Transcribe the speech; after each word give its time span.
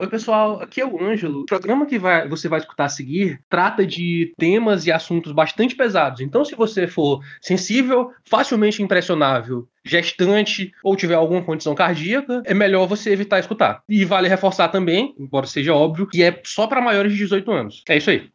Oi, 0.00 0.08
pessoal, 0.08 0.62
aqui 0.62 0.80
é 0.80 0.86
o 0.86 0.98
Ângelo. 0.98 1.42
O 1.42 1.44
programa 1.44 1.84
que 1.84 1.98
vai, 1.98 2.26
você 2.26 2.48
vai 2.48 2.58
escutar 2.58 2.86
a 2.86 2.88
seguir 2.88 3.38
trata 3.50 3.86
de 3.86 4.32
temas 4.38 4.86
e 4.86 4.90
assuntos 4.90 5.30
bastante 5.30 5.76
pesados. 5.76 6.22
Então, 6.22 6.42
se 6.42 6.54
você 6.54 6.86
for 6.86 7.22
sensível, 7.38 8.10
facilmente 8.24 8.82
impressionável, 8.82 9.68
gestante 9.84 10.72
ou 10.82 10.96
tiver 10.96 11.16
alguma 11.16 11.42
condição 11.42 11.74
cardíaca, 11.74 12.42
é 12.46 12.54
melhor 12.54 12.86
você 12.86 13.10
evitar 13.10 13.40
escutar. 13.40 13.82
E 13.86 14.02
vale 14.06 14.26
reforçar 14.26 14.68
também, 14.68 15.14
embora 15.18 15.46
seja 15.46 15.74
óbvio, 15.74 16.06
que 16.06 16.22
é 16.22 16.40
só 16.46 16.66
para 16.66 16.80
maiores 16.80 17.12
de 17.12 17.18
18 17.18 17.52
anos. 17.52 17.82
É 17.86 17.98
isso 17.98 18.08
aí. 18.08 18.30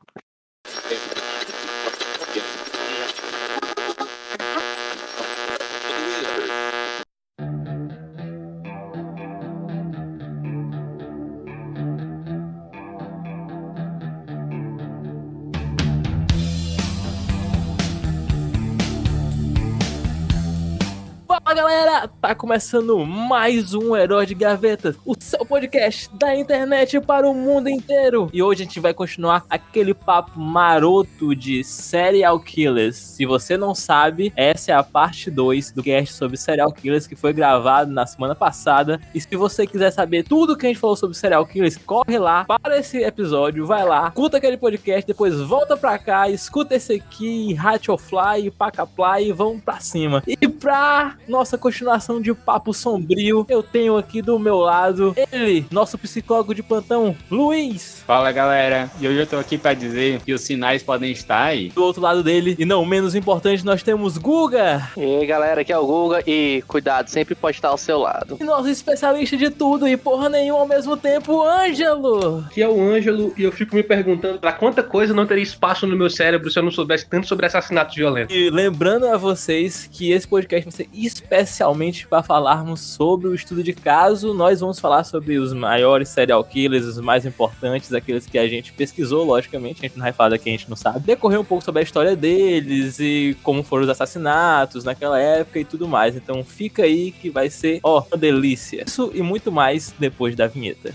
Tá 22.25 22.34
começando 22.34 23.06
mais 23.06 23.75
um 23.75 23.96
Herói 23.96 24.25
de 24.25 24.33
Gavetas, 24.33 24.96
o 25.06 25.14
seu 25.20 25.46
podcast 25.46 26.10
da 26.16 26.36
internet 26.36 27.00
para 27.00 27.29
o 27.29 27.36
mundo 27.36 27.70
inteiro. 27.70 28.32
E 28.33 28.42
hoje 28.42 28.64
a 28.64 28.66
gente 28.66 28.79
vai 28.79 28.96
continuar 28.96 29.46
aquele 29.47 29.93
papo 29.93 30.39
maroto 30.39 31.36
de 31.36 31.64
serial 31.64 32.39
killers. 32.39 32.95
Se 32.95 33.28
você 33.28 33.58
não 33.58 33.75
sabe, 33.75 34.33
essa 34.36 34.72
é 34.72 34.75
a 34.75 34.81
parte 34.81 35.30
2 35.30 35.73
do 35.73 35.83
cast 35.83 36.16
sobre 36.16 36.36
serial 36.36 36.73
killers 36.73 37.06
que 37.06 37.16
foi 37.16 37.31
gravado 37.31 37.92
na 37.92 38.08
semana 38.08 38.33
passada. 38.33 39.00
E 39.14 39.22
se 39.22 39.36
você 39.36 39.67
quiser 39.67 39.92
saber 39.92 40.23
tudo 40.23 40.58
que 40.58 40.66
a 40.66 40.69
gente 40.69 40.80
falou 40.80 40.95
sobre 40.95 41.16
serial 41.16 41.45
killers, 41.45 41.78
corre 41.78 42.17
lá 42.17 42.44
para 42.44 42.80
esse 42.80 43.03
episódio, 43.03 43.67
vai 43.67 43.86
lá, 43.86 44.08
escuta 44.08 44.38
aquele 44.38 44.58
podcast, 44.58 45.05
depois 45.05 45.39
volta 45.42 45.77
pra 45.77 45.99
cá, 45.99 46.27
escuta 46.27 46.73
esse 46.73 46.94
aqui, 46.94 47.53
Ratchelfly, 47.53 48.49
Pacaply 48.49 49.27
e 49.27 49.31
vamos 49.31 49.61
pra 49.61 49.80
cima. 49.80 50.23
E 50.25 50.47
pra 50.47 51.17
nossa 51.27 51.55
nossa 51.83 52.14
continuação 52.16 52.21
de 52.21 52.33
Papo 52.33 52.73
Sombrio, 52.73 53.45
eu 53.49 53.61
tenho 53.61 53.97
aqui 53.97 54.21
do 54.21 54.39
meu 54.39 54.58
lado 54.58 55.16
ele, 55.31 55.66
nosso 55.71 55.97
psicólogo 55.97 56.53
de 56.53 56.63
plantão, 56.63 57.16
Luiz. 57.30 58.03
Fala 58.05 58.31
galera, 58.31 58.89
e 58.99 59.08
hoje 59.08 59.19
eu 59.19 59.27
tô 59.27 59.38
aqui 59.38 59.58
para 59.58 59.73
dizer 59.73 60.21
que 60.21 60.33
os 60.33 60.41
sinais 60.41 60.83
podem 60.83 61.11
estar 61.11 61.43
aí. 61.43 61.69
Do 61.69 61.83
outro 61.83 62.02
lado 62.02 62.23
dele, 62.23 62.55
e 62.58 62.66
não 62.66 62.86
menos 62.86 63.16
importante, 63.16 63.66
nós 63.66 63.83
temos 63.83 64.17
Guga. 64.17 64.89
E 64.95 65.03
aí 65.03 65.25
galera, 65.25 65.61
aqui 65.61 65.73
é 65.73 65.77
o 65.77 65.86
Guga 65.86 66.23
e 66.25 66.63
cuidado, 66.67 67.09
sempre 67.09 67.36
pode 67.36 67.58
estar 67.58 67.69
ao 67.69 67.77
seu 67.77 67.99
lado. 67.99 68.38
E 68.39 68.43
nosso 68.43 68.69
especialista 68.69 69.36
de 69.36 69.49
tudo 69.49 69.88
e 69.88 69.97
porra 69.97 70.30
nenhuma 70.30 70.61
ao 70.61 70.67
mesmo 70.67 70.95
tempo, 70.95 71.43
Ângelo. 71.43 72.45
Que 72.53 72.61
é 72.61 72.67
o 72.67 72.81
Ângelo 72.81 73.33
e 73.38 73.43
eu 73.43 73.52
fico 73.52 73.75
me 73.75 73.83
perguntando 73.83 74.39
para 74.39 74.53
quanta 74.53 74.81
coisa 74.83 75.13
não 75.13 75.25
teria 75.25 75.43
espaço 75.43 75.86
no 75.86 75.95
meu 75.95 76.09
cérebro 76.09 76.49
se 76.49 76.58
eu 76.58 76.63
não 76.63 76.71
soubesse 76.71 77.08
tanto 77.08 77.27
sobre 77.27 77.45
assassinatos 77.45 77.95
violentos. 77.95 78.36
E 78.36 78.49
lembrando 78.49 79.08
a 79.08 79.17
vocês 79.17 79.89
que 79.91 80.11
esse 80.11 80.27
podcast 80.27 80.63
vai 80.63 80.71
ser 80.71 80.89
especial 80.93 81.75
especialmente 82.06 82.08
para 82.08 82.23
falarmos 82.23 82.80
sobre 82.80 83.28
o 83.28 83.36
estudo 83.36 83.64
de 83.64 83.73
caso. 83.73 84.34
Nós 84.34 84.59
vamos 84.59 84.80
falar 84.80 85.03
sobre 85.03 85.38
os 85.38 85.52
maiores 85.53 86.09
serial 86.09 86.44
killers, 86.44 86.86
os 86.86 87.00
mais 87.00 87.25
importantes, 87.25 87.92
aqueles 87.94 88.25
que 88.25 88.38
a 88.38 88.48
gente 88.48 88.72
pesquisou, 88.73 89.25
logicamente. 89.25 89.80
A 89.81 89.88
gente 89.88 89.98
não 89.98 90.03
vai 90.03 90.14
falar 90.14 90.38
que 90.38 90.50
a 90.50 90.52
gente 90.52 90.70
não 90.70 90.76
sabe. 90.76 91.00
Decorrer 91.00 91.39
um 91.39 91.45
pouco 91.45 91.64
sobre 91.64 91.81
a 91.81 91.83
história 91.83 92.16
deles 92.16 93.00
e 93.00 93.36
como 93.44 93.64
foram 93.64 93.83
os 93.83 93.89
assassinatos 93.89 94.83
naquela 94.83 95.20
época 95.20 95.59
e 95.59 95.66
tudo 95.66 95.88
mais. 95.88 96.16
Então 96.16 96.44
fica 96.44 96.83
aí 96.83 97.11
que 97.11 97.30
vai 97.30 97.50
ser, 97.50 97.80
ó, 97.83 98.03
uma 98.09 98.17
delícia. 98.17 98.83
Isso 98.86 99.11
e 99.14 99.22
muito 99.22 99.52
mais 99.52 99.94
depois 100.00 100.36
da 100.36 100.48
vinheta. 100.48 100.94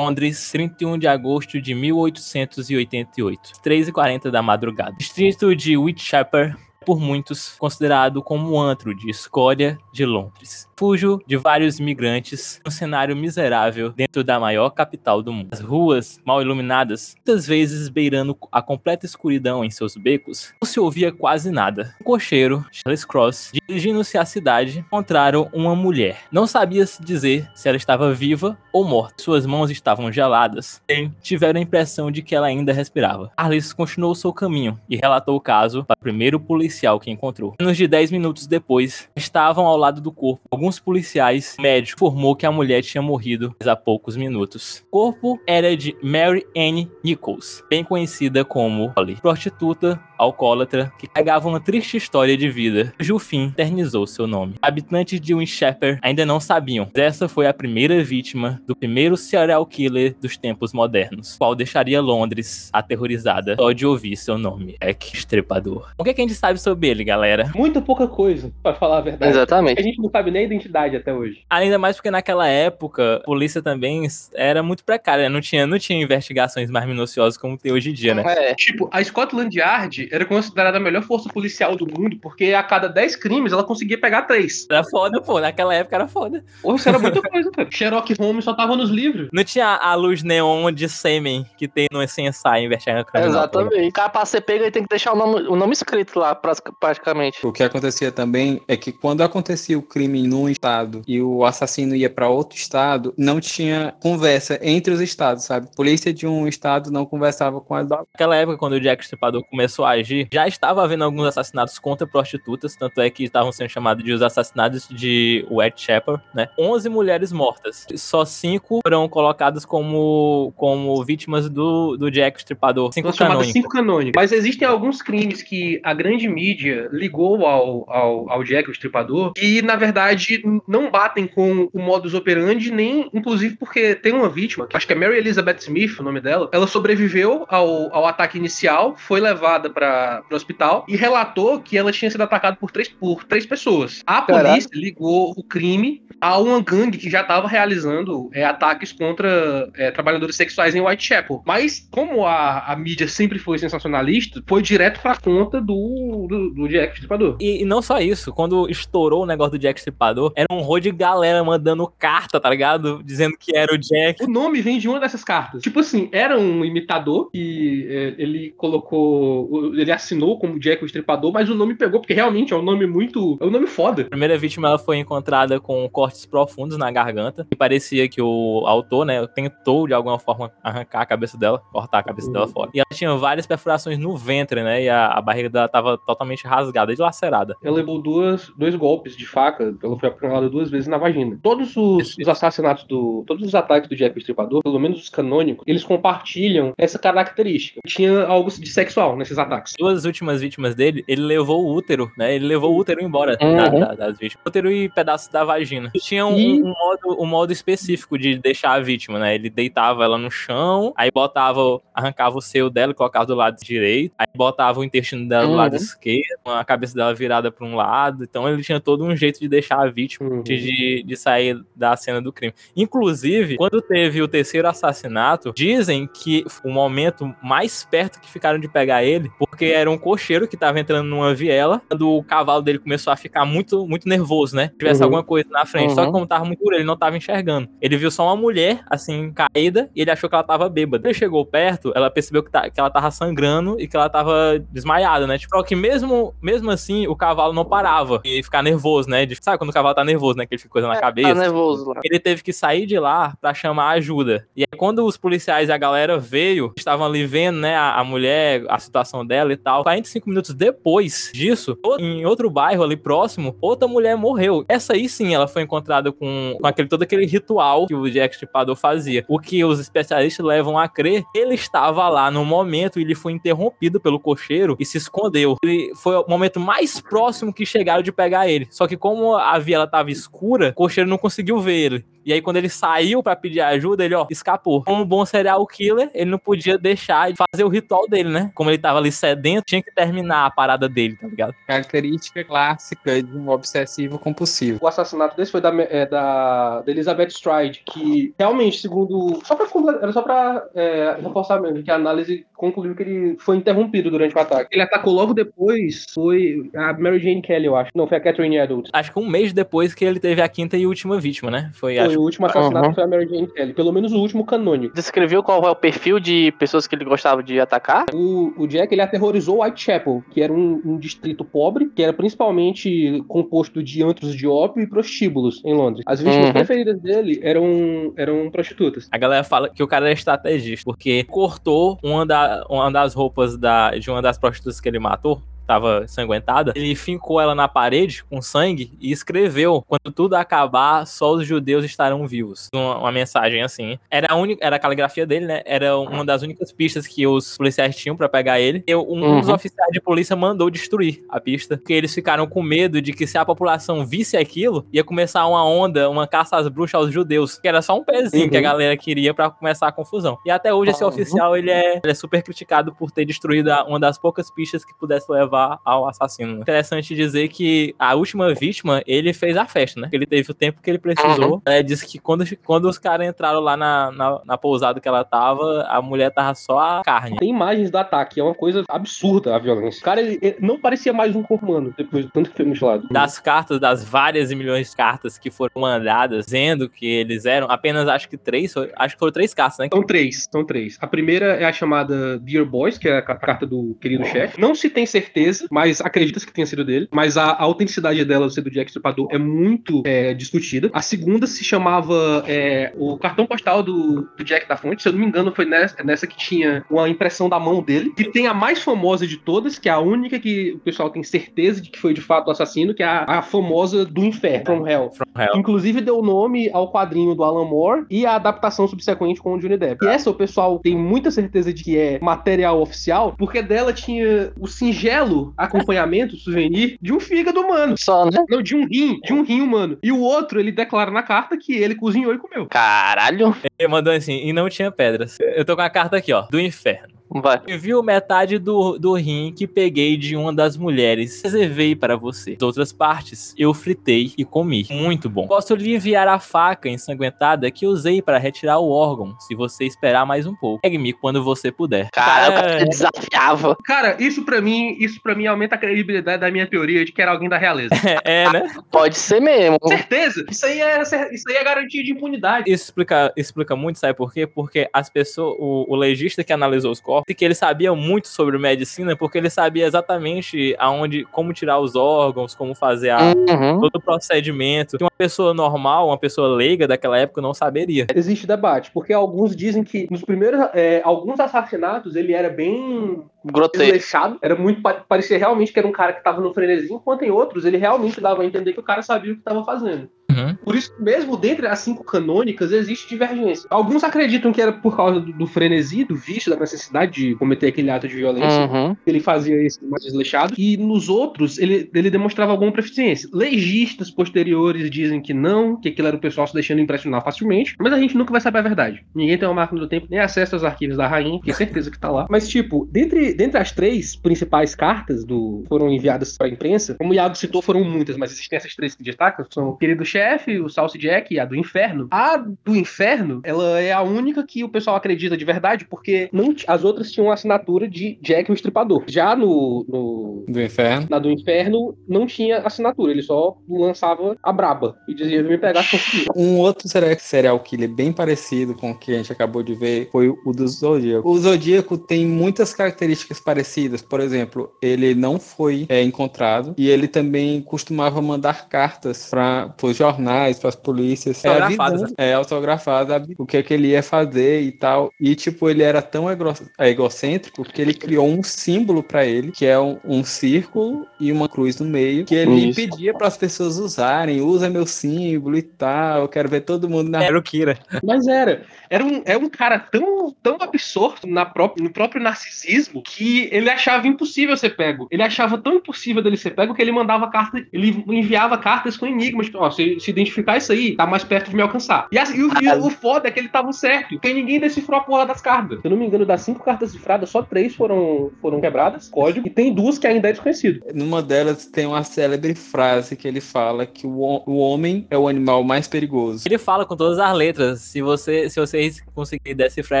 Londres, 0.08 0.50
31 0.50 0.96
de 0.98 1.06
agosto 1.06 1.60
de 1.60 1.74
1888, 1.74 3.52
3h40 3.62 4.30
da 4.30 4.40
madrugada. 4.40 4.92
Distrito 4.96 5.54
de 5.54 5.76
Whitechapel, 5.76 6.56
por 6.88 6.98
muitos 6.98 7.54
considerado 7.58 8.22
como 8.22 8.52
o 8.52 8.58
antro 8.58 8.94
de 8.94 9.10
escória 9.10 9.76
de 9.92 10.06
Londres. 10.06 10.66
Fujo 10.74 11.20
de 11.26 11.36
vários 11.36 11.78
imigrantes, 11.78 12.62
um 12.66 12.70
cenário 12.70 13.14
miserável 13.14 13.90
dentro 13.90 14.24
da 14.24 14.40
maior 14.40 14.70
capital 14.70 15.20
do 15.20 15.30
mundo. 15.30 15.48
As 15.50 15.60
ruas, 15.60 16.18
mal 16.24 16.40
iluminadas, 16.40 17.14
muitas 17.16 17.46
vezes 17.46 17.90
beirando 17.90 18.34
a 18.50 18.62
completa 18.62 19.04
escuridão 19.04 19.62
em 19.62 19.68
seus 19.68 19.96
becos, 19.96 20.54
não 20.62 20.66
se 20.66 20.80
ouvia 20.80 21.12
quase 21.12 21.50
nada. 21.50 21.94
Um 22.00 22.04
cocheiro, 22.04 22.64
Charles 22.72 23.04
Cross, 23.04 23.52
dirigindo-se 23.68 24.16
à 24.16 24.24
cidade, 24.24 24.78
encontraram 24.78 25.50
uma 25.52 25.76
mulher. 25.76 26.22
Não 26.32 26.46
sabia-se 26.46 27.02
dizer 27.02 27.50
se 27.54 27.68
ela 27.68 27.76
estava 27.76 28.14
viva 28.14 28.56
ou 28.72 28.82
morta. 28.82 29.22
Suas 29.22 29.44
mãos 29.44 29.70
estavam 29.70 30.10
geladas 30.10 30.80
e 30.88 31.10
tiveram 31.20 31.60
a 31.60 31.62
impressão 31.62 32.10
de 32.10 32.22
que 32.22 32.34
ela 32.34 32.46
ainda 32.46 32.72
respirava. 32.72 33.30
Charles 33.38 33.74
continuou 33.74 34.14
seu 34.14 34.32
caminho 34.32 34.80
e 34.88 34.96
relatou 34.96 35.36
o 35.36 35.40
caso 35.40 35.84
para 35.84 35.98
o 35.98 36.02
primeiro 36.02 36.40
policial 36.40 36.77
que 37.00 37.10
encontrou. 37.10 37.54
Menos 37.60 37.76
de 37.76 37.86
10 37.86 38.10
minutos 38.10 38.46
depois, 38.46 39.08
estavam 39.16 39.66
ao 39.66 39.76
lado 39.76 40.00
do 40.00 40.12
corpo 40.12 40.48
alguns 40.50 40.80
policiais, 40.80 41.56
médico 41.60 41.98
informou 41.98 42.36
que 42.36 42.46
a 42.46 42.52
mulher 42.52 42.82
tinha 42.82 43.02
morrido 43.02 43.54
há 43.64 43.76
poucos 43.76 44.16
minutos. 44.16 44.84
O 44.86 44.90
corpo 44.90 45.40
era 45.46 45.76
de 45.76 45.96
Mary 46.02 46.46
Ann 46.56 46.88
Nichols, 47.04 47.62
bem 47.68 47.84
conhecida 47.84 48.44
como 48.44 48.92
Holly, 48.96 49.16
prostituta 49.16 50.00
alcoólatra 50.18 50.92
que 50.98 51.06
carregava 51.06 51.48
uma 51.48 51.60
triste 51.60 51.96
história 51.96 52.36
de 52.36 52.50
vida, 52.50 52.92
cujo 52.98 53.18
fim 53.18 53.48
eternizou 53.48 54.06
seu 54.06 54.26
nome. 54.26 54.56
Habitantes 54.60 55.20
de 55.20 55.34
Winchester 55.34 55.98
ainda 56.02 56.26
não 56.26 56.40
sabiam, 56.40 56.88
mas 56.92 57.04
essa 57.04 57.28
foi 57.28 57.46
a 57.46 57.54
primeira 57.54 58.02
vítima 58.02 58.60
do 58.66 58.74
primeiro 58.74 59.16
serial 59.16 59.64
killer 59.64 60.16
dos 60.20 60.36
tempos 60.36 60.72
modernos, 60.72 61.36
qual 61.38 61.54
deixaria 61.54 62.00
Londres 62.00 62.68
aterrorizada 62.72 63.56
só 63.56 63.72
de 63.72 63.86
ouvir 63.86 64.16
seu 64.16 64.36
nome. 64.36 64.76
É 64.80 64.92
que 64.92 65.14
estrepador. 65.16 65.92
O 65.96 66.04
que, 66.04 66.10
é 66.10 66.14
que 66.14 66.20
a 66.20 66.26
gente 66.26 66.34
sabe 66.34 66.57
sobre 66.58 66.88
ele, 66.88 67.04
galera? 67.04 67.50
Muito 67.54 67.80
pouca 67.80 68.06
coisa, 68.06 68.52
para 68.62 68.74
falar 68.74 68.98
a 68.98 69.00
verdade. 69.02 69.32
Exatamente. 69.32 69.80
A 69.80 69.82
gente 69.82 70.00
não 70.00 70.10
sabe 70.10 70.30
nem 70.30 70.42
a 70.42 70.46
identidade 70.46 70.96
até 70.96 71.12
hoje. 71.12 71.44
Ainda 71.50 71.78
mais 71.78 71.96
porque 71.96 72.10
naquela 72.10 72.46
época, 72.46 73.16
a 73.16 73.20
polícia 73.20 73.62
também 73.62 74.06
era 74.34 74.62
muito 74.62 74.84
precária, 74.84 75.28
não 75.28 75.40
tinha, 75.40 75.66
não 75.66 75.78
tinha 75.78 76.02
investigações 76.02 76.70
mais 76.70 76.86
minuciosas 76.86 77.36
como 77.36 77.56
tem 77.56 77.72
hoje 77.72 77.90
em 77.90 77.94
dia, 77.94 78.14
né? 78.14 78.22
É. 78.26 78.54
Tipo, 78.54 78.88
a 78.92 79.02
Scotland 79.02 79.56
Yard 79.56 80.08
era 80.10 80.24
considerada 80.24 80.76
a 80.76 80.80
melhor 80.80 81.02
força 81.02 81.28
policial 81.28 81.76
do 81.76 81.86
mundo, 81.86 82.16
porque 82.20 82.52
a 82.52 82.62
cada 82.62 82.88
10 82.88 83.16
crimes 83.16 83.52
ela 83.52 83.64
conseguia 83.64 83.98
pegar 83.98 84.22
3. 84.22 84.66
Era 84.70 84.84
foda, 84.84 85.20
pô. 85.20 85.40
Naquela 85.40 85.74
época 85.74 85.96
era 85.96 86.08
foda. 86.08 86.44
Porra, 86.62 86.76
isso 86.76 86.88
era 86.88 86.98
muita 86.98 87.22
coisa, 87.22 87.50
cara. 87.50 87.68
Sherlock 87.70 88.14
Holmes 88.18 88.44
só 88.44 88.54
tava 88.54 88.76
nos 88.76 88.90
livros. 88.90 89.28
Não 89.32 89.44
tinha 89.44 89.76
a 89.76 89.94
luz 89.94 90.22
neon 90.22 90.70
de 90.72 90.88
sêmen 90.88 91.46
que 91.56 91.68
tem 91.68 91.86
no 91.92 92.04
CSI 92.04 92.64
investigando 92.64 93.04
criminal. 93.04 93.30
Exatamente. 93.30 93.88
O 93.88 93.92
cara 93.92 94.08
pra 94.08 94.24
ser 94.24 94.40
pego, 94.40 94.64
ele 94.64 94.70
tem 94.70 94.82
que 94.82 94.88
deixar 94.88 95.12
o 95.12 95.16
nome, 95.16 95.48
o 95.48 95.56
nome 95.56 95.72
escrito 95.72 96.18
lá, 96.18 96.34
praticamente. 96.80 97.46
O 97.46 97.52
que 97.52 97.62
acontecia 97.62 98.12
também 98.12 98.60
é 98.68 98.76
que 98.76 98.92
quando 98.92 99.22
acontecia 99.22 99.78
o 99.78 99.82
crime 99.82 100.26
num 100.26 100.48
estado 100.48 101.02
e 101.06 101.20
o 101.20 101.44
assassino 101.44 101.94
ia 101.94 102.10
para 102.10 102.28
outro 102.28 102.58
estado, 102.58 103.14
não 103.16 103.40
tinha 103.40 103.94
conversa 104.02 104.58
entre 104.62 104.92
os 104.92 105.00
estados, 105.00 105.44
sabe? 105.44 105.68
A 105.72 105.76
polícia 105.76 106.12
de 106.12 106.26
um 106.26 106.46
estado 106.46 106.90
não 106.90 107.04
conversava 107.04 107.60
com 107.60 107.74
a 107.74 107.82
da. 107.82 107.98
Naquela 108.12 108.36
época, 108.36 108.58
quando 108.58 108.74
o 108.74 108.80
Jack 108.80 109.02
Stripador 109.02 109.42
começou 109.48 109.84
a 109.84 109.90
agir, 109.90 110.28
já 110.32 110.46
estava 110.46 110.82
havendo 110.82 111.04
alguns 111.04 111.26
assassinatos 111.26 111.78
contra 111.78 112.06
prostitutas, 112.06 112.76
tanto 112.76 113.00
é 113.00 113.10
que 113.10 113.24
estavam 113.24 113.52
sendo 113.52 113.68
chamados 113.68 114.04
de 114.04 114.12
os 114.12 114.22
assassinatos 114.22 114.88
de 114.88 115.46
Whitechapel, 115.50 116.20
né? 116.34 116.48
11 116.58 116.88
mulheres 116.88 117.32
mortas. 117.32 117.86
Só 117.96 118.24
cinco 118.24 118.80
foram 118.82 119.08
colocadas 119.08 119.64
como, 119.64 120.52
como 120.56 121.02
vítimas 121.04 121.48
do, 121.48 121.96
do 121.96 122.10
Jack 122.10 122.38
Stripador. 122.38 122.92
Cinco 122.92 123.16
canônicos. 123.16 123.52
cinco 123.52 123.68
canônicos. 123.68 124.12
Mas 124.16 124.32
existem 124.32 124.66
alguns 124.66 125.02
crimes 125.02 125.42
que 125.42 125.80
a 125.82 125.94
grande 125.94 126.28
mídia 126.38 126.88
ligou 126.92 127.44
ao, 127.44 127.90
ao, 127.90 128.30
ao 128.30 128.44
Jack, 128.44 128.68
o 128.68 128.72
Estripador, 128.72 129.32
e 129.36 129.60
na 129.60 129.74
verdade 129.74 130.42
não 130.66 130.90
batem 130.90 131.26
com 131.26 131.68
o 131.72 131.80
modus 131.80 132.14
operandi, 132.14 132.70
nem 132.70 133.10
inclusive 133.12 133.56
porque 133.56 133.94
tem 133.96 134.12
uma 134.12 134.28
vítima, 134.28 134.66
que 134.66 134.76
acho 134.76 134.86
que 134.86 134.92
é 134.92 134.96
Mary 134.96 135.18
Elizabeth 135.18 135.58
Smith, 135.58 135.98
o 135.98 136.02
nome 136.02 136.20
dela, 136.20 136.48
ela 136.52 136.66
sobreviveu 136.66 137.44
ao, 137.48 137.92
ao 137.92 138.06
ataque 138.06 138.38
inicial, 138.38 138.94
foi 138.96 139.20
levada 139.20 139.68
para 139.68 140.22
o 140.30 140.34
hospital 140.34 140.84
e 140.88 140.96
relatou 140.96 141.60
que 141.60 141.76
ela 141.76 141.90
tinha 141.90 142.10
sido 142.10 142.22
atacada 142.22 142.56
por 142.56 142.70
três, 142.70 142.88
por 142.88 143.24
três 143.24 143.44
pessoas. 143.44 144.02
A 144.06 144.22
Caraca. 144.22 144.48
polícia 144.48 144.70
ligou 144.72 145.32
o 145.36 145.42
crime 145.42 146.02
a 146.20 146.38
uma 146.38 146.60
gangue 146.62 146.98
que 146.98 147.10
já 147.10 147.22
estava 147.22 147.48
realizando 147.48 148.30
é, 148.32 148.44
ataques 148.44 148.92
contra 148.92 149.70
é, 149.74 149.90
trabalhadores 149.90 150.36
sexuais 150.36 150.74
em 150.74 150.80
Whitechapel. 150.80 151.42
Mas, 151.46 151.86
como 151.90 152.26
a, 152.26 152.72
a 152.72 152.76
mídia 152.76 153.08
sempre 153.08 153.38
foi 153.38 153.58
sensacionalista, 153.58 154.42
foi 154.46 154.62
direto 154.62 155.00
pra 155.00 155.16
conta 155.16 155.60
do, 155.60 156.26
do, 156.28 156.50
do 156.50 156.68
Jack 156.68 156.94
Stripador. 156.94 157.36
E, 157.40 157.62
e 157.62 157.64
não 157.64 157.82
só 157.82 157.98
isso, 158.00 158.32
quando 158.32 158.68
estourou 158.70 159.22
o 159.22 159.26
negócio 159.26 159.52
do 159.52 159.58
Jack 159.58 159.78
Stripador, 159.80 160.32
era 160.36 160.46
um 160.50 160.60
rol 160.60 160.80
de 160.80 160.90
galera 160.90 161.42
mandando 161.42 161.90
carta, 161.98 162.38
tá 162.38 162.48
ligado? 162.50 163.02
Dizendo 163.02 163.36
que 163.38 163.56
era 163.56 163.74
o 163.74 163.78
Jack. 163.78 164.22
O 164.22 164.28
nome 164.28 164.60
vem 164.60 164.78
de 164.78 164.88
uma 164.88 165.00
dessas 165.00 165.24
cartas. 165.24 165.62
Tipo 165.62 165.80
assim, 165.80 166.08
era 166.12 166.38
um 166.38 166.64
imitador 166.64 167.30
que 167.30 167.86
é, 167.88 168.14
ele 168.18 168.54
colocou. 168.56 169.74
Ele 169.74 169.90
assinou 169.90 170.38
como 170.38 170.58
Jack 170.58 170.82
o 170.82 170.86
Estripador, 170.86 171.32
mas 171.32 171.48
o 171.48 171.54
nome 171.54 171.74
pegou, 171.74 172.00
porque 172.00 172.14
realmente 172.14 172.52
é 172.52 172.56
um 172.56 172.62
nome 172.62 172.86
muito. 172.86 173.38
É 173.40 173.44
um 173.44 173.50
nome 173.50 173.66
foda. 173.66 174.02
A 174.02 174.10
primeira 174.10 174.36
vítima 174.36 174.68
ela 174.68 174.78
foi 174.78 174.98
encontrada 174.98 175.58
com 175.60 175.88
cortes 175.88 176.26
profundos 176.26 176.76
na 176.76 176.90
garganta 176.90 177.46
e 177.50 177.56
parecia 177.56 178.08
que 178.08 178.20
o 178.20 178.64
autor, 178.66 179.04
né, 179.04 179.26
tentou 179.28 179.86
de 179.86 179.94
alguma 179.94 180.18
forma 180.18 180.52
arrancar 180.62 181.02
a 181.02 181.06
cabeça 181.06 181.38
dela, 181.38 181.60
cortar 181.72 181.98
a 181.98 182.02
cabeça 182.02 182.30
dela 182.30 182.48
fora. 182.48 182.70
E 182.74 182.80
ela 182.80 182.86
tinha 182.92 183.14
várias 183.16 183.46
perfurações 183.46 183.98
no 183.98 184.16
ventre, 184.16 184.62
né, 184.62 184.82
e 184.82 184.88
a, 184.88 185.06
a 185.08 185.22
barriga 185.22 185.48
dela 185.48 185.68
tava 185.68 185.98
totalmente 186.18 186.46
rasgada, 186.46 186.94
dilacerada. 186.94 187.54
Ela 187.62 187.76
levou 187.76 188.02
duas, 188.02 188.50
dois 188.56 188.74
golpes 188.74 189.16
de 189.16 189.24
faca. 189.26 189.74
Ela 189.82 189.98
foi 189.98 190.08
apunhalada 190.08 190.50
duas 190.50 190.70
vezes 190.70 190.88
na 190.88 190.98
vagina. 190.98 191.38
Todos 191.42 191.76
os, 191.76 192.16
os 192.18 192.28
assassinatos 192.28 192.84
do. 192.84 193.24
Todos 193.26 193.46
os 193.46 193.54
ataques 193.54 193.88
do 193.88 193.94
Jack 193.96 194.16
o 194.16 194.18
Estripador, 194.18 194.62
pelo 194.62 194.78
menos 194.78 195.00
os 195.02 195.08
canônicos, 195.08 195.64
eles 195.66 195.84
compartilham 195.84 196.72
essa 196.76 196.98
característica. 196.98 197.80
Tinha 197.86 198.24
algo 198.26 198.50
de 198.50 198.68
sexual 198.68 199.16
nesses 199.16 199.38
ataques. 199.38 199.74
Duas 199.78 200.04
últimas 200.04 200.40
vítimas 200.40 200.74
dele, 200.74 201.04
ele 201.06 201.22
levou 201.22 201.64
o 201.64 201.72
útero, 201.74 202.10
né, 202.18 202.34
ele 202.34 202.46
levou 202.46 202.72
o 202.74 202.78
útero 202.78 203.02
embora 203.02 203.36
da- 203.36 203.46
Uhum. 203.46 203.80
da- 203.80 203.94
das 203.94 204.18
vítimas. 204.18 204.44
Útero 204.46 204.70
e 204.70 204.88
pedaços 204.88 205.28
da 205.28 205.44
vagina. 205.44 205.90
Tinha 205.96 206.26
um, 206.26 206.36
E- 206.36 206.62
um 206.62 206.68
modo, 206.68 207.22
um 207.22 207.26
modo 207.26 207.52
específico 207.52 208.18
de 208.18 208.38
deixar 208.38 208.72
a 208.72 208.80
vítima, 208.80 209.18
né, 209.18 209.34
ele 209.34 209.50
deitava 209.50 210.04
ela 210.04 210.18
no 210.18 210.30
chão, 210.30 210.92
aí 210.96 211.10
botava, 211.12 211.80
arrancava 211.94 212.36
o 212.38 212.40
seio 212.40 212.70
dela 212.70 212.92
e 212.92 212.94
colocava 212.94 213.26
do 213.26 213.34
lado 213.34 213.56
direito, 213.62 214.12
aí 214.18 214.26
botava 214.34 214.80
o 214.80 214.84
intestino 214.84 215.28
dela 215.28 215.44
do 215.44 215.50
Uhum. 215.50 215.56
lado 215.56 215.76
esquerdo, 215.76 216.07
a 216.44 216.64
cabeça 216.64 216.94
dela 216.94 217.14
virada 217.14 217.50
para 217.50 217.66
um 217.66 217.74
lado, 217.74 218.24
então 218.24 218.48
ele 218.48 218.62
tinha 218.62 218.80
todo 218.80 219.04
um 219.04 219.14
jeito 219.16 219.40
de 219.40 219.48
deixar 219.48 219.80
a 219.80 219.86
vítima 219.90 220.28
Uhum. 220.28 220.42
de, 220.42 221.02
de 221.06 221.16
sair 221.16 221.60
da 221.76 221.96
cena 221.96 222.20
do 222.20 222.32
crime. 222.32 222.52
Inclusive, 222.76 223.56
quando 223.56 223.80
teve 223.82 224.22
o 224.22 224.28
terceiro 224.28 224.66
assassinato, 224.68 225.52
dizem 225.54 226.06
que 226.06 226.44
o 226.64 226.70
momento 226.70 227.34
mais 227.42 227.84
perto 227.84 228.20
que 228.20 228.30
ficaram 228.30 228.58
de 228.58 228.68
pegar 228.68 229.04
ele, 229.04 229.30
porque 229.38 229.66
era 229.66 229.90
um 229.90 229.98
cocheiro 229.98 230.46
que 230.48 230.56
tava 230.56 230.78
entrando 230.80 231.06
numa 231.06 231.34
viela, 231.34 231.82
quando 231.88 232.08
o 232.10 232.22
cavalo 232.22 232.62
dele 232.62 232.78
começou 232.78 233.12
a 233.12 233.16
ficar 233.16 233.44
muito, 233.44 233.86
muito 233.86 234.08
nervoso, 234.08 234.54
né? 234.56 234.68
Se 234.72 234.78
tivesse 234.78 235.00
Uhum. 235.00 235.04
alguma 235.06 235.22
coisa 235.24 235.48
na 235.50 235.66
frente. 235.66 235.92
Só 235.94 236.02
que 236.02 236.06
Uhum. 236.06 236.12
como 236.12 236.26
tava 236.26 236.44
muito 236.44 236.58
escuro, 236.58 236.76
ele 236.76 236.84
não 236.84 236.96
tava 236.96 237.16
enxergando. 237.16 237.68
Ele 237.80 237.96
viu 237.96 238.10
só 238.10 238.24
uma 238.26 238.36
mulher, 238.36 238.82
assim, 238.88 239.32
caída, 239.32 239.90
e 239.94 240.00
ele 240.00 240.10
achou 240.10 240.28
que 240.28 240.34
ela 240.34 240.44
tava 240.44 240.68
bêbada. 240.68 241.06
Ele 241.08 241.14
chegou 241.14 241.44
perto, 241.44 241.92
ela 241.94 242.10
percebeu 242.10 242.42
que, 242.42 242.50
tá- 242.50 242.68
que 242.70 242.78
ela 242.78 242.90
tava 242.90 243.10
sangrando 243.10 243.80
e 243.80 243.88
que 243.88 243.96
ela 243.96 244.08
tava 244.08 244.58
desmaiada, 244.70 245.26
né? 245.26 245.36
Tipo, 245.38 245.56
só 245.56 245.62
que 245.62 245.74
mesmo, 245.74 245.97
mesmo 246.40 246.70
assim, 246.70 247.06
o 247.06 247.16
cavalo 247.16 247.52
não 247.52 247.64
parava 247.64 248.20
e 248.24 248.42
ficar 248.42 248.62
nervoso, 248.62 249.08
né? 249.08 249.26
De- 249.26 249.36
sabe 249.40 249.58
quando 249.58 249.70
o 249.70 249.72
cavalo 249.72 249.94
tá 249.94 250.04
nervoso, 250.04 250.36
né? 250.36 250.46
Que 250.46 250.54
ele 250.54 250.60
fica 250.62 250.70
coisa 250.72 250.88
na 250.88 250.96
cabeça. 251.00 251.28
Tá 251.34 251.40
nervoso 251.40 251.88
lá. 251.90 252.00
Ele 252.04 252.18
teve 252.18 252.42
que 252.42 252.52
sair 252.52 252.86
de 252.86 252.98
lá 252.98 253.34
pra 253.40 253.52
chamar 253.54 253.90
ajuda. 253.90 254.46
E 254.56 254.62
aí, 254.62 254.78
quando 254.78 255.04
os 255.04 255.16
policiais 255.16 255.68
e 255.68 255.72
a 255.72 255.78
galera 255.78 256.18
veio, 256.18 256.72
estavam 256.76 257.06
ali 257.06 257.24
vendo, 257.26 257.58
né, 257.58 257.76
a, 257.76 257.94
a 257.94 258.04
mulher, 258.04 258.64
a 258.68 258.78
situação 258.78 259.24
dela 259.26 259.52
e 259.52 259.56
tal. 259.56 259.82
45 259.82 260.28
minutos 260.28 260.54
depois 260.54 261.30
disso, 261.34 261.76
em 261.98 262.24
outro 262.26 262.50
bairro 262.50 262.82
ali 262.82 262.96
próximo, 262.96 263.56
outra 263.60 263.88
mulher 263.88 264.16
morreu. 264.16 264.64
Essa 264.68 264.92
aí 264.94 265.08
sim, 265.08 265.34
ela 265.34 265.48
foi 265.48 265.62
encontrada 265.62 266.12
com, 266.12 266.56
com 266.60 266.66
aquele, 266.66 266.88
todo 266.88 267.02
aquele 267.02 267.26
ritual 267.26 267.86
que 267.86 267.94
o 267.94 268.10
Jack 268.10 268.34
Stripador 268.34 268.76
fazia. 268.76 269.24
O 269.28 269.38
que 269.38 269.64
os 269.64 269.78
especialistas 269.80 270.44
levam 270.44 270.78
a 270.78 270.88
crer, 270.88 271.24
ele 271.34 271.54
estava 271.54 272.08
lá 272.08 272.30
no 272.30 272.44
momento 272.44 272.98
e 272.98 273.02
ele 273.02 273.14
foi 273.14 273.32
interrompido 273.32 274.00
pelo 274.00 274.20
cocheiro 274.20 274.76
e 274.78 274.84
se 274.84 274.98
escondeu. 274.98 275.56
Ele 275.62 275.87
foi 275.94 276.16
o 276.16 276.24
momento 276.28 276.60
mais 276.60 277.00
próximo 277.00 277.52
que 277.52 277.66
chegaram 277.66 278.02
de 278.02 278.12
pegar 278.12 278.48
ele. 278.48 278.66
Só 278.70 278.86
que 278.86 278.96
como 278.96 279.36
a 279.36 279.58
via 279.58 279.76
ela 279.76 279.86
tava 279.86 280.10
escura, 280.10 280.70
o 280.70 280.74
cocheiro 280.74 281.08
não 281.08 281.18
conseguiu 281.18 281.58
ver 281.58 281.76
ele. 281.76 282.06
E 282.24 282.32
aí, 282.32 282.42
quando 282.42 282.56
ele 282.56 282.68
saiu 282.68 283.22
pra 283.22 283.36
pedir 283.36 283.60
ajuda, 283.60 284.04
ele, 284.04 284.14
ó, 284.14 284.26
escapou. 284.30 284.82
Como 284.84 285.02
um 285.02 285.06
bom 285.06 285.24
serial 285.24 285.66
killer, 285.66 286.10
ele 286.14 286.30
não 286.30 286.38
podia 286.38 286.76
deixar 286.78 287.30
de 287.30 287.36
fazer 287.36 287.64
o 287.64 287.68
ritual 287.68 288.06
dele, 288.08 288.28
né? 288.28 288.50
Como 288.54 288.70
ele 288.70 288.78
tava 288.78 288.98
ali 288.98 289.10
sedento, 289.10 289.64
tinha 289.66 289.82
que 289.82 289.92
terminar 289.92 290.46
a 290.46 290.50
parada 290.50 290.88
dele, 290.88 291.16
tá 291.16 291.26
ligado? 291.26 291.54
Característica 291.66 292.44
clássica 292.44 293.22
de 293.22 293.36
um 293.36 293.48
obsessivo 293.48 294.18
compulsivo. 294.18 294.78
O 294.82 294.86
assassinato 294.86 295.36
desse 295.36 295.52
foi 295.52 295.60
da, 295.60 295.72
é, 295.74 296.06
da, 296.06 296.80
da 296.80 296.90
Elizabeth 296.90 297.28
Stride, 297.28 297.82
que 297.86 298.34
realmente, 298.38 298.80
segundo. 298.80 299.40
Só 299.44 299.54
pra, 299.54 299.66
era 300.02 300.12
só 300.12 300.22
pra 300.22 300.66
é, 300.74 301.16
reforçar 301.22 301.60
mesmo, 301.60 301.82
que 301.82 301.90
a 301.90 301.94
análise 301.94 302.46
concluiu 302.54 302.94
que 302.94 303.02
ele 303.02 303.36
foi 303.38 303.56
interrompido 303.56 304.10
durante 304.10 304.34
o 304.34 304.38
ataque. 304.38 304.68
Ele 304.72 304.82
atacou 304.82 305.12
logo 305.12 305.32
depois, 305.32 306.06
foi 306.12 306.70
a 306.74 306.92
Mary 306.92 307.18
Jane 307.18 307.42
Kelly, 307.42 307.66
eu 307.66 307.76
acho. 307.76 307.90
Não, 307.94 308.06
foi 308.06 308.18
a 308.18 308.20
Catherine 308.20 308.58
Adult. 308.58 308.88
Acho 308.92 309.12
que 309.12 309.18
um 309.18 309.28
mês 309.28 309.52
depois 309.52 309.94
que 309.94 310.04
ele 310.04 310.20
teve 310.20 310.42
a 310.42 310.48
quinta 310.48 310.76
e 310.76 310.86
última 310.86 311.18
vítima, 311.20 311.50
né? 311.50 311.70
Foi, 311.74 311.98
Foi 312.08 312.16
o 312.16 312.22
último 312.22 312.46
assassinato 312.46 312.88
Uhum. 312.88 312.94
foi 312.94 313.04
a 313.04 313.06
Mary 313.06 313.28
Jane 313.28 313.46
Kelly. 313.48 313.72
Pelo 313.74 313.92
menos 313.92 314.12
o 314.12 314.18
último 314.18 314.44
canônico. 314.44 314.94
Descreveu 314.94 315.42
qual 315.42 315.62
é 315.64 315.70
o 315.70 315.74
perfil 315.76 316.18
de 316.20 316.52
pessoas 316.58 316.86
que 316.86 316.94
ele 316.94 317.04
gostava 317.04 317.42
de 317.42 317.58
atacar? 317.60 318.06
O, 318.14 318.52
o 318.56 318.66
Jack 318.66 318.92
ele 318.92 319.00
aterrorizou 319.02 319.62
Whitechapel, 319.62 320.22
que 320.30 320.42
era 320.42 320.52
um, 320.52 320.80
um 320.84 320.98
distrito 320.98 321.44
pobre, 321.44 321.90
que 321.94 322.02
era 322.02 322.12
principalmente 322.12 323.22
composto 323.28 323.82
de 323.82 324.02
antros 324.02 324.34
de 324.34 324.46
ópio 324.46 324.82
e 324.82 324.86
prostíbulos 324.88 325.62
em 325.64 325.74
Londres. 325.74 326.02
As 326.06 326.20
vítimas 326.20 326.46
Uhum. 326.46 326.52
preferidas 326.52 327.00
dele 327.00 327.40
eram, 327.42 328.12
eram 328.16 328.50
prostitutas. 328.50 329.08
A 329.10 329.18
galera 329.18 329.44
fala 329.44 329.68
que 329.68 329.82
o 329.82 329.86
cara 329.86 330.06
era 330.06 330.14
estrategista, 330.14 330.84
porque 330.84 331.24
cortou 331.24 331.98
uma, 332.02 332.24
da, 332.24 332.64
uma 332.70 332.90
das 332.90 333.14
roupas 333.14 333.56
da, 333.56 333.90
de 333.90 334.10
uma 334.10 334.22
das 334.22 334.38
prostitutas 334.38 334.80
que 334.80 334.88
ele 334.88 334.98
matou. 334.98 335.40
Tava 335.68 336.00
ensanguentada, 336.04 336.72
ele 336.74 336.94
fincou 336.96 337.38
ela 337.38 337.54
na 337.54 337.68
parede 337.68 338.24
com 338.24 338.40
sangue 338.40 338.90
e 338.98 339.12
escreveu: 339.12 339.84
Quando 339.86 340.10
tudo 340.14 340.34
acabar, 340.34 341.06
só 341.06 341.32
os 341.34 341.46
judeus 341.46 341.84
estarão 341.84 342.26
vivos. 342.26 342.68
Uma, 342.74 342.98
uma 342.98 343.12
mensagem 343.12 343.62
assim. 343.62 343.98
Era 344.10 344.28
a, 344.32 344.34
única, 344.36 344.64
era 344.66 344.76
a 344.76 344.78
caligrafia 344.78 345.26
dele, 345.26 345.44
né? 345.46 345.60
Era 345.66 345.98
uma 345.98 346.24
das 346.24 346.40
únicas 346.40 346.72
pistas 346.72 347.06
que 347.06 347.26
os 347.26 347.58
policiais 347.58 347.94
tinham 347.94 348.16
pra 348.16 348.30
pegar 348.30 348.58
ele. 348.58 348.82
E 348.86 348.96
um, 348.96 349.00
um 349.34 349.40
dos 349.40 349.48
Uhum. 349.50 349.54
oficiais 349.56 349.90
de 349.92 350.00
polícia 350.00 350.34
mandou 350.34 350.70
destruir 350.70 351.22
a 351.28 351.38
pista, 351.38 351.76
porque 351.76 351.92
eles 351.92 352.14
ficaram 352.14 352.46
com 352.46 352.62
medo 352.62 353.02
de 353.02 353.12
que 353.12 353.26
se 353.26 353.36
a 353.36 353.44
população 353.44 354.06
visse 354.06 354.38
aquilo, 354.38 354.86
ia 354.90 355.04
começar 355.04 355.46
uma 355.46 355.62
onda, 355.64 356.08
uma 356.08 356.26
caça 356.26 356.56
às 356.56 356.66
bruxas 356.66 356.94
aos 356.94 357.12
judeus, 357.12 357.58
que 357.58 357.68
era 357.68 357.82
só 357.82 357.94
um 357.94 358.02
pezinho 358.02 358.44
Uhum. 358.44 358.50
que 358.50 358.56
a 358.56 358.60
galera 358.62 358.96
queria 358.96 359.34
pra 359.34 359.50
começar 359.50 359.86
a 359.88 359.92
confusão. 359.92 360.38
E 360.46 360.50
até 360.50 360.72
hoje 360.72 360.92
esse 360.92 361.02
Uhum. 361.02 361.10
oficial 361.10 361.54
ele 361.54 361.70
é, 361.70 361.96
ele 362.02 362.10
é 362.10 362.14
super 362.14 362.42
criticado 362.42 362.94
por 362.94 363.10
ter 363.10 363.26
destruído 363.26 363.68
uma 363.86 364.00
das 364.00 364.16
poucas 364.18 364.50
pistas 364.50 364.82
que 364.82 364.94
pudesse 364.98 365.30
levar 365.30 365.57
ao 365.84 366.06
assassino. 366.08 366.60
Interessante 366.60 367.14
dizer 367.14 367.48
que 367.48 367.94
a 367.98 368.14
última 368.14 368.52
vítima, 368.54 369.02
ele 369.06 369.32
fez 369.32 369.56
a 369.56 369.66
festa, 369.66 370.00
né? 370.00 370.08
Ele 370.12 370.26
teve 370.26 370.50
o 370.50 370.54
tempo 370.54 370.80
que 370.82 370.90
ele 370.90 370.98
precisou. 370.98 371.60
É, 371.66 371.82
disse 371.82 372.06
que 372.06 372.18
quando, 372.18 372.44
quando 372.64 372.86
os 372.88 372.98
caras 372.98 373.26
entraram 373.26 373.60
lá 373.60 373.76
na, 373.76 374.10
na, 374.12 374.40
na 374.44 374.58
pousada 374.58 375.00
que 375.00 375.08
ela 375.08 375.24
tava, 375.24 375.82
a 375.88 376.00
mulher 376.02 376.30
tava 376.30 376.54
só 376.54 376.78
a 376.78 377.02
carne. 377.04 377.36
Tem 377.38 377.50
imagens 377.50 377.90
do 377.90 377.96
ataque, 377.98 378.40
é 378.40 378.44
uma 378.44 378.54
coisa 378.54 378.84
absurda 378.88 379.54
a 379.54 379.58
violência. 379.58 380.00
O 380.00 380.04
cara 380.04 380.20
ele, 380.20 380.38
ele 380.42 380.56
não 380.60 380.80
parecia 380.80 381.12
mais 381.12 381.34
um 381.34 381.42
corpo 381.42 381.66
humano 381.66 381.94
depois 381.96 382.24
do 382.24 382.30
tanto 382.30 382.50
que 382.50 382.56
foi 382.56 382.64
mutilado. 382.66 383.06
das 383.10 383.38
cartas, 383.38 383.80
das 383.80 384.04
várias 384.04 384.50
e 384.50 384.54
milhões 384.54 384.90
de 384.90 384.96
cartas 384.96 385.38
que 385.38 385.50
foram 385.50 385.72
mandadas, 385.76 386.44
dizendo 386.46 386.88
que 386.88 387.06
eles 387.06 387.44
eram 387.44 387.68
apenas, 387.70 388.08
acho 388.08 388.28
que 388.28 388.36
três, 388.36 388.74
acho 388.96 389.14
que 389.14 389.18
foram 389.18 389.32
três 389.32 389.54
cartas, 389.54 389.78
né? 389.78 389.88
São 389.92 390.02
três, 390.02 390.46
são 390.50 390.64
três. 390.64 390.98
A 391.00 391.06
primeira 391.06 391.46
é 391.56 391.64
a 391.64 391.72
chamada 391.72 392.38
Dear 392.38 392.64
Boys, 392.64 392.98
que 392.98 393.08
é 393.08 393.18
a 393.18 393.22
ca- 393.22 393.36
carta 393.36 393.66
do 393.66 393.96
querido 394.00 394.24
chefe. 394.26 394.60
Não 394.60 394.74
se 394.74 394.90
tem 394.90 395.06
certeza, 395.06 395.47
mas 395.70 396.00
acredita-se 396.00 396.46
que 396.46 396.52
tenha 396.52 396.66
sido 396.66 396.84
dele. 396.84 397.08
Mas 397.12 397.36
a, 397.36 397.46
a 397.46 397.62
autenticidade 397.62 398.24
dela 398.24 398.48
ser 398.50 398.62
do 398.62 398.70
Jack 398.70 398.90
Stripador 398.90 399.28
é 399.30 399.38
muito 399.38 400.02
é, 400.04 400.34
discutida. 400.34 400.90
A 400.92 401.02
segunda 401.02 401.46
se 401.46 401.64
chamava 401.64 402.44
é, 402.46 402.92
o 402.96 403.16
cartão 403.18 403.46
postal 403.46 403.82
do, 403.82 404.28
do 404.36 404.44
Jack 404.44 404.68
da 404.68 404.76
Fonte. 404.76 405.02
Se 405.02 405.08
eu 405.08 405.12
não 405.12 405.20
me 405.20 405.26
engano, 405.26 405.52
foi 405.54 405.64
nessa, 405.64 406.02
nessa 406.02 406.26
que 406.26 406.36
tinha 406.36 406.84
uma 406.90 407.08
impressão 407.08 407.48
da 407.48 407.58
mão 407.58 407.82
dele. 407.82 408.12
E 408.18 408.24
tem 408.24 408.46
a 408.46 408.54
mais 408.54 408.82
famosa 408.82 409.26
de 409.26 409.36
todas, 409.36 409.78
que 409.78 409.88
é 409.88 409.92
a 409.92 409.98
única 409.98 410.38
que 410.38 410.72
o 410.72 410.78
pessoal 410.78 411.10
tem 411.10 411.22
certeza 411.22 411.80
de 411.80 411.90
que 411.90 411.98
foi 411.98 412.14
de 412.14 412.20
fato 412.20 412.48
o 412.48 412.50
assassino, 412.50 412.94
que 412.94 413.02
é 413.02 413.06
a, 413.06 413.24
a 413.26 413.42
famosa 413.42 414.04
do 414.04 414.24
inferno, 414.24 414.64
From 414.64 414.86
Hell. 414.86 415.10
From 415.12 415.26
Real. 415.36 415.56
Inclusive 415.56 416.00
deu 416.00 416.22
nome 416.22 416.70
ao 416.72 416.90
quadrinho 416.90 417.34
do 417.34 417.44
Alan 417.44 417.64
Moore 417.64 418.06
e 418.10 418.26
a 418.26 418.34
adaptação 418.34 418.86
subsequente 418.86 419.40
com 419.40 419.54
o 419.54 419.58
Johnny 419.58 419.76
Depp. 419.76 420.04
E 420.04 420.08
essa 420.08 420.30
o 420.30 420.34
pessoal 420.34 420.78
tem 420.78 420.96
muita 420.96 421.30
certeza 421.30 421.72
de 421.72 421.82
que 421.82 421.96
é 421.96 422.18
material 422.20 422.80
oficial, 422.80 423.34
porque 423.38 423.62
dela 423.62 423.92
tinha 423.92 424.52
o 424.58 424.66
singelo 424.66 425.37
acompanhamento, 425.56 426.36
souvenir, 426.36 426.98
de 427.00 427.12
um 427.12 427.20
fígado 427.20 427.60
humano. 427.60 427.96
Só, 427.98 428.24
né? 428.24 428.44
Não, 428.48 428.62
de 428.62 428.74
um 428.74 428.86
rim, 428.86 429.20
de 429.20 429.32
um 429.32 429.42
rim 429.42 429.60
humano. 429.60 429.98
E 430.02 430.12
o 430.12 430.20
outro, 430.20 430.60
ele 430.60 430.72
declara 430.72 431.10
na 431.10 431.22
carta 431.22 431.56
que 431.56 431.72
ele 431.74 431.94
cozinhou 431.94 432.34
e 432.34 432.38
comeu. 432.38 432.66
Caralho. 432.66 433.54
Ele 433.78 433.88
mandou 433.88 434.12
assim, 434.12 434.46
e 434.46 434.52
não 434.52 434.68
tinha 434.68 434.90
pedras. 434.90 435.38
Eu 435.40 435.64
tô 435.64 435.76
com 435.76 435.82
a 435.82 435.90
carta 435.90 436.16
aqui, 436.16 436.32
ó, 436.32 436.42
do 436.42 436.60
inferno. 436.60 437.17
Vai. 437.30 437.60
E 437.66 437.76
viu 437.76 438.02
metade 438.02 438.58
do, 438.58 438.98
do 438.98 439.14
rim 439.14 439.52
que 439.54 439.66
peguei 439.66 440.16
de 440.16 440.36
uma 440.36 440.52
das 440.52 440.76
mulheres. 440.76 441.42
Reservei 441.42 441.94
para 441.94 442.16
você. 442.16 442.52
As 442.52 442.62
outras 442.62 442.92
partes 442.92 443.54
eu 443.56 443.72
fritei 443.74 444.32
e 444.36 444.44
comi. 444.44 444.86
Muito 444.90 445.28
bom. 445.28 445.46
Posso 445.46 445.74
lhe 445.74 445.94
enviar 445.94 446.26
a 446.28 446.38
faca 446.38 446.88
ensanguentada 446.88 447.70
que 447.70 447.86
usei 447.86 448.22
para 448.22 448.38
retirar 448.38 448.78
o 448.78 448.90
órgão, 448.90 449.38
se 449.40 449.54
você 449.54 449.84
esperar 449.84 450.24
mais 450.26 450.46
um 450.46 450.54
pouco. 450.54 450.80
Pegue-me 450.82 451.12
quando 451.12 451.42
você 451.42 451.70
puder. 451.70 452.08
Cara, 452.10 452.46
É, 452.46 452.54
cara 452.54 452.84
desafiava. 452.84 453.76
Cara, 453.84 454.16
isso 454.18 454.44
pra 454.44 454.60
mim, 454.60 454.96
isso 454.98 455.20
para 455.22 455.34
mim 455.34 455.46
aumenta 455.46 455.74
a 455.74 455.78
credibilidade 455.78 456.40
da 456.40 456.50
minha 456.50 456.66
teoria 456.66 457.04
de 457.04 457.12
que 457.12 457.20
era 457.20 457.32
alguém 457.32 457.48
da 457.48 457.58
realeza. 457.58 457.90
é, 458.24 458.50
né? 458.50 458.70
Pode 458.90 459.16
ser 459.18 459.40
mesmo. 459.40 459.78
Certeza? 459.86 460.44
Isso 460.50 460.66
aí 460.66 460.80
é, 460.80 461.02
isso 461.02 461.48
aí 461.48 461.56
é 461.56 461.64
garantia 461.64 462.02
de 462.02 462.12
impunidade. 462.12 462.70
Isso 462.70 462.84
explica, 462.84 463.32
explica 463.36 463.76
muito, 463.76 463.98
sabe 463.98 464.14
por 464.14 464.32
quê? 464.32 464.46
Porque 464.46 464.88
as 464.92 465.10
pessoas, 465.10 465.56
o, 465.58 465.86
o 465.88 465.96
legista 465.96 466.42
que 466.42 466.52
analisou 466.52 466.90
os 466.90 467.00
corpos, 467.00 467.27
que 467.34 467.44
ele 467.44 467.54
sabia 467.54 467.94
muito 467.94 468.28
sobre 468.28 468.58
medicina, 468.58 469.16
porque 469.16 469.38
ele 469.38 469.50
sabia 469.50 469.86
exatamente 469.86 470.74
aonde, 470.78 471.24
como 471.24 471.52
tirar 471.52 471.78
os 471.78 471.94
órgãos, 471.96 472.54
como 472.54 472.74
fazer 472.74 473.10
a, 473.10 473.18
Uhum. 473.48 473.80
todo 473.80 473.96
o 473.96 474.00
procedimento. 474.00 474.96
Que 474.98 475.04
uma 475.04 475.10
pessoa 475.10 475.52
normal, 475.54 476.08
uma 476.08 476.18
pessoa 476.18 476.48
leiga 476.48 476.86
daquela 476.86 477.18
época 477.18 477.40
não 477.40 477.54
saberia. 477.54 478.06
Existe 478.14 478.46
debate, 478.46 478.90
porque 478.92 479.12
alguns 479.12 479.54
dizem 479.54 479.82
que 479.84 480.06
nos 480.10 480.22
primeiros, 480.22 480.60
é, 480.74 481.00
alguns 481.04 481.38
assassinatos 481.40 482.14
ele 482.16 482.32
era 482.32 482.48
bem 482.48 483.24
Grotesco. 483.44 483.84
desleixado, 483.84 484.38
era 484.42 484.54
muito 484.56 484.82
pa- 484.82 485.04
parecia 485.08 485.38
realmente 485.38 485.72
que 485.72 485.78
era 485.78 485.88
um 485.88 485.92
cara 485.92 486.12
que 486.12 486.22
tava 486.22 486.40
no 486.40 486.52
frenesi, 486.52 486.92
enquanto 486.92 487.22
em 487.22 487.30
outros 487.30 487.64
ele 487.64 487.76
realmente 487.76 488.20
dava 488.20 488.42
a 488.42 488.46
entender 488.46 488.72
que 488.72 488.80
o 488.80 488.84
cara 488.84 489.02
sabia 489.02 489.32
o 489.32 489.34
que 489.34 489.40
estava 489.40 489.64
fazendo. 489.64 490.08
Uhum. 490.38 490.54
Por 490.56 490.76
isso, 490.76 490.92
mesmo 490.98 491.36
dentre 491.36 491.66
as 491.66 491.80
cinco 491.80 492.04
canônicas, 492.04 492.72
existe 492.72 493.08
divergência. 493.08 493.66
Alguns 493.70 494.04
acreditam 494.04 494.52
que 494.52 494.60
era 494.60 494.72
por 494.72 494.96
causa 494.96 495.20
do, 495.20 495.32
do 495.32 495.46
frenesi, 495.46 496.04
do 496.04 496.14
vício, 496.14 496.50
da 496.50 496.58
necessidade 496.58 497.12
de 497.12 497.34
cometer 497.36 497.68
aquele 497.68 497.90
ato 497.90 498.08
de 498.08 498.16
violência. 498.16 498.62
Uhum. 498.66 498.96
Ele 499.06 499.20
fazia 499.20 499.60
esse 499.62 499.84
mais 499.84 500.04
desleixado. 500.04 500.54
E 500.56 500.76
nos 500.76 501.08
outros, 501.08 501.58
ele, 501.58 501.90
ele 501.94 502.10
demonstrava 502.10 502.52
alguma 502.52 502.72
proficiência. 502.72 503.28
Legistas 503.32 504.10
posteriores 504.10 504.90
dizem 504.90 505.20
que 505.20 505.34
não, 505.34 505.80
que 505.80 505.88
aquilo 505.88 506.08
era 506.08 506.16
o 506.16 506.20
pessoal 506.20 506.46
se 506.46 506.54
deixando 506.54 506.80
impressionar 506.80 507.22
facilmente. 507.22 507.74
Mas 507.78 507.92
a 507.92 507.98
gente 507.98 508.16
nunca 508.16 508.32
vai 508.32 508.40
saber 508.40 508.58
a 508.58 508.62
verdade. 508.62 509.04
Ninguém 509.14 509.38
tem 509.38 509.48
uma 509.48 509.54
máquina 509.54 509.80
do 509.80 509.88
tempo, 509.88 510.06
nem 510.10 510.20
acesso 510.20 510.54
aos 510.54 510.64
arquivos 510.64 510.96
da 510.96 511.06
rainha, 511.06 511.40
que 511.40 511.52
certeza 511.52 511.90
que 511.90 511.98
tá 511.98 512.10
lá. 512.10 512.26
Mas, 512.30 512.48
tipo, 512.48 512.88
dentre, 512.90 513.34
dentre 513.34 513.58
as 513.58 513.72
três 513.72 514.16
principais 514.16 514.74
cartas 514.74 515.24
do 515.24 515.64
foram 515.68 515.90
enviadas 515.90 516.36
pra 516.36 516.48
imprensa, 516.48 516.94
como 516.94 517.10
o 517.10 517.14
Iago 517.14 517.34
citou, 517.34 517.62
foram 517.62 517.84
muitas, 517.84 518.16
mas 518.16 518.32
existem 518.32 518.56
essas 518.56 518.74
três 518.74 518.94
que 518.94 519.02
destacam: 519.02 519.46
são 519.50 519.68
o 519.68 519.76
querido 519.76 520.04
chefe, 520.04 520.27
o 520.62 520.68
Salsi 520.68 520.98
Jack 520.98 521.32
e 521.34 521.40
a 521.40 521.44
do 521.44 521.54
inferno. 521.56 522.08
A 522.10 522.36
do 522.36 522.76
inferno, 522.76 523.40
ela 523.44 523.80
é 523.80 523.92
a 523.92 524.02
única 524.02 524.44
que 524.46 524.62
o 524.64 524.68
pessoal 524.68 524.96
acredita 524.96 525.36
de 525.36 525.44
verdade, 525.44 525.86
porque 525.88 526.28
não, 526.32 526.54
as 526.66 526.84
outras 526.84 527.10
tinham 527.10 527.30
a 527.30 527.34
assinatura 527.34 527.88
de 527.88 528.18
Jack 528.22 528.50
o 528.50 528.54
Estripador. 528.54 529.04
Já 529.06 529.34
no, 529.36 529.84
no- 529.88 530.44
Do 530.48 530.60
inferno. 530.62 531.06
na 531.10 531.18
do 531.18 531.30
inferno, 531.30 531.96
não 532.08 532.26
tinha 532.26 532.58
assinatura, 532.58 533.12
ele 533.12 533.22
só 533.22 533.56
lançava 533.68 534.36
a 534.42 534.52
braba 534.52 534.96
e 535.08 535.14
dizia: 535.14 535.42
me 535.42 535.56
pegar 535.58 535.82
se 535.82 535.90
conseguir. 535.92 536.26
Um 536.36 536.58
outro 536.58 536.88
serial 537.18 537.58
killer 537.60 537.88
bem 537.88 538.12
parecido 538.12 538.74
com 538.74 538.90
o 538.90 538.98
que 538.98 539.12
a 539.12 539.16
gente 539.16 539.32
acabou 539.32 539.62
de 539.62 539.74
ver 539.74 540.08
foi 540.10 540.28
o 540.28 540.52
do 540.52 540.66
Zodíaco. 540.66 541.28
O 541.28 541.38
Zodíaco 541.38 541.96
tem 541.96 542.26
muitas 542.26 542.74
características 542.74 543.40
parecidas. 543.40 544.02
Por 544.02 544.20
exemplo, 544.20 544.70
ele 544.82 545.14
não 545.14 545.38
foi 545.38 545.86
é, 545.88 546.02
encontrado 546.02 546.74
e 546.76 546.88
ele 546.88 547.06
também 547.08 547.60
costumava 547.62 548.20
mandar 548.20 548.68
cartas 548.68 549.28
para 549.30 549.74
os 549.82 549.96
jornais, 549.96 550.17
para 550.58 550.68
as 550.68 550.76
polícias, 550.76 551.44
Autografadas, 551.44 552.02
avisando- 552.02 552.14
é, 552.18 552.32
autografadas, 552.34 553.14
avi- 553.14 553.34
o 553.38 553.46
que 553.46 553.56
é 553.56 553.62
que 553.62 553.72
ele 553.74 553.88
ia 553.88 554.02
fazer 554.02 554.62
e 554.62 554.72
tal. 554.72 555.12
E 555.20 555.34
tipo, 555.34 555.68
ele 555.68 555.82
era 555.82 556.00
tão 556.02 556.30
ego- 556.30 556.52
egocêntrico 556.78 557.64
que 557.64 557.80
ele 557.80 557.94
criou 557.94 558.28
um 558.28 558.42
símbolo 558.42 559.02
para 559.02 559.24
ele, 559.24 559.52
que 559.52 559.66
é 559.66 559.78
um, 559.78 559.98
um 560.04 560.24
círculo 560.24 561.06
e 561.20 561.30
uma 561.30 561.48
cruz 561.48 561.78
no 561.80 561.86
meio, 561.86 562.24
que 562.24 562.34
ele 562.34 562.68
Isso. 562.70 562.76
pedia 562.80 563.12
para 563.14 563.26
as 563.26 563.36
pessoas 563.36 563.78
usarem, 563.78 564.40
usa 564.40 564.68
meu 564.70 564.86
símbolo 564.86 565.56
e 565.56 565.62
tal, 565.62 566.22
eu 566.22 566.28
quero 566.28 566.48
ver 566.48 566.62
todo 566.62 566.88
mundo 566.88 567.10
na 567.10 567.22
Era 567.22 567.38
o 567.38 567.42
Kira. 567.42 567.78
Mas 568.02 568.26
era. 568.26 568.64
Era 568.90 569.04
um, 569.04 569.22
é 569.24 569.36
um 569.36 569.48
cara 569.48 569.78
tão, 569.78 570.34
tão 570.42 570.56
absorto 570.60 571.26
na 571.26 571.44
pró- 571.44 571.74
no 571.78 571.90
próprio 571.90 572.22
narcisismo 572.22 573.02
que 573.02 573.48
ele 573.52 573.68
achava 573.68 574.06
impossível 574.06 574.56
ser 574.56 574.70
pego. 574.76 575.06
Ele 575.10 575.22
achava 575.22 575.58
tão 575.58 575.74
impossível 575.74 576.22
dele 576.22 576.36
ser 576.36 576.50
pego 576.50 576.74
que 576.74 576.80
ele 576.80 576.90
mandava 576.92 577.28
carta, 577.30 577.64
ele 577.72 578.02
enviava 578.08 578.56
cartas 578.56 578.96
com 578.96 579.06
enigmas. 579.06 579.46
Tipo, 579.46 579.58
ó, 579.58 579.70
se, 579.70 579.98
se 580.00 580.07
identificar 580.10 580.56
isso 580.56 580.72
aí, 580.72 580.96
tá 580.96 581.06
mais 581.06 581.24
perto 581.24 581.50
de 581.50 581.56
me 581.56 581.62
alcançar. 581.62 582.06
E, 582.12 582.18
assim, 582.18 582.36
e 582.38 582.42
o, 582.44 582.50
e 582.62 582.68
o 582.86 582.90
foda 582.90 583.28
é 583.28 583.30
que 583.30 583.38
ele 583.38 583.48
tava 583.48 583.72
certo, 583.72 584.10
porque 584.10 584.32
ninguém 584.32 584.60
decifrou 584.60 584.98
a 584.98 585.02
porra 585.02 585.26
das 585.26 585.40
cartas. 585.40 585.80
Se 585.80 585.86
eu 585.86 585.90
não 585.90 585.98
me 585.98 586.06
engano, 586.06 586.24
das 586.26 586.42
cinco 586.42 586.64
cartas 586.64 586.90
cifradas, 586.92 587.30
só 587.30 587.42
três 587.42 587.74
foram, 587.74 588.30
foram 588.40 588.60
quebradas, 588.60 589.08
código, 589.08 589.46
e 589.46 589.50
tem 589.50 589.72
duas 589.72 589.98
que 589.98 590.06
ainda 590.06 590.28
é 590.28 590.32
desconhecido. 590.32 590.80
Numa 590.94 591.22
delas 591.22 591.66
tem 591.66 591.86
uma 591.86 592.02
célebre 592.04 592.54
frase 592.54 593.16
que 593.16 593.26
ele 593.28 593.40
fala 593.40 593.86
que 593.86 594.06
o, 594.06 594.42
o 594.46 594.58
homem 594.58 595.06
é 595.10 595.18
o 595.18 595.28
animal 595.28 595.62
mais 595.64 595.86
perigoso. 595.88 596.44
Ele 596.46 596.58
fala 596.58 596.84
com 596.84 596.96
todas 596.96 597.18
as 597.18 597.34
letras. 597.36 597.80
Se 597.80 598.02
você, 598.02 598.48
se 598.50 598.58
vocês 598.60 599.00
conseguirem 599.14 599.56
decifrar 599.56 600.00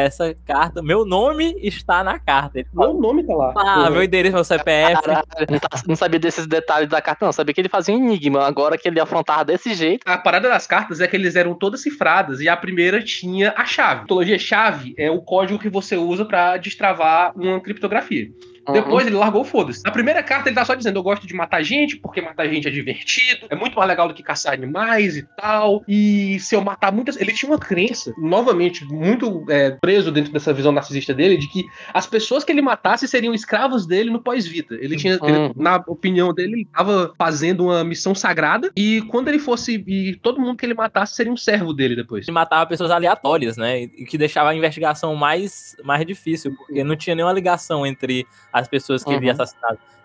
essa 0.00 0.34
carta, 0.44 0.82
meu 0.82 1.04
nome 1.04 1.54
está 1.62 2.02
na 2.04 2.18
carta. 2.18 2.58
Ele 2.58 2.68
fala, 2.74 2.92
Meu 2.92 3.00
nome 3.00 3.24
tá 3.24 3.34
lá. 3.34 3.52
ah, 3.56 3.90
meu 3.90 4.02
endereço, 4.02 4.34
meu 4.34 4.44
CPF. 4.44 5.02
Caralho, 5.02 5.26
não, 5.50 5.58
tá- 5.58 5.82
não 5.86 5.96
sabia 5.96 6.18
desses 6.20 6.46
detalhes 6.46 6.88
da 6.88 7.00
carta, 7.00 7.24
não. 7.24 7.32
Sabia 7.32 7.54
que 7.54 7.60
ele 7.60 7.68
fazia 7.68 7.94
um 7.94 7.98
enigma. 7.98 8.44
Agora 8.46 8.76
que 8.76 8.88
ele 8.88 9.00
afrontava 9.00 9.44
desse 9.44 9.74
jeito. 9.74 9.95
A 10.04 10.18
parada 10.18 10.48
das 10.48 10.66
cartas 10.66 11.00
é 11.00 11.06
que 11.06 11.16
eles 11.16 11.36
eram 11.36 11.54
todas 11.54 11.82
cifradas 11.82 12.40
e 12.40 12.48
a 12.48 12.56
primeira 12.56 13.02
tinha 13.02 13.54
a 13.56 13.64
chave. 13.64 14.02
Mitologia 14.02 14.38
chave 14.38 14.94
é 14.96 15.10
o 15.10 15.20
código 15.20 15.58
que 15.58 15.68
você 15.68 15.96
usa 15.96 16.24
pra 16.24 16.56
destravar 16.56 17.32
uma 17.36 17.60
criptografia. 17.60 18.30
Uhum. 18.66 18.72
Depois 18.74 19.06
ele 19.06 19.16
largou 19.16 19.44
foda-se. 19.44 19.82
Na 19.84 19.90
primeira 19.90 20.22
carta 20.22 20.48
ele 20.48 20.56
tá 20.56 20.64
só 20.64 20.74
dizendo: 20.74 20.98
Eu 20.98 21.02
gosto 21.02 21.26
de 21.26 21.34
matar 21.34 21.62
gente, 21.62 21.96
porque 21.96 22.20
matar 22.20 22.48
gente 22.48 22.66
é 22.66 22.70
divertido, 22.70 23.46
é 23.50 23.54
muito 23.54 23.76
mais 23.76 23.88
legal 23.88 24.08
do 24.08 24.14
que 24.14 24.22
caçar 24.22 24.52
animais 24.54 25.16
e 25.16 25.22
tal. 25.36 25.82
E 25.88 26.38
se 26.40 26.54
eu 26.54 26.60
matar 26.60 26.92
muitas. 26.92 27.16
Ele 27.16 27.32
tinha 27.32 27.50
uma 27.50 27.58
crença, 27.58 28.12
novamente, 28.18 28.84
muito 28.84 29.44
é, 29.48 29.70
preso 29.80 30.10
dentro 30.10 30.32
dessa 30.32 30.52
visão 30.52 30.72
narcisista 30.72 31.14
dele, 31.14 31.36
de 31.36 31.48
que 31.48 31.64
as 31.94 32.06
pessoas 32.06 32.44
que 32.44 32.52
ele 32.52 32.62
matasse 32.62 33.06
seriam 33.08 33.32
escravos 33.34 33.86
dele 33.86 34.10
no 34.10 34.20
pós-vida. 34.20 34.74
Ele 34.80 34.96
tinha, 34.96 35.18
ele- 35.22 35.36
Uhum. 35.36 35.52
na 35.56 35.76
opinião 35.86 36.32
dele, 36.32 36.52
ele 36.54 36.68
tava 36.72 37.12
fazendo 37.18 37.64
uma 37.64 37.84
missão 37.84 38.14
sagrada 38.14 38.70
e 38.76 39.02
quando 39.08 39.28
ele 39.28 39.38
fosse. 39.38 39.82
E 39.86 40.16
todo 40.16 40.40
mundo 40.40 40.56
que 40.56 40.64
ele 40.66 40.74
matasse 40.74 41.14
seria 41.14 41.32
um 41.32 41.36
servo 41.36 41.72
dele 41.72 41.94
depois. 41.96 42.26
Ele 42.26 42.34
matava 42.34 42.66
pessoas 42.66 42.90
aleatórias, 42.90 43.56
né? 43.56 43.82
E 43.82 43.88
que 44.04 44.16
deixava 44.18 44.50
a 44.50 44.54
investigação 44.54 45.14
mais, 45.14 45.76
mais 45.84 46.04
difícil, 46.06 46.54
porque 46.56 46.82
não 46.84 46.96
tinha 46.96 47.14
nenhuma 47.14 47.32
ligação 47.32 47.86
entre 47.86 48.26
as 48.60 48.68
pessoas 48.68 49.04
que 49.04 49.10
ele 49.10 49.28
havia 49.30 49.34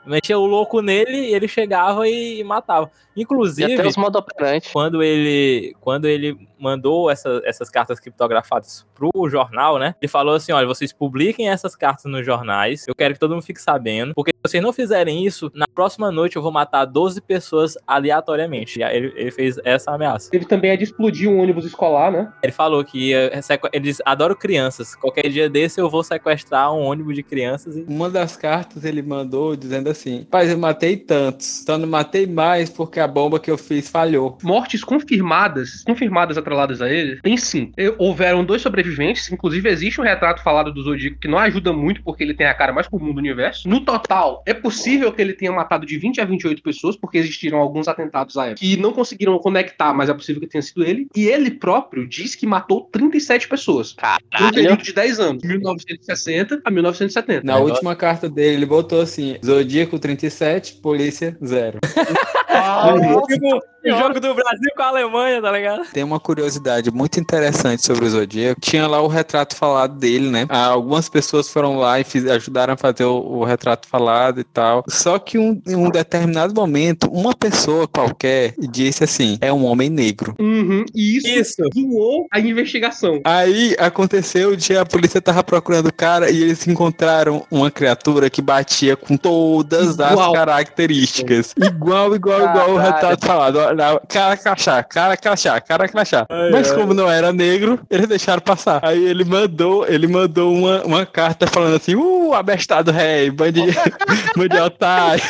Metia 0.05 0.37
o 0.37 0.45
louco 0.45 0.81
nele 0.81 1.17
e 1.29 1.33
ele 1.35 1.47
chegava 1.47 2.07
e 2.07 2.43
matava. 2.43 2.89
E 3.15 3.21
Inclusive, 3.21 3.73
até 3.73 3.87
os 3.87 3.97
modo 3.97 4.23
quando 4.71 5.03
ele 5.03 5.75
quando 5.81 6.05
ele 6.07 6.37
mandou 6.57 7.09
essa- 7.09 7.41
essas 7.43 7.69
cartas 7.69 7.99
criptografadas 7.99 8.85
pro 8.95 9.11
jornal, 9.29 9.77
né? 9.77 9.95
Ele 10.01 10.07
falou 10.09 10.35
assim: 10.35 10.51
olha, 10.53 10.65
vocês 10.65 10.93
publiquem 10.93 11.49
essas 11.49 11.75
cartas 11.75 12.05
nos 12.05 12.25
jornais. 12.25 12.87
Eu 12.87 12.95
quero 12.95 13.13
que 13.13 13.19
todo 13.19 13.33
mundo 13.33 13.43
fique 13.43 13.61
sabendo. 13.61 14.13
Porque 14.15 14.31
se 14.31 14.49
vocês 14.49 14.63
não 14.63 14.71
fizerem 14.71 15.25
isso, 15.25 15.51
na 15.53 15.65
próxima 15.73 16.09
noite 16.11 16.35
eu 16.37 16.41
vou 16.41 16.51
matar 16.51 16.85
12 16.85 17.19
pessoas 17.21 17.77
aleatoriamente. 17.85 18.79
E 18.79 18.83
aí 18.83 18.95
ele, 18.97 19.13
ele 19.15 19.31
fez 19.31 19.57
essa 19.63 19.91
ameaça. 19.91 20.31
Teve 20.31 20.45
também 20.45 20.71
a 20.71 20.75
de 20.75 20.83
explodir 20.85 21.29
um 21.29 21.39
ônibus 21.41 21.65
escolar, 21.65 22.11
né? 22.11 22.31
Ele 22.41 22.51
falou 22.51 22.83
que 22.83 23.09
ia 23.09 23.29
eles 23.73 24.01
adoram 24.05 24.35
crianças. 24.35 24.95
Qualquer 24.95 25.29
dia 25.29 25.49
desse 25.49 25.79
eu 25.81 25.89
vou 25.89 26.03
sequestrar 26.03 26.73
um 26.73 26.81
ônibus 26.81 27.15
de 27.15 27.23
crianças 27.23 27.75
e. 27.75 27.85
Uma 27.87 28.09
das 28.09 28.35
cartas 28.37 28.83
ele 28.85 29.01
mandou 29.01 29.55
dizendo 29.55 29.90
assim: 29.91 30.25
Paz, 30.29 30.49
eu 30.49 30.57
matei 30.57 30.97
tantos, 30.97 31.63
só 31.65 31.77
não 31.77 31.87
matei 31.87 32.25
mais 32.25 32.69
porque 32.69 32.99
a 32.99 33.07
bomba 33.07 33.39
que 33.39 33.51
eu 33.51 33.57
fiz 33.57 33.89
falhou. 33.89 34.37
Mortes 34.43 34.83
confirmadas, 34.83 35.83
confirmadas 35.83 36.37
atreladas 36.37 36.81
a 36.81 36.89
ele, 36.89 37.21
tem 37.21 37.37
sim. 37.37 37.71
Houveram 37.97 38.43
dois 38.43 38.61
sobreviventes, 38.61 39.31
inclusive 39.31 39.69
existe 39.69 39.99
um 39.99 40.03
retrato 40.03 40.41
falado 40.43 40.73
do 40.73 40.81
Zodíaco 40.83 41.19
que 41.19 41.27
não 41.27 41.37
ajuda 41.37 41.73
muito 41.73 42.01
porque 42.03 42.23
ele 42.23 42.33
tem 42.33 42.47
a 42.47 42.53
cara 42.53 42.73
mais 42.73 42.87
comum 42.87 43.13
do 43.13 43.19
universo. 43.19 43.67
No 43.67 43.81
total, 43.81 44.43
é 44.45 44.53
possível 44.53 45.11
que 45.11 45.21
ele 45.21 45.33
tenha 45.33 45.51
matado 45.51 45.85
de 45.85 45.97
20 45.97 46.21
a 46.21 46.25
28 46.25 46.61
pessoas, 46.61 46.95
porque 46.95 47.17
existiram 47.17 47.57
alguns 47.57 47.87
atentados 47.87 48.37
à 48.37 48.47
época 48.47 48.59
que 48.59 48.77
não 48.77 48.93
conseguiram 48.93 49.37
conectar, 49.39 49.93
mas 49.93 50.09
é 50.09 50.13
possível 50.13 50.41
que 50.41 50.47
tenha 50.47 50.61
sido 50.61 50.83
ele. 50.83 51.07
E 51.15 51.25
ele 51.25 51.51
próprio 51.51 52.07
diz 52.07 52.35
que 52.35 52.45
matou 52.45 52.89
37 52.91 53.47
pessoas. 53.47 53.93
Por 53.93 54.05
um 54.05 54.29
Caralho. 54.29 54.53
período 54.53 54.83
de 54.83 54.93
10 54.93 55.19
anos, 55.19 55.43
1960 55.43 56.61
a 56.63 56.71
1970. 56.71 57.45
Na 57.45 57.57
última 57.57 57.95
carta 57.95 58.29
dele, 58.29 58.57
ele 58.57 58.65
botou 58.65 59.01
assim: 59.01 59.37
Zodíaco 59.43 59.80
37, 59.99 60.75
polícia 60.81 61.37
0. 61.43 61.79
Ah, 62.53 62.93
Tipo, 63.27 63.59
O 63.83 63.89
jogo 63.97 64.19
do 64.19 64.33
Brasil 64.35 64.69
com 64.75 64.81
a 64.83 64.87
Alemanha, 64.87 65.41
tá 65.41 65.51
ligado? 65.51 65.83
Tem 65.91 66.03
uma 66.03 66.19
curiosidade 66.19 66.91
muito 66.91 67.19
interessante 67.19 67.85
sobre 67.85 68.05
o 68.05 68.09
Zodíaco. 68.09 68.59
Tinha 68.61 68.87
lá 68.87 69.01
o 69.01 69.07
retrato 69.07 69.55
falado 69.55 69.97
dele, 69.97 70.29
né? 70.29 70.45
Ah, 70.49 70.67
Algumas 70.67 71.09
pessoas 71.09 71.49
foram 71.49 71.77
lá 71.77 71.99
e 71.99 72.03
fiz- 72.03 72.27
ajudaram 72.27 72.73
a 72.73 72.77
fazer 72.77 73.03
o, 73.05 73.17
o 73.17 73.43
retrato 73.43 73.87
falado 73.87 74.39
e 74.39 74.43
tal. 74.43 74.83
Só 74.87 75.17
que 75.19 75.37
um- 75.37 75.61
em 75.67 75.75
um 75.75 75.89
determinado 75.89 76.53
momento, 76.53 77.07
uma 77.11 77.33
pessoa 77.35 77.87
qualquer 77.87 78.53
disse 78.57 79.03
assim: 79.03 79.37
é 79.41 79.51
um 79.51 79.65
homem 79.65 79.89
negro. 79.89 80.35
Uhum, 80.39 80.85
e 80.93 81.17
isso, 81.17 81.27
Isso. 81.27 81.63
zoou 81.73 82.27
a 82.31 82.39
investigação. 82.39 83.19
Aí 83.23 83.75
aconteceu 83.79 84.49
o 84.49 84.57
dia 84.57 84.81
a 84.81 84.85
polícia 84.85 85.21
tava 85.21 85.43
procurando 85.43 85.87
o 85.87 85.93
cara 85.93 86.29
e 86.29 86.41
eles 86.41 86.67
encontraram 86.67 87.45
uma 87.51 87.69
criatura 87.71 88.29
que 88.29 88.41
batia 88.41 88.95
com 88.95 89.17
todas 89.17 89.99
as 89.99 90.11
Igual. 90.11 90.33
características. 90.33 91.53
Igual, 91.61 92.15
igual, 92.15 92.41
igual 92.41 92.71
o 92.71 92.77
retrato 92.77 93.25
falado. 93.25 93.59
Cara 94.07 94.37
crachá, 94.37 94.83
cara 94.83 95.17
crachá, 95.17 95.59
cara 95.61 95.87
crachá. 95.87 96.25
Mas 96.51 96.71
como 96.71 96.93
não 96.93 97.09
era 97.09 97.31
negro, 97.31 97.79
eles 97.89 98.07
deixaram 98.07 98.41
passar. 98.41 98.79
Aí 98.83 99.03
ele 99.03 99.23
mandou, 99.23 99.87
ele 99.87 100.07
mandou 100.07 100.53
uma, 100.53 100.83
uma 100.83 101.05
carta 101.05 101.47
falando 101.47 101.75
assim: 101.75 101.95
uh, 101.95 102.33
abestado 102.33 102.91
rei, 102.91 103.29
bande, 103.31 103.61
bande 104.35 104.57
otário. 104.59 105.23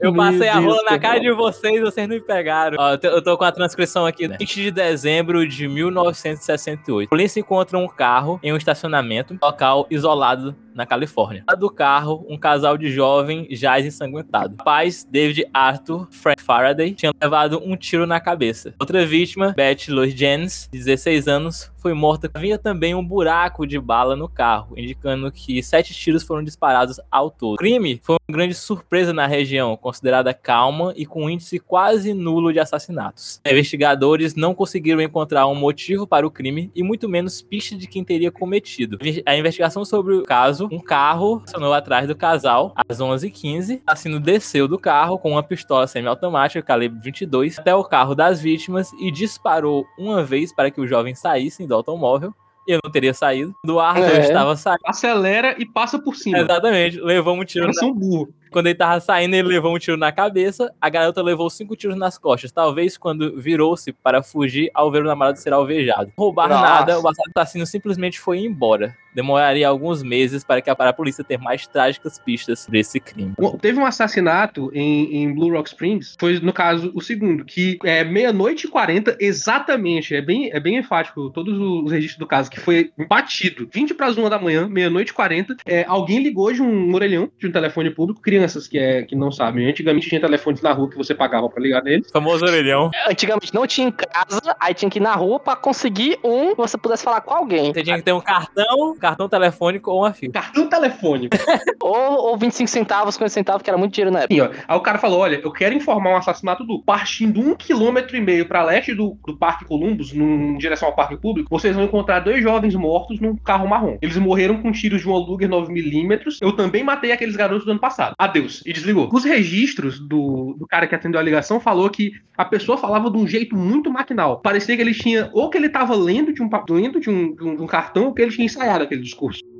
Eu 0.00 0.12
Meu 0.12 0.14
passei 0.22 0.48
a 0.48 0.58
rola 0.58 0.82
na 0.82 0.88
cara. 0.90 1.00
cara 1.00 1.20
de 1.20 1.32
vocês, 1.32 1.80
vocês 1.80 2.08
não 2.08 2.14
me 2.16 2.20
pegaram. 2.22 2.76
Ó, 2.78 2.90
eu 2.92 2.98
tô- 2.98 3.08
eu 3.08 3.22
tô 3.22 3.36
com 3.38 3.44
a 3.44 3.52
transcrição 3.52 4.06
aqui. 4.06 4.26
20 4.28 4.54
de 4.54 4.70
dezembro 4.70 5.46
de 5.46 5.68
1968. 5.68 7.06
A 7.06 7.10
polícia 7.10 7.40
encontra 7.40 7.78
um 7.78 7.88
carro 7.88 8.38
em 8.42 8.52
um 8.52 8.56
estacionamento, 8.56 9.36
local 9.42 9.86
isolado 9.90 10.54
na 10.74 10.84
Califórnia. 10.84 11.44
Do 11.58 11.70
carro, 11.70 12.26
um 12.28 12.36
casal 12.36 12.76
de 12.76 12.90
jovem 12.90 13.46
jaz 13.50 13.86
ensanguentado. 13.86 14.56
O 14.60 15.10
David 15.10 15.46
Arthur 15.54 16.08
Frank 16.10 16.42
Faraday, 16.42 16.92
tinha 16.92 17.12
levado 17.22 17.60
um 17.64 17.76
tiro 17.76 18.06
na 18.06 18.20
cabeça. 18.20 18.74
Outra 18.78 19.06
vítima, 19.06 19.54
Beth 19.56 19.88
Lois 19.88 20.14
Jennings, 20.14 20.68
de 20.72 20.78
16 20.78 21.28
anos, 21.28 21.72
foi 21.84 21.92
morta. 21.92 22.30
Havia 22.32 22.58
também 22.58 22.94
um 22.94 23.04
buraco 23.04 23.66
de 23.66 23.78
bala 23.78 24.16
no 24.16 24.26
carro, 24.26 24.74
indicando 24.74 25.30
que 25.30 25.62
sete 25.62 25.92
tiros 25.92 26.22
foram 26.22 26.42
disparados 26.42 26.98
ao 27.10 27.30
todo. 27.30 27.54
O 27.54 27.58
crime 27.58 28.00
foi 28.02 28.16
uma 28.26 28.34
grande 28.34 28.54
surpresa 28.54 29.12
na 29.12 29.26
região, 29.26 29.76
considerada 29.76 30.32
calma 30.32 30.94
e 30.96 31.04
com 31.04 31.24
um 31.24 31.30
índice 31.30 31.58
quase 31.58 32.14
nulo 32.14 32.52
de 32.52 32.58
assassinatos. 32.58 33.38
Investigadores 33.46 34.34
não 34.34 34.54
conseguiram 34.54 35.02
encontrar 35.02 35.46
um 35.46 35.54
motivo 35.54 36.06
para 36.06 36.26
o 36.26 36.30
crime 36.30 36.70
e 36.74 36.82
muito 36.82 37.06
menos 37.06 37.42
pista 37.42 37.76
de 37.76 37.86
quem 37.86 38.02
teria 38.02 38.30
cometido. 38.30 38.98
A 39.26 39.36
investigação 39.36 39.84
sobre 39.84 40.14
o 40.14 40.22
caso, 40.22 40.63
um 40.70 40.78
carro 40.80 41.42
acionou 41.46 41.72
atrás 41.72 42.06
do 42.06 42.14
casal 42.16 42.72
às 42.88 42.98
11h15. 42.98 43.78
O 43.78 43.82
assassino 43.86 44.20
desceu 44.20 44.66
do 44.68 44.78
carro 44.78 45.18
com 45.18 45.30
uma 45.32 45.42
pistola 45.42 45.86
semiautomática 45.86 46.62
calibre 46.62 46.98
22 47.02 47.58
até 47.58 47.74
o 47.74 47.84
carro 47.84 48.14
das 48.14 48.40
vítimas 48.40 48.92
e 49.00 49.10
disparou 49.10 49.84
uma 49.98 50.22
vez 50.24 50.54
para 50.54 50.70
que 50.70 50.80
os 50.80 50.88
jovens 50.88 51.18
saíssem 51.18 51.66
do 51.66 51.74
automóvel. 51.74 52.32
Eu 52.66 52.78
não 52.82 52.90
teria 52.90 53.12
saído. 53.12 53.54
Do 53.62 53.78
Arthur 53.78 54.04
É. 54.04 54.20
estava 54.20 54.56
saindo. 54.56 54.80
Acelera 54.86 55.54
e 55.58 55.66
passa 55.66 55.98
por 55.98 56.16
cima. 56.16 56.38
Exatamente, 56.38 56.98
levou 56.98 57.34
um 57.38 57.44
tiro 57.44 57.66
Eles 57.66 57.76
na 57.76 57.80
são 57.82 57.92
burros. 57.92 58.32
quando 58.50 58.68
ele 58.68 58.74
tava 58.74 58.98
saindo, 59.00 59.34
ele 59.34 59.48
levou 59.48 59.74
um 59.74 59.78
tiro 59.78 59.98
na 59.98 60.10
cabeça. 60.10 60.72
A 60.80 60.88
garota 60.88 61.20
levou 61.20 61.50
cinco 61.50 61.76
tiros 61.76 61.94
nas 61.94 62.16
costas. 62.16 62.50
Talvez 62.50 62.96
quando 62.96 63.38
virou-se 63.38 63.92
para 63.92 64.22
fugir 64.22 64.70
ao 64.72 64.90
ver 64.90 65.02
o 65.02 65.06
namorado 65.06 65.38
ser 65.38 65.52
alvejado. 65.52 66.10
Roubar 66.16 66.48
Nossa. 66.48 66.62
nada, 66.62 66.98
o 66.98 67.04
assassino 67.36 67.66
simplesmente 67.66 68.18
foi 68.18 68.38
embora. 68.38 68.96
Demoraria 69.14 69.68
alguns 69.68 70.02
meses 70.02 70.44
para 70.44 70.60
que 70.60 70.70
a, 70.70 70.74
para 70.74 70.92
polícia 70.92 71.24
ter 71.24 71.38
mais 71.38 71.66
trágicas 71.66 72.18
pistas 72.18 72.60
sobre 72.60 72.80
esse 72.80 72.98
crime. 73.00 73.34
Teve 73.60 73.78
um 73.78 73.86
assassinato 73.86 74.70
em, 74.74 75.16
em 75.16 75.34
Blue 75.34 75.52
Rock 75.52 75.68
Springs, 75.68 76.16
foi 76.18 76.38
no 76.40 76.52
caso 76.52 76.90
o 76.94 77.00
segundo, 77.00 77.44
que 77.44 77.78
é 77.84 78.04
meia-noite 78.04 78.66
e 78.66 78.70
40, 78.70 79.16
exatamente, 79.20 80.14
é 80.14 80.20
bem, 80.20 80.50
é 80.52 80.60
bem 80.60 80.76
enfático 80.76 81.30
todos 81.30 81.58
os 81.58 81.90
registros 81.90 82.18
do 82.18 82.26
caso, 82.26 82.50
que 82.50 82.60
foi 82.60 82.90
batido. 83.08 83.68
20 83.72 83.94
para 83.94 84.06
as 84.06 84.16
1 84.16 84.28
da 84.28 84.38
manhã, 84.38 84.68
meia-noite 84.68 85.10
e 85.10 85.14
40, 85.14 85.56
é, 85.66 85.84
alguém 85.86 86.22
ligou 86.22 86.52
de 86.52 86.62
um 86.62 86.92
orelhão, 86.94 87.30
de 87.38 87.46
um 87.46 87.52
telefone 87.52 87.90
público, 87.90 88.20
crianças 88.20 88.66
que, 88.66 88.78
é, 88.78 89.02
que 89.02 89.14
não 89.14 89.30
sabem, 89.30 89.68
antigamente 89.68 90.08
tinha 90.08 90.20
telefones 90.20 90.60
na 90.60 90.72
rua 90.72 90.90
que 90.90 90.96
você 90.96 91.14
pagava 91.14 91.48
para 91.48 91.62
ligar 91.62 91.82
neles. 91.82 92.10
Famoso 92.10 92.44
orelhão. 92.44 92.90
Antigamente 93.08 93.54
não 93.54 93.66
tinha 93.66 93.88
em 93.88 93.92
casa, 93.92 94.56
aí 94.60 94.74
tinha 94.74 94.90
que 94.90 94.98
ir 94.98 95.02
na 95.02 95.14
rua 95.14 95.38
pra 95.38 95.56
conseguir 95.56 96.18
um 96.22 96.50
que 96.50 96.56
você 96.56 96.76
pudesse 96.76 97.04
falar 97.04 97.20
com 97.20 97.34
alguém. 97.34 97.72
Você 97.72 97.82
tinha 97.82 97.96
que 97.96 98.02
ter 98.02 98.12
um 98.12 98.20
cartão, 98.20 98.96
cartão 99.04 99.28
telefônico 99.28 99.90
ou 99.90 100.00
uma 100.00 100.12
fita. 100.12 100.40
Cartão 100.40 100.68
telefônico. 100.68 101.36
Ou, 101.82 102.30
ou 102.30 102.36
25 102.38 102.68
centavos, 102.70 103.14
50 103.14 103.28
centavos, 103.30 103.62
que 103.62 103.68
era 103.68 103.76
muito 103.78 103.92
dinheiro 103.92 104.10
na 104.10 104.20
época. 104.22 104.34
Assim, 104.34 104.54
ó, 104.58 104.64
aí 104.66 104.76
o 104.78 104.80
cara 104.80 104.96
falou: 104.98 105.18
olha, 105.20 105.38
eu 105.42 105.52
quero 105.52 105.74
informar 105.74 106.10
um 106.12 106.16
assassinato 106.16 106.64
do 106.64 106.82
partindo 106.82 107.40
um 107.40 107.54
quilômetro 107.54 108.16
e 108.16 108.20
meio 108.22 108.46
para 108.46 108.64
leste 108.64 108.94
do, 108.94 109.18
do 109.26 109.36
Parque 109.36 109.66
Columbus, 109.66 110.12
num- 110.12 110.54
em 110.54 110.58
direção 110.58 110.88
ao 110.88 110.94
Parque 110.94 111.16
Público, 111.16 111.48
vocês 111.50 111.74
vão 111.76 111.84
encontrar 111.84 112.20
dois 112.20 112.42
jovens 112.42 112.74
mortos 112.74 113.20
num 113.20 113.36
carro 113.36 113.68
marrom. 113.68 113.98
Eles 114.00 114.16
morreram 114.16 114.62
com 114.62 114.72
tiros 114.72 115.02
de 115.02 115.08
um 115.08 115.12
Luger 115.14 115.48
9mm. 115.48 116.38
Eu 116.40 116.52
também 116.52 116.82
matei 116.82 117.12
aqueles 117.12 117.36
garotos 117.36 117.64
do 117.66 117.70
ano 117.72 117.80
passado. 117.80 118.14
Adeus. 118.18 118.62
E 118.64 118.72
desligou. 118.72 119.10
Os 119.12 119.24
registros 119.24 119.98
do, 120.00 120.56
do 120.58 120.66
cara 120.66 120.86
que 120.86 120.94
atendeu 120.94 121.20
a 121.20 121.22
ligação 121.22 121.60
falou 121.60 121.90
que 121.90 122.12
a 122.36 122.44
pessoa 122.44 122.78
falava 122.78 123.10
de 123.10 123.16
um 123.18 123.26
jeito 123.26 123.54
muito 123.56 123.90
maquinal. 123.90 124.40
Parecia 124.40 124.74
que 124.74 124.82
ele 124.82 124.94
tinha, 124.94 125.28
ou 125.32 125.50
que 125.50 125.58
ele 125.58 125.68
tava 125.68 125.94
lendo 125.94 126.32
de 126.32 126.42
um, 126.42 126.48
lendo 126.70 126.98
de 126.98 127.10
um, 127.10 127.34
de 127.34 127.44
um- 127.44 127.56
de 127.56 127.62
um 127.62 127.66
cartão, 127.66 128.06
ou 128.06 128.14
que 128.14 128.22
ele 128.22 128.32
tinha 128.32 128.46
ensaiado 128.46 128.84
aquele 128.94 129.02
discurso. 129.02 129.53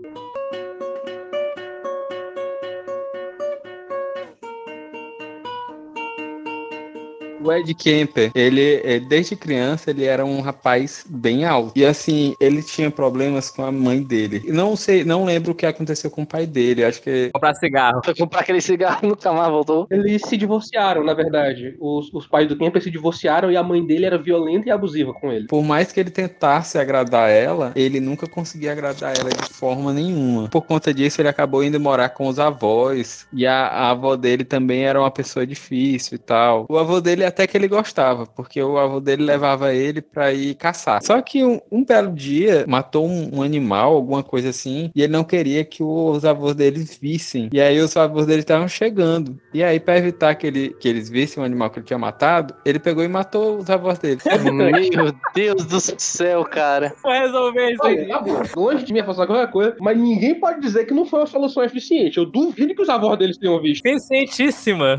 O 7.45 7.53
Ed 7.53 7.75
Kemper, 7.75 8.31
ele, 8.35 8.81
eh, 8.83 9.01
desde 9.01 9.37
criança, 9.37 9.91
ele 9.91 10.05
era 10.05 10.25
um 10.25 10.41
rapaz 10.41 11.05
bem 11.07 11.45
alto. 11.45 11.73
E 11.77 11.85
assim, 11.85 12.35
ele 12.41 12.63
tinha 12.63 12.91
problemas 12.91 13.51
com 13.51 13.63
a 13.63 13.71
mãe 13.71 14.03
dele. 14.03 14.43
Não 14.49 14.75
sei, 14.77 15.05
não 15.05 15.27
lembro 15.27 15.53
o 15.53 15.55
que 15.55 15.67
aconteceu 15.67 16.11
com 16.11 16.23
o 16.23 16.27
pai 16.27 16.47
dele. 16.47 16.85
Acho 16.85 17.03
que 17.03 17.31
Comprar 17.35 17.55
cigarro. 17.55 18.01
Foi 18.03 18.15
comprar 18.15 18.41
aquele 18.41 18.63
cigarro 18.63 19.01
e 19.03 19.07
nunca 19.09 19.31
mais 19.31 19.51
voltou. 19.51 19.87
Eles 19.91 20.23
se 20.23 20.39
divorciaram, 20.39 21.05
na 21.05 21.13
verdade. 21.13 21.77
Os, 21.79 22.13
os 22.15 22.27
pais 22.27 22.49
do 22.49 22.57
Kemper 22.57 22.83
se 22.83 22.91
divorciaram 22.91 23.51
e 23.51 23.57
a 23.57 23.63
mãe 23.63 23.85
dele 23.85 24.07
era 24.07 24.17
violenta 24.17 24.69
e 24.69 24.71
abusiva 24.71 25.13
com 25.13 25.31
ele. 25.31 25.47
por 25.47 25.63
mais 25.63 25.93
que 25.93 26.01
ele 26.01 26.11
tentasse 26.11 26.79
agradar 26.79 27.29
ela, 27.31 27.73
ele 27.77 28.01
nunca 28.01 28.27
conseguia 28.27 28.73
agradar 28.73 29.13
ela 29.19 29.29
de 29.29 29.53
forma 29.53 29.93
nenhuma. 29.93 30.49
Por 30.49 30.63
conta 30.63 30.95
disso, 30.95 31.21
ele 31.21 31.29
acabou 31.29 31.63
indo 31.63 31.79
morar 31.79 32.09
com 32.09 32.27
os 32.27 32.39
avós. 32.39 33.27
E 33.33 33.47
a, 33.47 33.67
a 33.67 33.91
avó 33.91 34.17
dele 34.17 34.45
também 34.45 34.85
era 34.85 34.99
uma 34.99 35.11
pessoa 35.11 35.47
difícil 35.47 36.17
e 36.17 36.19
tal. 36.19 36.67
O 36.69 36.79
avô 36.79 37.01
dele 37.01 37.25
até 37.35 37.49
que 37.49 37.57
ele 37.57 37.67
gostava, 37.67 38.27
porque 38.27 38.63
o 38.63 38.79
avô 38.79 39.01
dele 39.01 39.25
levava 39.25 39.75
ele 39.75 40.01
pra 40.01 40.33
ir 40.33 40.55
caçar. 40.55 41.03
Só 41.03 41.21
que 41.21 41.45
um, 41.45 41.61
um 41.71 41.85
belo 41.85 42.13
dia 42.13 42.65
matou 42.69 43.07
um, 43.07 43.39
um 43.39 43.43
animal, 43.43 43.93
alguma 43.93 44.23
coisa 44.23 44.51
assim, 44.51 44.91
e 44.95 45.03
ele 45.03 45.13
não 45.13 45.25
queria 45.25 45.65
que 45.65 45.83
os 45.83 46.25
avós 46.25 46.55
dele 46.55 46.87
vissem. 47.01 47.51
E 47.53 47.61
aí 47.61 47.81
os 47.81 47.97
avós 47.97 48.27
dele 48.27 48.41
estavam 48.41 48.69
chegando. 48.69 49.37
E 49.53 49.63
aí, 49.65 49.81
pra 49.81 49.99
evitar 49.99 50.35
que, 50.37 50.47
ele, 50.47 50.77
que 50.79 50.89
eles 50.89 51.11
vissem 51.11 51.43
o 51.43 51.47
animal 51.47 51.71
que 51.71 51.81
ele 51.81 51.87
tinha 51.87 51.99
matado, 51.99 52.55
ele 52.65 52.79
pegou 52.79 53.03
e 53.03 53.09
matou 53.09 53.59
os 53.59 53.69
avós 53.69 53.99
dele. 53.99 54.21
Meu 54.95 55.13
Deus 55.35 55.65
do 55.67 55.81
céu, 55.99 56.45
cara. 56.45 56.95
Vou 57.03 57.13
resolver 57.13 57.73
isso 57.73 57.83
Olha, 57.83 58.01
aí. 58.01 58.07
na 58.07 58.21
boa, 58.21 58.43
longe 58.57 58.85
de 58.85 58.93
mim 58.93 59.01
afastar 59.01 59.27
qualquer 59.27 59.51
coisa, 59.51 59.77
mas 59.81 59.99
ninguém 59.99 60.39
pode 60.39 60.61
dizer 60.61 60.85
que 60.85 60.95
não 60.95 61.05
foi 61.05 61.21
uma 61.21 61.27
solução 61.27 61.65
eficiente. 61.65 62.19
Eu 62.19 62.27
duvido 62.27 62.75
que 62.75 62.83
os 62.83 62.89
avós 62.89 63.19
deles 63.19 63.37
tenham 63.37 63.61
visto. 63.61 63.83
Conscientíssima. 63.83 64.97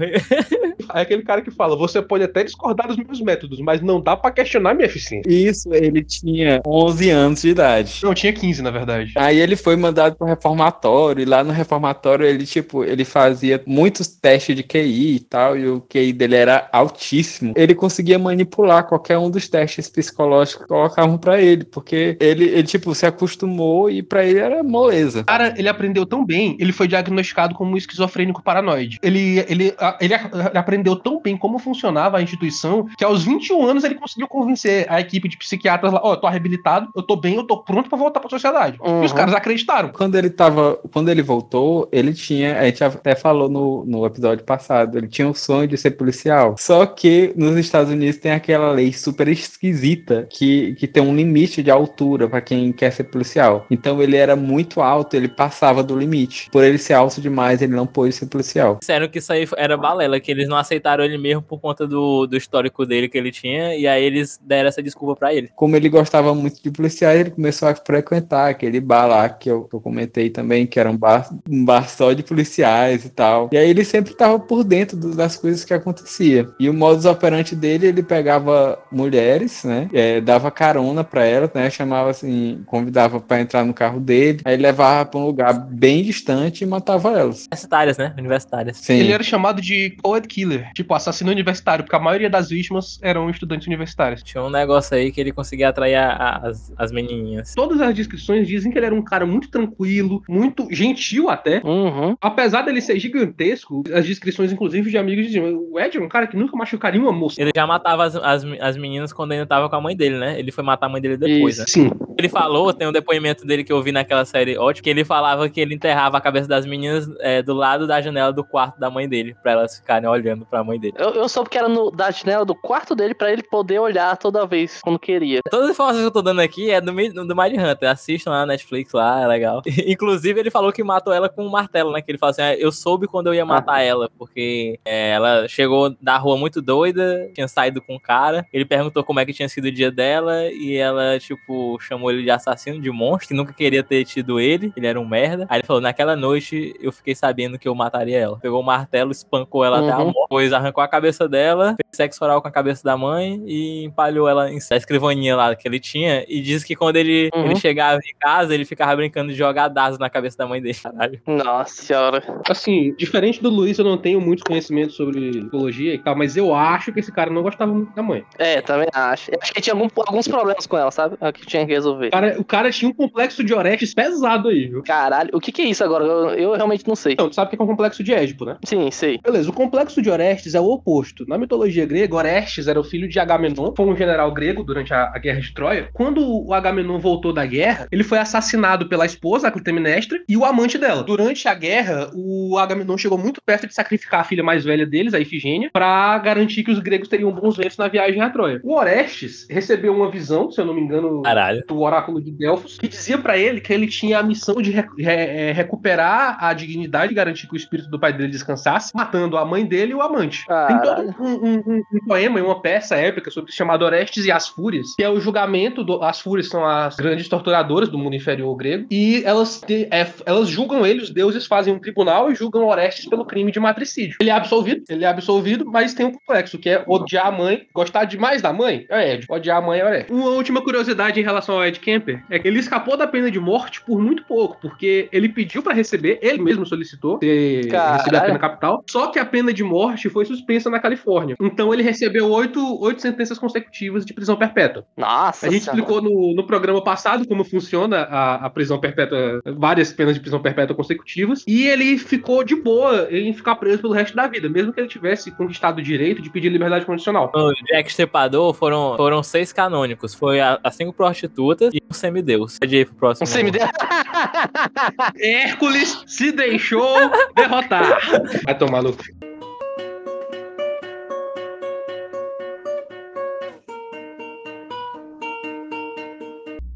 É 0.93 1.02
aquele 1.02 1.24
cara 1.24 1.41
que 1.41 1.52
fala: 1.52 1.76
você 1.76 2.02
pode 2.02 2.24
até 2.25 2.43
discordar 2.43 2.88
dos 2.88 2.97
meus 2.97 3.21
métodos, 3.21 3.59
mas 3.59 3.81
não 3.81 4.01
dá 4.01 4.15
pra 4.15 4.31
questionar 4.31 4.73
minha 4.73 4.88
eficiência. 4.88 5.29
Isso, 5.31 5.73
ele 5.73 6.03
tinha 6.03 6.61
11 6.65 7.09
anos 7.09 7.41
de 7.41 7.49
idade. 7.49 7.99
Não, 8.03 8.13
tinha 8.13 8.33
15, 8.33 8.61
na 8.61 8.71
verdade. 8.71 9.13
Aí 9.15 9.39
ele 9.39 9.55
foi 9.55 9.75
mandado 9.75 10.15
pro 10.15 10.27
reformatório, 10.27 11.21
e 11.21 11.25
lá 11.25 11.43
no 11.43 11.51
reformatório 11.51 12.25
ele, 12.25 12.45
tipo, 12.45 12.83
ele 12.83 13.05
fazia 13.05 13.61
muitos 13.65 14.07
testes 14.07 14.55
de 14.55 14.63
QI 14.63 15.15
e 15.15 15.19
tal, 15.19 15.57
e 15.57 15.67
o 15.67 15.81
QI 15.81 16.13
dele 16.13 16.35
era 16.35 16.67
altíssimo. 16.71 17.53
Ele 17.55 17.75
conseguia 17.75 18.19
manipular 18.19 18.88
qualquer 18.88 19.17
um 19.17 19.29
dos 19.29 19.47
testes 19.47 19.89
psicológicos 19.89 20.63
que 20.63 20.67
colocavam 20.67 21.17
pra 21.17 21.41
ele, 21.41 21.63
porque 21.63 22.17
ele, 22.19 22.45
ele, 22.45 22.63
tipo, 22.63 22.93
se 22.93 23.05
acostumou 23.05 23.89
e 23.89 24.01
pra 24.01 24.25
ele 24.25 24.39
era 24.39 24.63
moleza. 24.63 25.23
Cara, 25.23 25.53
ele 25.57 25.69
aprendeu 25.69 26.05
tão 26.05 26.25
bem, 26.25 26.57
ele 26.59 26.71
foi 26.71 26.88
diagnosticado 26.88 27.55
como 27.55 27.71
um 27.71 27.77
esquizofrênico 27.77 28.43
paranoide. 28.43 28.99
Ele, 29.01 29.39
ele, 29.47 29.75
ele, 29.99 30.13
ele 30.13 30.57
aprendeu 30.57 30.95
tão 30.95 31.21
bem 31.21 31.38
como 31.38 31.59
funcionava 31.59 32.14
a 32.15 32.21
instituição 32.21 32.88
que 32.97 33.04
aos 33.04 33.23
21 33.23 33.65
anos 33.65 33.84
ele 33.84 33.95
conseguiu 33.95 34.28
convencer 34.28 34.86
a 34.89 34.99
equipe 34.99 35.28
de 35.28 35.38
psiquiatras 35.38 35.91
lá: 35.91 36.01
ó, 36.04 36.13
eu 36.13 36.17
tô 36.17 36.28
reabilitado, 36.28 36.89
eu 36.95 37.04
tô 37.04 37.15
bem, 37.15 37.36
eu 37.36 37.43
tô 37.43 37.58
pronto 37.58 37.89
pra 37.89 37.97
voltar 37.97 38.19
pra 38.19 38.30
sociedade. 38.30 38.78
Uhum. 38.82 39.04
E 39.04 39.06
os 39.06 39.13
caras 39.13 39.34
acreditaram. 39.34 39.89
Quando 39.89 40.15
ele 40.15 40.30
tava, 40.30 40.80
quando 40.91 41.10
ele 41.10 41.21
voltou, 41.21 41.88
ele 41.91 42.13
tinha, 42.13 42.60
a 42.60 42.65
gente 42.65 42.84
até 42.84 43.15
falou 43.15 43.49
no, 43.49 43.86
no 43.86 44.06
episódio 44.06 44.43
passado, 44.43 44.97
ele 44.97 45.08
tinha 45.08 45.28
o 45.28 45.34
sonho 45.34 45.67
de 45.67 45.78
ser 45.78 45.91
policial. 45.91 46.56
Só 46.58 46.86
que 46.86 47.34
nos 47.36 47.58
Estados 47.58 47.91
Unidos 47.91 48.17
tem 48.17 48.32
aquela 48.32 48.71
lei 48.71 48.93
super 48.93 49.28
esquisita 49.28 50.28
que, 50.30 50.75
que 50.75 50.88
tem 50.88 51.01
um 51.01 51.15
limite 51.15 51.62
de 51.62 51.71
altura 51.71 52.28
pra 52.28 52.41
quem 52.41 52.71
quer 52.71 52.91
ser 52.91 53.06
policial. 53.06 53.65
Então 53.69 54.01
ele 54.01 54.15
era 54.15 54.36
muito 54.36 54.82
alto, 54.82 55.15
ele 55.15 55.28
passava 55.28 55.84
do 55.84 55.97
limite. 55.97 56.49
Por 56.51 56.63
ele 56.63 56.78
ser 56.78 56.93
alto 56.93 57.21
demais, 57.21 57.62
ele 57.62 57.73
não 57.73 57.88
pôde 57.88 58.13
ser 58.13 58.28
policial. 58.28 58.78
Disseram 58.80 59.08
que 59.08 59.19
isso 59.19 59.32
aí 59.32 59.47
era 59.58 59.78
balela, 59.78 60.19
que 60.19 60.32
eles 60.32 60.47
não 60.47 60.58
aceitaram 60.58 61.04
ele 61.04 61.17
mesmo 61.17 61.41
por 61.41 61.60
conta 61.60 61.88
do 61.88 62.04
do, 62.05 62.27
do 62.27 62.37
histórico 62.37 62.85
dele 62.85 63.09
que 63.09 63.17
ele 63.17 63.31
tinha, 63.31 63.75
e 63.75 63.87
aí 63.87 64.03
eles 64.03 64.39
deram 64.43 64.69
essa 64.69 64.83
desculpa 64.83 65.15
pra 65.15 65.33
ele. 65.33 65.49
Como 65.55 65.75
ele 65.75 65.89
gostava 65.89 66.35
muito 66.35 66.61
de 66.61 66.69
policiais, 66.69 67.19
ele 67.19 67.31
começou 67.31 67.67
a 67.67 67.75
frequentar 67.75 68.49
aquele 68.49 68.79
bar 68.79 69.07
lá 69.07 69.27
que 69.27 69.49
eu, 69.49 69.63
que 69.63 69.75
eu 69.75 69.81
comentei 69.81 70.29
também, 70.29 70.67
que 70.67 70.79
era 70.79 70.89
um 70.89 70.97
bar, 70.97 71.29
um 71.49 71.65
bar 71.65 71.89
só 71.89 72.13
de 72.13 72.23
policiais 72.23 73.05
e 73.05 73.09
tal. 73.09 73.49
E 73.51 73.57
aí 73.57 73.69
ele 73.69 73.83
sempre 73.83 74.11
estava 74.11 74.39
por 74.39 74.63
dentro 74.63 74.95
do, 74.97 75.15
das 75.15 75.35
coisas 75.35 75.65
que 75.65 75.73
acontecia. 75.73 76.47
E 76.59 76.69
o 76.69 76.73
modus 76.73 77.05
operandi 77.05 77.55
dele, 77.55 77.87
ele 77.87 78.03
pegava 78.03 78.79
mulheres, 78.91 79.63
né? 79.63 79.89
É, 79.93 80.21
dava 80.21 80.51
carona 80.51 81.03
pra 81.03 81.25
elas, 81.25 81.49
né? 81.53 81.69
Chamava 81.69 82.09
assim, 82.09 82.61
convidava 82.65 83.19
para 83.19 83.41
entrar 83.41 83.65
no 83.65 83.73
carro 83.73 83.99
dele, 83.99 84.41
aí 84.45 84.57
levava 84.57 85.05
pra 85.09 85.19
um 85.19 85.25
lugar 85.25 85.53
bem 85.53 86.03
distante 86.03 86.63
e 86.63 86.67
matava 86.67 87.11
elas. 87.17 87.45
Universitárias, 87.45 87.97
né? 87.97 88.13
Universitárias. 88.17 88.77
Sim. 88.77 88.95
Ele 88.95 89.11
era 89.11 89.23
chamado 89.23 89.61
de 89.61 89.97
Coed 90.03 90.27
Killer, 90.27 90.71
tipo 90.73 90.93
assassino 90.93 91.31
universitário, 91.31 91.83
porque 91.83 91.94
a 91.95 91.99
maioria 91.99 92.29
das 92.29 92.49
vítimas 92.49 92.99
eram 93.01 93.29
estudantes 93.29 93.67
universitários. 93.67 94.21
Tinha 94.23 94.43
um 94.43 94.49
negócio 94.49 94.95
aí 94.95 95.12
que 95.12 95.19
ele 95.21 95.31
conseguia 95.31 95.69
atrair 95.69 95.95
a- 95.95 96.12
a- 96.13 96.47
as, 96.47 96.73
as 96.77 96.91
menininhas. 96.91 97.53
Todas 97.55 97.79
as 97.81 97.93
descrições 97.93 98.47
dizem 98.47 98.71
que 98.71 98.77
ele 98.77 98.86
era 98.86 98.95
um 98.95 99.03
cara 99.03 99.25
muito 99.25 99.49
tranquilo, 99.49 100.21
muito 100.27 100.67
gentil 100.71 101.29
até. 101.29 101.62
Uhum. 101.63 102.15
Apesar 102.21 102.62
dele 102.63 102.81
ser 102.81 102.99
gigantesco, 102.99 103.84
as 103.93 104.05
descrições, 104.05 104.51
inclusive, 104.51 104.89
de 104.89 104.97
amigos 104.97 105.25
diziam: 105.25 105.67
o 105.71 105.79
Ed 105.79 105.97
é 105.97 106.01
um 106.01 106.10
cara 106.10 106.27
que 106.27 106.38
nunca 106.38 106.55
machucaria 106.55 106.99
uma 107.01 107.12
moça. 107.12 107.41
Ele 107.41 107.51
já 107.55 107.65
matava 107.65 108.03
as, 108.03 108.15
as, 108.15 108.43
as 108.62 108.77
meninas 108.77 109.12
quando 109.13 109.31
ainda 109.34 109.45
tava 109.45 109.69
com 109.69 109.75
a 109.75 109.81
mãe 109.81 109.95
dele, 109.95 110.17
né? 110.17 110.39
Ele 110.39 110.51
foi 110.51 110.63
matar 110.63 110.88
a 110.88 110.89
mãe 110.89 111.01
dele 111.01 111.17
depois, 111.17 111.58
Isso. 111.58 111.79
né? 111.79 111.89
Sim. 111.89 111.91
Ele 112.17 112.29
falou, 112.29 112.71
tem 112.73 112.88
um 112.88 112.91
depoimento 112.93 113.45
dele 113.45 113.63
que 113.63 113.73
eu 113.73 113.81
vi 113.81 113.91
naquela 113.91 114.23
série 114.23 114.58
ótimo, 114.58 114.84
que 114.84 114.89
ele 114.89 115.03
falava 115.03 115.49
que 115.49 115.60
ele 115.60 115.75
enterrava 115.75 116.17
a 116.17 116.21
cabeça 116.21 116.47
das 116.47 116.65
meninas 116.65 117.10
é, 117.19 117.41
do 117.41 117.53
lado 117.53 117.86
da 117.86 118.01
janela 118.01 118.31
do 118.31 118.43
quarto 118.43 118.79
da 118.79 118.89
mãe 118.89 119.08
dele, 119.08 119.36
pra 119.43 119.51
elas 119.53 119.77
ficarem 119.77 120.08
olhando 120.08 120.45
pra 120.45 120.63
mãe 120.63 120.79
dele. 120.79 120.93
Eu, 120.97 121.10
eu 121.10 121.27
soube 121.27 121.49
que 121.49 121.58
era 121.58 121.67
no, 121.75 121.91
da 121.91 122.09
janela 122.09 122.45
do 122.45 122.55
quarto 122.55 122.95
dele 122.95 123.13
pra 123.13 123.31
ele 123.31 123.43
poder 123.43 123.79
olhar 123.79 124.15
toda 124.17 124.45
vez 124.45 124.79
quando 124.81 124.97
queria. 124.97 125.41
Todas 125.49 125.67
as 125.67 125.71
informações 125.73 126.01
que 126.01 126.07
eu 126.07 126.11
tô 126.11 126.21
dando 126.21 126.39
aqui 126.41 126.71
é 126.71 126.79
do, 126.79 126.91
do 126.91 127.35
Mind 127.35 127.57
Hunter. 127.57 127.89
Assistam 127.89 128.31
lá 128.31 128.39
na 128.39 128.45
Netflix, 128.47 128.93
lá, 128.93 129.21
é 129.21 129.27
legal. 129.27 129.61
Inclusive, 129.85 130.39
ele 130.39 130.49
falou 130.49 130.71
que 130.71 130.83
matou 130.83 131.13
ela 131.13 131.27
com 131.29 131.45
um 131.45 131.49
martelo, 131.49 131.91
né? 131.91 132.01
Que 132.01 132.11
ele 132.11 132.17
falou 132.17 132.31
assim: 132.31 132.41
"Ah, 132.41 132.55
eu 132.55 132.71
soube 132.71 133.07
quando 133.07 133.27
eu 133.27 133.33
ia 133.33 133.45
matar 133.45 133.81
ela, 133.81 134.09
porque 134.17 134.79
é, 134.85 135.11
ela 135.11 135.47
chegou 135.47 135.95
da 136.01 136.17
rua 136.17 136.38
muito 136.38 136.61
doida, 136.61 137.29
tinha 137.33 137.47
saído 137.47 137.81
com 137.81 137.95
um 137.95 137.99
cara. 137.99 138.45
Ele 138.53 138.65
perguntou 138.65 139.03
como 139.03 139.19
é 139.19 139.25
que 139.25 139.33
tinha 139.33 139.49
sido 139.49 139.65
o 139.65 139.71
dia 139.71 139.91
dela, 139.91 140.45
e 140.51 140.75
ela, 140.75 141.19
tipo, 141.19 141.77
chamou 141.81 142.09
ele 142.11 142.23
de 142.23 142.31
assassino, 142.31 142.79
de 142.81 142.89
monstro, 142.91 143.27
que 143.29 143.33
nunca 143.33 143.53
queria 143.53 143.83
ter 143.83 144.05
tido 144.05 144.39
ele, 144.39 144.71
ele 144.75 144.88
era 144.88 144.99
um 144.99 145.07
merda. 145.07 145.45
Aí 145.49 145.59
ele 145.59 145.67
falou: 145.67 145.81
naquela 145.81 146.15
noite 146.15 146.73
eu 146.79 146.91
fiquei 146.91 147.13
sabendo 147.15 147.59
que 147.59 147.67
eu 147.67 147.75
mataria 147.75 148.17
ela. 148.19 148.38
Pegou 148.39 148.61
o 148.61 148.65
martelo, 148.65 149.11
espancou 149.11 149.63
ela 149.65 149.79
até 149.79 149.91
a 149.91 149.97
Uhum. 149.99 150.05
morte, 150.05 150.21
depois 150.25 150.53
arrancou 150.53 150.83
a 150.83 150.88
cabeça 150.88 151.27
dela, 151.27 151.64
fez 151.73 151.85
sexo 151.95 152.23
oral 152.23 152.41
com 152.41 152.47
a 152.47 152.51
cabeça 152.51 152.84
da 152.84 152.95
mãe 152.97 153.41
e 153.45 153.84
empalhou 153.86 154.27
ela 154.27 154.51
em 154.51 154.58
a 154.71 154.75
escrivaninha 154.75 155.36
lá 155.36 155.55
que 155.55 155.67
ele 155.67 155.79
tinha. 155.79 156.25
E 156.27 156.41
diz 156.41 156.63
que 156.63 156.75
quando 156.75 156.95
ele, 156.97 157.29
Uhum. 157.36 157.45
ele 157.45 157.55
chegava 157.55 157.99
em 157.99 158.15
casa, 158.19 158.53
ele 158.53 158.65
ficava 158.65 158.95
brincando 158.95 159.31
de 159.31 159.38
jogar 159.38 159.67
dados 159.67 159.97
na 159.99 160.10
cabeça 160.10 160.38
da 160.38 160.47
mãe 160.47 160.62
dele. 160.62 160.75
Caralho. 160.81 161.21
Nossa 161.27 161.81
senhora. 161.81 162.41
Assim, 162.49 162.93
diferente 162.97 163.41
do 163.41 163.49
Luiz, 163.49 163.77
eu 163.79 163.86
não 163.86 163.97
tenho 163.97 164.19
muitos 164.21 164.43
conhecimentos 164.43 164.95
sobre 164.95 165.31
psicologia 165.31 165.93
e 165.93 165.97
tal, 165.99 166.15
mas 166.15 166.36
eu 166.38 166.53
acho 166.53 166.91
que 166.91 166.99
esse 166.99 167.12
cara 167.12 167.29
não 167.31 167.41
gostava 167.41 167.73
muito 167.73 167.93
da 167.95 168.01
mãe. 168.03 168.23
É, 168.38 168.62
também 168.62 168.88
acho. 168.93 169.31
Eu 169.31 169.39
acho 169.41 169.53
que 169.53 169.62
tinha 169.62 169.73
algum- 169.73 169.88
alguns 170.08 170.27
problemas 170.27 170.65
com 170.67 170.77
ela, 170.77 170.91
sabe? 170.91 171.15
É 171.21 171.29
o 171.29 171.34
que 171.34 171.45
tinha 171.45 171.65
que 171.65 171.71
resolver. 171.73 172.08
O 172.08 172.12
cara, 172.12 172.36
o 172.39 172.43
cara 172.43 172.71
tinha 172.71 172.89
um 172.89 172.93
complexo 172.93 173.43
de 173.43 173.53
Orestes 173.53 173.93
pesado 173.93 174.49
aí, 174.49 174.67
viu? 174.67 174.84
Caralho, 174.84 175.29
o 175.34 175.39
que 175.39 175.51
que 175.51 175.62
é 175.62 175.65
isso 175.65 175.84
agora? 175.84 176.03
Eu, 176.05 176.29
eu 176.31 176.53
realmente 176.53 176.88
não 176.88 176.95
sei. 176.95 177.13
Então, 177.13 177.29
tu 177.29 177.36
sabe 177.36 177.47
o 177.47 177.55
que 177.55 177.62
é 177.62 177.63
um 177.63 177.67
complexo 177.67 178.03
de 178.03 178.13
Édipo, 178.13 178.45
né? 178.45 178.58
Sim, 178.63 178.89
sei. 178.91 179.19
Beleza, 179.23 179.49
o 179.49 179.53
complexo 179.53 180.01
de 180.01 180.10
Orestes 180.10 180.55
é 180.55 180.60
o 180.60 180.65
oposto. 180.69 181.25
Na 181.27 181.38
mitologia 181.38 181.85
grega, 181.86 182.15
Orestes 182.15 182.67
era 182.67 182.80
o 182.80 182.84
filho 182.84 183.08
de 183.08 183.19
Agamenon, 183.19 183.74
foi 183.76 183.86
um 183.86 183.95
general 183.95 184.32
grego 184.34 184.63
durante 184.63 184.93
a, 184.93 185.12
a 185.13 185.19
guerra 185.19 185.39
de 185.41 185.54
Troia. 185.54 185.89
Quando 185.93 186.21
o 186.45 186.54
Agamenon 186.54 187.00
voltou 187.00 187.34
da 187.34 187.45
guerra, 187.45 187.88
ele 187.91 188.04
foi 188.04 188.17
assassinado 188.17 188.88
pela 188.88 189.06
esposa, 189.06 189.48
a 189.48 189.52
Clitemnestra, 189.52 190.19
e 190.28 190.36
o 190.38 190.45
amante 190.45 190.78
dela. 190.78 191.04
Durante 191.04 191.48
a 191.48 191.54
guerra, 191.54 192.10
o 192.13 192.58
Agamenon 192.58 192.98
chegou 192.98 193.17
muito 193.17 193.41
perto 193.45 193.67
de 193.67 193.74
sacrificar 193.74 194.21
a 194.21 194.24
filha 194.24 194.43
mais 194.43 194.63
velha 194.63 194.86
deles, 194.86 195.13
a 195.13 195.19
Ifigênia, 195.19 195.69
pra 195.71 196.17
garantir 196.19 196.63
que 196.63 196.71
os 196.71 196.80
gregos 196.80 197.08
teriam 197.08 197.32
bons 197.32 197.58
ventos 197.58 197.78
na 197.78 197.88
viagem 197.88 198.21
a 198.21 198.30
Troia. 198.30 198.60
O 198.63 198.76
Orestes 198.78 199.45
recebeu 199.50 199.93
uma 199.95 200.10
visão, 200.10 200.50
se 200.52 200.60
eu 200.60 200.65
não 200.65 200.74
me 200.74 200.82
engano, 200.82 201.21
Caralho. 201.21 201.63
do 201.67 201.80
oráculo 201.82 202.21
de 202.21 202.32
Delfos, 202.32 202.78
que 202.78 202.88
dizia 202.88 203.17
pra 203.17 203.38
ele 203.38 203.62
que 203.62 203.71
ele 203.74 203.88
tinha 203.88 204.19
a 204.19 204.24
missão 204.24 204.56
de 204.62 204.71
re- 204.71 204.86
re- 204.98 205.06
é, 205.12 205.52
recuperar 205.52 206.38
a 206.43 206.54
dignidade 206.54 207.12
e 207.12 207.15
garantir 207.15 207.48
que 207.48 207.54
o 207.54 207.58
espírito 207.58 207.89
do 207.89 208.00
pai 208.00 208.13
dele 208.13 208.32
descansasse, 208.32 208.91
matando 208.95 209.38
a 209.38 209.45
mãe 209.45 209.65
dele 209.65 209.91
e 209.91 209.95
o 209.95 210.02
amante. 210.02 210.45
Tem 210.45 210.78
Caralho. 210.80 211.13
todo 211.13 211.24
um, 211.24 211.34
um- 211.34 211.63
um- 211.67 211.74
um 211.93 212.05
poema 212.07 212.39
e 212.39 212.41
uma 212.41 212.61
peça 212.61 212.95
épica 212.95 213.29
sobre 213.31 213.51
chamado 213.51 213.83
Orestes 213.85 214.25
e 214.25 214.31
as 214.31 214.47
Fúrias, 214.47 214.95
que 214.95 215.03
é 215.03 215.09
o 215.09 215.19
julgamento. 215.19 215.83
Do, 215.83 216.01
as 216.03 216.19
Fúrias 216.19 216.47
são 216.47 216.65
as 216.65 216.95
grandes 216.95 217.27
torturadoras 217.27 217.89
do 217.89 217.97
mundo 217.97 218.15
inferior 218.15 218.55
grego, 218.55 218.88
e 218.89 219.21
elas, 219.25 219.61
te- 219.61 219.88
é, 219.91 220.07
elas 220.25 220.47
julgam 220.47 220.85
ele, 220.85 221.01
os 221.01 221.09
deuses 221.09 221.45
fazem 221.45 221.73
um 221.73 221.79
tribunal 221.79 222.31
e 222.31 222.35
julgam 222.35 222.67
Orestes 222.67 223.07
pelo 223.07 223.25
crime 223.25 223.51
de 223.51 223.59
matricídio. 223.59 224.17
Ele 224.19 224.29
é 224.29 224.33
absolvido, 224.33 224.83
ele 224.89 225.03
é 225.03 225.07
absolvido, 225.07 225.65
mas 225.65 225.93
tem 225.93 226.05
um 226.05 226.11
complexo, 226.11 226.57
que 226.57 226.69
é 226.69 226.83
odiar 226.88 227.27
a 227.27 227.31
mãe, 227.31 227.67
gostar 227.73 228.05
demais 228.05 228.41
da 228.41 228.51
mãe, 228.53 228.85
é 228.89 229.13
Ed. 229.13 229.25
Odiar 229.29 229.57
a 229.57 229.61
mãe 229.61 229.79
é 229.79 229.85
Orestes. 229.85 230.15
Uma 230.15 230.29
última 230.29 230.61
curiosidade 230.61 231.19
em 231.19 231.23
relação 231.23 231.55
ao 231.55 231.65
Ed 231.65 231.79
Kemper 231.79 232.23
é 232.29 232.39
que 232.39 232.47
ele 232.47 232.59
escapou 232.59 232.97
da 232.97 233.07
pena 233.07 233.29
de 233.29 233.39
morte 233.39 233.81
por 233.81 233.99
muito 234.01 234.23
pouco, 234.25 234.57
porque 234.61 235.07
ele 235.11 235.29
pediu 235.29 235.61
pra 235.61 235.73
receber, 235.73 236.19
ele 236.21 236.41
mesmo 236.41 236.65
solicitou 236.65 237.17
ter 237.17 237.71
receber 237.71 238.17
a 238.17 238.21
pena 238.21 238.39
capital, 238.39 238.83
só 238.89 239.07
que 239.07 239.19
a 239.19 239.25
pena 239.25 239.53
de 239.53 239.63
morte 239.63 240.09
foi 240.09 240.25
suspensa 240.25 240.69
na 240.69 240.79
Califórnia. 240.79 241.35
Então 241.41 241.64
ele 241.73 241.84
recebeu 241.84 242.30
oito, 242.32 242.82
oito 242.82 243.01
sentenças 243.01 243.38
consecutivas 243.38 244.06
de 244.06 244.13
prisão 244.13 244.36
perpétua. 244.36 244.86
Nossa 244.97 245.47
A 245.47 245.49
gente 245.51 245.63
senhora. 245.63 245.80
explicou 245.80 246.01
no, 246.01 246.34
no 246.36 246.45
programa 246.45 246.84
passado 246.84 247.28
como 247.28 247.43
funciona 247.43 248.01
a, 248.04 248.45
a 248.45 248.49
prisão 248.49 248.80
perpétua, 248.80 249.41
várias 249.58 249.91
penas 249.93 250.15
de 250.15 250.19
prisão 250.21 250.41
perpétua 250.41 250.75
consecutivas, 250.75 251.43
e 251.47 251.65
ele 251.67 251.97
ficou 251.97 252.43
de 252.43 252.56
boa 252.56 253.08
em 253.12 253.34
ficar 253.34 253.56
preso 253.56 253.82
pelo 253.82 253.93
resto 253.93 254.15
da 254.15 254.28
vida, 254.28 254.49
mesmo 254.49 254.71
que 254.73 254.80
ele 254.80 254.88
tivesse 254.89 255.32
conquistado 255.32 255.80
o 255.80 255.82
direito 255.82 256.21
de 256.21 256.30
pedir 256.30 256.49
liberdade 256.49 256.86
condicional. 256.86 257.32
No 257.34 257.54
Jack 257.71 257.89
Stripador 257.89 258.54
foram, 258.54 258.95
foram 258.97 259.23
seis 259.23 259.51
canônicos. 259.54 260.13
Foi 260.13 260.39
a- 260.39 260.60
as 260.63 260.75
cinco 260.75 260.93
prostitutas 260.93 261.73
e 261.73 261.82
um 261.89 261.93
semideus. 261.93 262.58
Pede 262.60 262.78
aí 262.78 262.86
pro 262.86 262.95
próximo. 262.95 263.28
Um 263.28 263.32
CMD. 263.32 263.60
Hércules 265.19 266.04
se 266.08 266.32
deixou 266.32 266.95
derrotar. 267.36 267.99
Vai 268.45 268.58
tomar 268.58 268.82
no. 268.84 268.95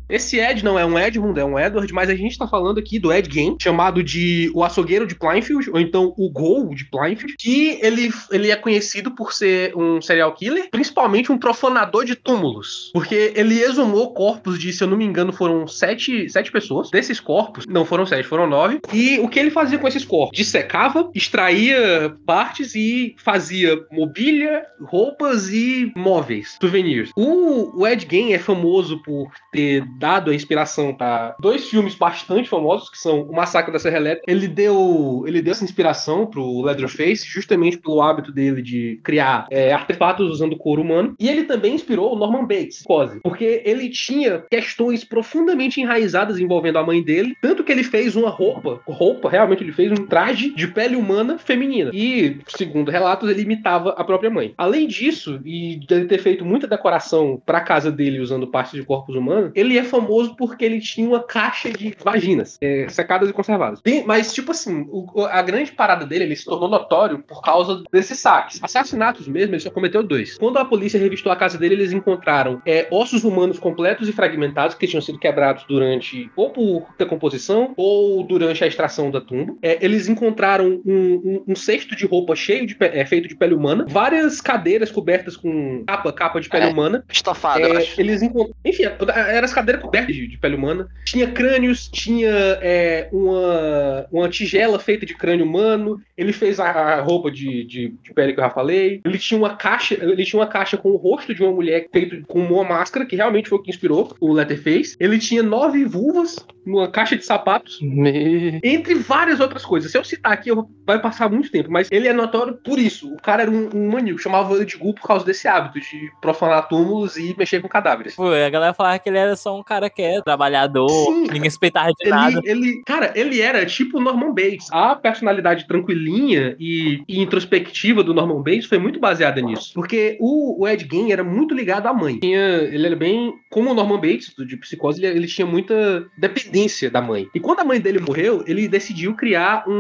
Esse 0.10 0.40
Ed 0.40 0.66
não 0.66 0.78
é 0.78 0.84
um 0.84 0.98
Edmund, 0.98 1.40
é 1.40 1.46
um 1.46 1.60
Edward, 1.60 1.94
mas 1.94 2.10
a 2.10 2.16
gente 2.16 2.38
tá 2.38 2.48
falando 2.48 2.80
aqui 2.80 2.98
do 2.98 3.14
Ed 3.14 3.32
Gein, 3.32 3.56
chamado 3.62 4.02
de 4.04 4.52
o 4.56 4.64
açougueiro 4.64 5.06
de 5.06 5.14
Plainfield, 5.14 5.70
ou 5.70 5.80
então 5.80 6.14
o 6.18 6.32
Gol 6.32 6.74
de 6.74 6.86
Plainfield, 6.86 7.36
que 7.38 7.80
ele, 7.82 8.10
ele 8.32 8.50
é 8.50 8.56
conhecido 8.56 9.12
por 9.12 9.32
ser 9.32 9.76
um 9.78 10.02
serial 10.02 10.34
killer, 10.34 10.70
principalmente 10.72 11.32
um 11.32 11.38
profanador 11.38 12.06
de 12.06 12.16
túmulos, 12.16 12.90
porque 12.92 13.34
ele 13.36 13.62
exumou 13.62 14.14
corpos 14.14 14.58
de, 14.58 14.74
se 14.74 14.84
eu 14.84 14.88
não 14.88 14.98
me 14.98 15.06
engano, 15.06 15.32
foram 15.32 15.68
sete, 15.68 16.28
sete 16.28 16.52
pessoas. 16.52 16.90
Desses 16.90 17.20
corpos, 17.20 17.66
não 17.68 17.86
foram 17.86 18.06
sete, 18.06 18.28
foram 18.28 18.48
nove. 18.48 18.80
E 18.92 19.20
o 19.20 19.28
que 19.28 19.40
ele 19.40 19.52
fazia 19.52 19.78
com 19.78 19.88
esses 19.88 20.04
corpos? 20.04 20.36
Dissecava, 20.36 21.12
extraía 21.14 22.16
partes 22.26 22.74
e 22.74 23.16
fazia 23.18 23.80
mobília, 23.92 24.66
roupas 24.82 25.50
e 25.50 25.92
móveis, 25.96 26.58
souvenirs. 26.60 27.12
O, 27.16 27.80
o 27.80 27.88
Ed 27.88 28.08
Gein 28.10 28.34
é 28.34 28.40
famoso 28.40 29.02
por 29.04 29.30
ter 29.52 29.86
dado 30.00 30.32
a 30.32 30.36
inspiração 30.36 30.94
para 30.94 31.36
dois 31.40 31.70
filmes 31.70 31.94
bastante 31.94 32.50
famosos, 32.50 32.90
que 32.90 32.98
são 32.98 33.24
O 33.24 33.36
Massacre 33.36 33.72
da 33.72 33.80
Serra 33.80 33.98
Elétrica. 33.98 34.32
Ele 34.32 34.48
deu, 34.48 35.24
ele 35.28 35.42
deu 35.42 35.52
essa 35.52 35.64
inspiração 35.64 36.26
pro 36.26 36.62
Leatherface, 36.62 37.28
justamente 37.28 37.78
pelo 37.78 38.02
hábito 38.02 38.32
dele 38.32 38.62
de 38.62 39.00
criar 39.04 39.48
é, 39.52 39.74
artefatos 39.74 40.32
usando 40.32 40.58
couro 40.58 40.82
humano. 40.82 41.16
E 41.20 41.28
ele 41.28 41.44
também 41.44 41.76
inspirou 41.76 42.14
o 42.14 42.18
Norman 42.18 42.46
Bates, 42.46 42.82
quase, 42.84 43.20
porque 43.20 43.62
ele 43.66 43.90
tinha 43.90 44.44
questões 44.50 45.04
profundamente 45.04 45.82
enraizadas 45.82 46.40
envolvendo 46.40 46.78
a 46.78 46.86
mãe 46.86 47.04
dele, 47.04 47.36
tanto 47.42 47.64
que 47.64 47.72
ele 47.72 47.84
fez 47.84 48.16
uma 48.16 48.30
roupa, 48.30 48.80
roupa, 48.88 49.30
realmente 49.30 49.64
ele 49.64 49.74
fez 49.74 49.92
um 49.92 50.06
traje 50.06 50.54
de 50.56 50.68
pele 50.68 50.96
humana 50.96 51.38
feminina. 51.38 51.92
E, 51.94 52.38
segundo 52.48 52.90
relatos, 52.92 53.30
ele 53.30 53.42
imitava 53.42 53.90
a 53.92 54.04
própria 54.04 54.30
mãe. 54.30 54.54
Além 54.58 54.88
disso, 54.88 55.42
e 55.44 55.76
de 55.76 55.94
ele 55.94 56.06
ter 56.06 56.20
feito 56.20 56.46
muita 56.46 56.68
decoração 56.68 57.42
para 57.46 57.62
casa 57.62 57.92
dele 57.92 58.20
usando 58.20 58.48
partes 58.48 58.74
de 58.74 58.86
corpos 58.86 59.16
humanos, 59.16 59.52
ele 59.56 59.78
é 59.78 59.84
famoso 59.90 60.36
porque 60.36 60.64
ele 60.64 60.80
tinha 60.80 61.08
uma 61.08 61.22
caixa 61.22 61.70
de 61.70 61.96
vaginas 62.04 62.58
é, 62.62 62.88
secadas 62.90 63.30
e 63.30 63.34
conservadas. 63.34 63.82
Tem- 63.82 64.06
mas, 64.06 64.34
tipo 64.34 64.52
assim, 64.52 64.86
o- 64.90 65.26
a 65.26 65.42
grande 65.42 65.72
parada 65.72 66.06
dele, 66.06 66.24
ele 66.26 66.36
se 66.36 66.46
tornou 66.46 66.70
notório 66.70 67.20
por 67.20 67.42
causa 67.42 67.84
desses 67.92 68.20
saques. 68.20 68.60
Assassinatos 68.64 69.28
mesmo, 69.28 69.54
ele 69.54 69.60
só 69.62 69.70
cometeu 69.70 70.04
dois. 70.04 70.38
Quando 70.38 70.58
a 70.58 70.66
polícia 70.66 71.00
revistou 71.00 71.32
a 71.32 71.36
casa 71.36 71.58
dele, 71.58 71.76
eles 71.76 71.92
encontraram 71.92 72.62
é, 72.66 72.88
ossos 72.92 73.24
humanos 73.24 73.60
completos 73.60 74.08
e 74.08 74.14
fragmentados 74.14 74.76
que 74.76 74.88
tinham 74.88 75.02
sido 75.02 75.18
quebrados 75.20 75.66
durante 75.68 76.30
ou 76.36 76.52
por 76.52 76.88
decomposição 76.98 77.74
ou 77.76 78.24
durante 78.24 78.64
a 78.64 78.68
extração 78.68 79.10
da 79.12 79.20
tumba. 79.22 79.56
É, 79.62 79.84
eles 79.84 80.08
encontraram 80.08 80.82
um, 80.86 80.92
um- 81.24 81.44
um 81.50 81.56
cesto 81.56 81.96
de 81.96 82.06
roupa 82.06 82.36
cheio 82.36 82.66
de 82.66 82.76
é, 82.80 83.06
feito 83.06 83.28
de 83.28 83.36
pele 83.36 83.54
humana, 83.56 83.86
várias 83.90 84.40
cadeiras 84.42 84.92
cobertas 84.92 85.36
com 85.36 85.84
capa, 85.86 86.12
capa 86.14 86.40
de 86.40 86.50
pele 86.50 86.66
É. 86.66 86.68
humana. 86.68 87.04
Estofado, 87.10 87.60
eu 87.62 87.74
É, 87.74 87.78
acho. 87.78 88.00
eles 88.00 88.22
encontram. 88.22 88.54
Enfim, 88.64 88.84
eram 88.84 89.46
as 89.46 89.54
cadeiras 89.54 89.79
cobertas 89.80 90.16
de, 90.16 90.28
de 90.28 90.38
pele 90.38 90.56
humana. 90.56 90.88
Tinha 91.06 91.28
crânios, 91.32 91.88
tinha 91.88 92.30
é, 92.62 93.10
uma, 93.12 94.06
uma 94.12 94.30
tigela 94.30 94.80
feita 94.80 95.06
de 95.06 95.16
crânio 95.16 95.46
humano. 95.46 96.00
Ele 96.18 96.34
fez 96.34 96.60
a, 96.60 96.70
a 96.70 97.02
roupa 97.02 97.32
de, 97.32 97.64
de, 97.66 97.90
de 98.04 98.14
pele 98.14 98.34
que 98.34 98.40
eu 98.40 98.44
já 98.44 98.50
falei. 98.50 99.02
Ele 99.06 99.18
tinha 99.18 99.38
uma 99.38 99.56
caixa. 99.56 99.96
Ele 99.96 100.26
tinha 100.26 100.40
uma 100.40 100.48
caixa 100.48 100.78
com 100.78 100.90
o 100.90 100.98
rosto 100.98 101.34
de 101.34 101.42
uma 101.44 101.52
mulher 101.52 101.88
feito 101.92 102.22
com 102.28 102.40
uma 102.40 102.64
máscara, 102.64 103.06
que 103.06 103.16
realmente 103.16 103.50
foi 103.50 103.58
o 103.58 103.62
que 103.62 103.70
inspirou 103.70 104.14
o 104.20 104.34
Letterface. 104.34 104.96
Ele 105.00 105.18
tinha 105.18 105.42
nove 105.44 105.86
vulvas 105.86 106.36
numa 106.66 106.88
caixa 106.90 107.16
de 107.16 107.26
sapatos. 107.26 107.80
Me- 107.82 108.60
Entre 108.64 108.94
várias 108.96 109.40
outras 109.40 109.66
coisas. 109.66 109.92
Se 109.92 109.98
eu 109.98 110.04
citar 110.04 110.34
aqui, 110.34 110.50
eu 110.52 110.56
vou- 110.58 110.70
vai 110.86 111.00
passar 111.02 111.30
muito 111.30 111.50
tempo, 111.52 111.72
mas 111.72 111.88
ele 111.92 112.08
é 112.08 112.14
notório 112.14 112.54
por 112.64 112.78
isso. 112.78 113.12
O 113.14 113.22
cara 113.22 113.44
era 113.44 113.52
um, 113.52 113.70
um 113.74 113.90
maníaco, 113.92 114.20
chamava 114.22 114.54
ele 114.56 114.66
de 114.66 114.78
Gu 114.78 114.94
por 114.94 115.08
causa 115.08 115.26
desse 115.26 115.48
hábito 115.48 115.80
de 115.80 116.10
profanar 116.22 116.68
túmulos 116.68 117.18
e 117.18 117.34
mexer 117.38 117.62
com 117.62 117.68
cadáveres. 117.68 118.16
Pô, 118.16 118.28
a 118.32 118.50
galera 118.50 118.74
falava 118.74 119.00
que 119.00 119.10
ele 119.10 119.18
era 119.18 119.36
só 119.36 119.58
um 119.58 119.64
cara 119.70 119.90
que 119.90 120.02
é 120.02 120.20
trabalhador, 120.22 120.90
Sim, 120.90 121.22
ninguém 121.22 121.44
respeitava 121.44 121.92
de 121.98 122.10
nada. 122.10 122.42
Ele, 122.44 122.50
ele, 122.70 122.84
cara, 122.86 123.14
ele 123.16 123.40
era 123.40 123.66
tipo 123.66 124.00
Norman 124.00 124.34
Bates. 124.34 124.68
A 124.72 124.96
personalidade 124.96 125.68
tranquilinha 125.68 126.56
e, 126.60 127.04
e 127.08 127.22
introspectiva 127.22 128.04
do 128.04 128.14
Norman 128.14 128.42
Bates 128.42 128.66
foi 128.66 128.80
muito 128.80 129.00
baseada 129.00 129.40
nisso. 129.42 129.72
Porque 129.76 130.18
o, 130.20 130.64
o 130.64 130.68
Ed 130.68 130.88
Gein 130.90 131.12
era 131.12 131.24
muito 131.24 131.54
ligado 131.54 131.88
à 131.88 131.94
mãe. 131.94 132.20
Tinha, 132.20 132.40
ele 132.40 132.86
era 132.88 132.96
bem. 132.96 133.34
Como 133.50 133.70
o 133.72 133.74
Norman 133.74 133.98
Bates, 134.00 134.34
de 134.38 134.58
psicose, 134.58 135.04
ele, 135.06 135.18
ele 135.20 135.28
tinha 135.28 135.46
muita 135.46 136.06
dependência 136.18 136.90
da 136.90 137.02
mãe. 137.02 137.28
E 137.34 137.40
quando 137.40 137.60
a 137.60 137.66
mãe 137.66 137.80
dele 137.80 138.00
morreu, 138.00 138.44
ele 138.48 138.68
decidiu 138.68 139.14
criar 139.16 139.64
um- 139.68 139.72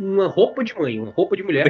um- 0.00 0.14
uma 0.14 0.26
roupa 0.28 0.62
de 0.62 0.78
mãe, 0.78 1.00
uma 1.00 1.12
roupa 1.12 1.36
de 1.36 1.42
mulher. 1.42 1.64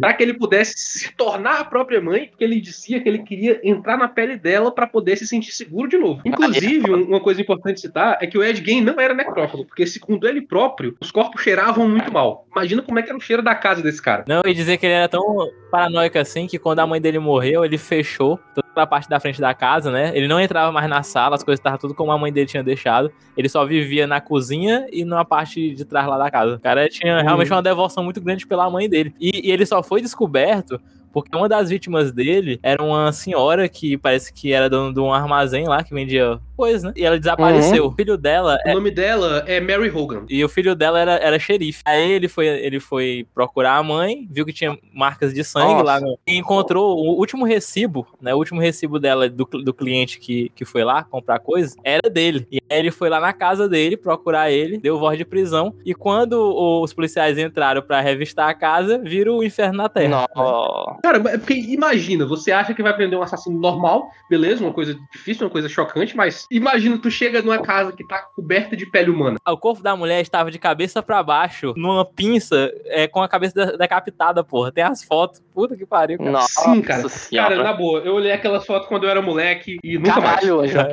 Para 0.00 0.12
que 0.12 0.22
ele 0.22 0.34
pudesse 0.34 0.74
se 0.76 1.12
tornar 1.14 1.60
a 1.60 1.64
própria 1.64 2.00
mãe, 2.00 2.26
porque 2.28 2.44
ele 2.44 2.60
dizia 2.60 3.00
que 3.00 3.08
ele 3.08 3.20
queria 3.20 3.60
entrar 3.64 3.96
na 3.96 4.08
pele 4.08 4.36
dela 4.36 4.70
para 4.72 4.86
poder 4.86 5.16
se 5.16 5.26
sentir 5.26 5.52
seguro 5.52 5.88
de 5.88 5.96
novo. 5.96 6.20
Inclusive, 6.24 6.90
um- 6.90 7.13
uma 7.14 7.22
coisa 7.22 7.40
importante 7.40 7.80
citar 7.80 8.18
é 8.20 8.26
que 8.26 8.36
o 8.36 8.42
Ed 8.42 8.64
Gein 8.64 8.80
não 8.80 9.00
era 9.00 9.14
necrófago, 9.14 9.64
porque 9.64 9.86
segundo 9.86 10.26
ele 10.26 10.42
próprio, 10.42 10.96
os 11.00 11.10
corpos 11.10 11.42
cheiravam 11.42 11.88
muito 11.88 12.12
mal. 12.12 12.46
Imagina 12.52 12.82
como 12.82 12.98
é 12.98 13.02
que 13.02 13.08
era 13.08 13.18
o 13.18 13.20
cheiro 13.20 13.42
da 13.42 13.54
casa 13.54 13.82
desse 13.82 14.02
cara. 14.02 14.24
Não, 14.28 14.42
e 14.44 14.52
dizer 14.52 14.76
que 14.76 14.86
ele 14.86 14.94
era 14.94 15.08
tão 15.08 15.22
paranoico 15.70 16.18
assim 16.18 16.46
que 16.46 16.58
quando 16.58 16.80
a 16.80 16.86
mãe 16.86 17.00
dele 17.00 17.18
morreu, 17.18 17.64
ele 17.64 17.78
fechou 17.78 18.38
toda 18.54 18.68
a 18.76 18.86
parte 18.86 19.08
da 19.08 19.20
frente 19.20 19.40
da 19.40 19.54
casa, 19.54 19.90
né? 19.90 20.12
Ele 20.14 20.28
não 20.28 20.40
entrava 20.40 20.70
mais 20.72 20.88
na 20.88 21.02
sala, 21.02 21.36
as 21.36 21.42
coisas 21.42 21.60
estavam 21.60 21.78
tudo 21.78 21.94
como 21.94 22.12
a 22.12 22.18
mãe 22.18 22.32
dele 22.32 22.46
tinha 22.46 22.62
deixado. 22.62 23.10
Ele 23.36 23.48
só 23.48 23.64
vivia 23.64 24.06
na 24.06 24.20
cozinha 24.20 24.86
e 24.92 25.04
na 25.04 25.24
parte 25.24 25.74
de 25.74 25.84
trás 25.84 26.06
lá 26.06 26.18
da 26.18 26.30
casa. 26.30 26.56
O 26.56 26.60
cara 26.60 26.88
tinha 26.88 27.22
realmente 27.22 27.50
uma 27.52 27.62
devoção 27.62 28.02
muito 28.02 28.20
grande 28.20 28.46
pela 28.46 28.68
mãe 28.70 28.88
dele. 28.88 29.14
E, 29.20 29.48
e 29.48 29.50
ele 29.50 29.64
só 29.64 29.82
foi 29.82 30.00
descoberto 30.00 30.80
porque 31.14 31.34
uma 31.34 31.48
das 31.48 31.70
vítimas 31.70 32.10
dele 32.10 32.58
era 32.60 32.82
uma 32.82 33.12
senhora 33.12 33.68
que 33.68 33.96
parece 33.96 34.32
que 34.32 34.52
era 34.52 34.68
dona 34.68 34.92
de 34.92 34.98
um 34.98 35.14
armazém 35.14 35.68
lá 35.68 35.84
que 35.84 35.94
vendia 35.94 36.40
coisas, 36.56 36.82
né? 36.82 36.92
E 36.96 37.04
ela 37.04 37.16
desapareceu. 37.18 37.86
O 37.86 37.92
filho 37.92 38.16
dela 38.16 38.58
O 38.66 38.72
nome 38.74 38.90
dela 38.90 39.44
é 39.46 39.60
Mary 39.60 39.90
Hogan. 39.90 40.24
e 40.28 40.44
o 40.44 40.48
filho 40.48 40.74
dela 40.74 40.98
era, 40.98 41.12
era 41.12 41.38
xerife. 41.38 41.82
Aí 41.84 42.10
ele 42.10 42.26
foi, 42.26 42.46
ele 42.48 42.80
foi 42.80 43.26
procurar 43.32 43.76
a 43.76 43.82
mãe, 43.82 44.26
viu 44.28 44.44
que 44.44 44.52
tinha 44.52 44.76
marcas 44.92 45.32
de 45.32 45.44
sangue 45.44 45.72
Nossa. 45.74 45.84
lá 45.84 46.00
no, 46.00 46.18
e 46.26 46.36
encontrou 46.36 46.98
o 46.98 47.16
último 47.18 47.44
recibo, 47.44 48.06
né? 48.20 48.34
O 48.34 48.38
último 48.38 48.60
recibo 48.60 48.98
dela, 48.98 49.28
do, 49.28 49.44
do 49.44 49.72
cliente 49.72 50.18
que, 50.18 50.50
que 50.54 50.64
foi 50.64 50.82
lá 50.82 51.04
comprar 51.04 51.38
coisas, 51.38 51.76
era 51.84 52.10
dele. 52.10 52.46
E 52.50 52.58
aí 52.68 52.78
ele 52.80 52.90
foi 52.90 53.08
lá 53.08 53.20
na 53.20 53.32
casa 53.32 53.68
dele 53.68 53.96
procurar 53.96 54.50
ele, 54.50 54.78
deu 54.78 54.98
voz 54.98 55.16
de 55.16 55.24
prisão. 55.24 55.74
E 55.84 55.94
quando 55.94 56.34
os 56.82 56.92
policiais 56.92 57.38
entraram 57.38 57.82
pra 57.82 58.00
revistar 58.00 58.48
a 58.48 58.54
casa, 58.54 58.98
viram 58.98 59.38
o 59.38 59.44
inferno 59.44 59.78
na 59.78 59.88
terra. 59.88 60.26
Não. 60.34 60.98
Cara, 61.04 61.18
é 61.34 61.36
porque 61.36 61.52
imagina, 61.52 62.24
você 62.24 62.50
acha 62.50 62.72
que 62.72 62.82
vai 62.82 62.96
prender 62.96 63.18
um 63.18 63.22
assassino 63.22 63.60
normal, 63.60 64.08
beleza, 64.30 64.64
uma 64.64 64.72
coisa 64.72 64.96
difícil, 65.12 65.44
uma 65.44 65.50
coisa 65.52 65.68
chocante, 65.68 66.16
mas 66.16 66.46
imagina 66.50 66.96
tu 66.96 67.10
chega 67.10 67.42
numa 67.42 67.58
casa 67.58 67.92
que 67.92 68.06
tá 68.08 68.20
coberta 68.34 68.74
de 68.74 68.86
pele 68.86 69.10
humana. 69.10 69.36
O 69.46 69.56
corpo 69.58 69.82
da 69.82 69.94
mulher 69.94 70.22
estava 70.22 70.50
de 70.50 70.58
cabeça 70.58 71.02
pra 71.02 71.22
baixo, 71.22 71.74
numa 71.76 72.06
pinça, 72.06 72.72
é, 72.86 73.06
com 73.06 73.20
a 73.22 73.28
cabeça 73.28 73.66
de- 73.66 73.76
decapitada, 73.76 74.42
porra. 74.42 74.72
Tem 74.72 74.82
as 74.82 75.04
fotos. 75.04 75.42
Puta 75.52 75.76
que 75.76 75.84
pariu, 75.84 76.16
cara. 76.18 76.30
Nossa 76.30 76.62
Sim, 76.62 76.80
cara. 76.80 77.06
senhora. 77.08 77.50
Cara, 77.56 77.62
na 77.62 77.72
boa, 77.74 78.00
eu 78.00 78.14
olhei 78.14 78.32
aquelas 78.32 78.64
fotos 78.64 78.88
quando 78.88 79.04
eu 79.04 79.10
era 79.10 79.20
moleque 79.20 79.76
e 79.84 79.98
nunca 79.98 80.20
mais. 80.22 80.40
Caralho, 80.40 80.66
já. 80.66 80.88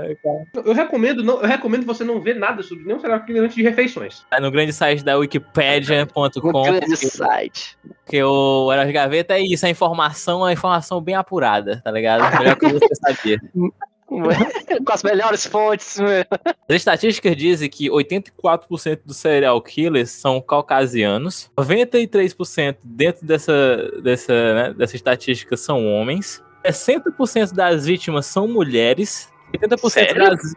Eu 0.66 0.74
recomendo, 0.74 1.24
não, 1.24 1.42
eu 1.42 1.48
recomendo 1.48 1.86
você 1.86 2.04
não 2.04 2.20
ver 2.20 2.36
nada 2.36 2.62
sobre 2.62 2.84
nenhum 2.84 3.00
serial 3.00 3.24
killer 3.26 3.44
antes 3.44 3.56
de 3.56 3.64
refeições. 3.64 4.26
No 4.42 4.52
grande 4.52 4.74
site 4.74 5.04
da 5.06 5.18
wikipedia.com, 5.18 6.60
Um 6.60 6.64
grande 6.64 6.98
site. 6.98 7.78
porque 8.04 8.22
o 8.24 8.70
de 8.86 8.92
Gaveta 8.92 9.36
é 9.36 9.42
isso, 9.42 9.66
a 9.66 9.70
informação, 9.70 10.01
a 10.02 10.54
informação 10.54 11.02
bem 11.02 11.16
apurada, 11.16 11.82
tá 11.84 11.92
ligado? 11.92 12.40
Melhor 12.40 12.56
que 12.56 12.68
você 12.68 12.96
sabia. 12.96 13.40
Com 14.12 14.92
as 14.92 15.04
melhores 15.04 15.46
fontes. 15.46 15.98
meu. 15.98 16.26
As 16.44 16.76
estatísticas 16.76 17.36
dizem 17.36 17.70
que 17.70 17.90
84% 17.90 19.00
dos 19.06 19.16
serial 19.16 19.62
killers 19.62 20.12
são 20.12 20.42
caucasianos, 20.42 21.50
93% 21.58 22.76
dentro 22.84 23.26
dessa, 23.26 23.90
dessa, 24.04 24.54
né, 24.54 24.74
dessa 24.74 24.98
estatística 24.98 25.56
são 25.56 25.88
homens, 25.88 26.44
60% 26.66 27.54
das 27.54 27.86
vítimas 27.86 28.26
são 28.26 28.50
mulheres, 28.50 29.32
80% 29.54 29.90
Sério? 29.90 30.30
das. 30.30 30.54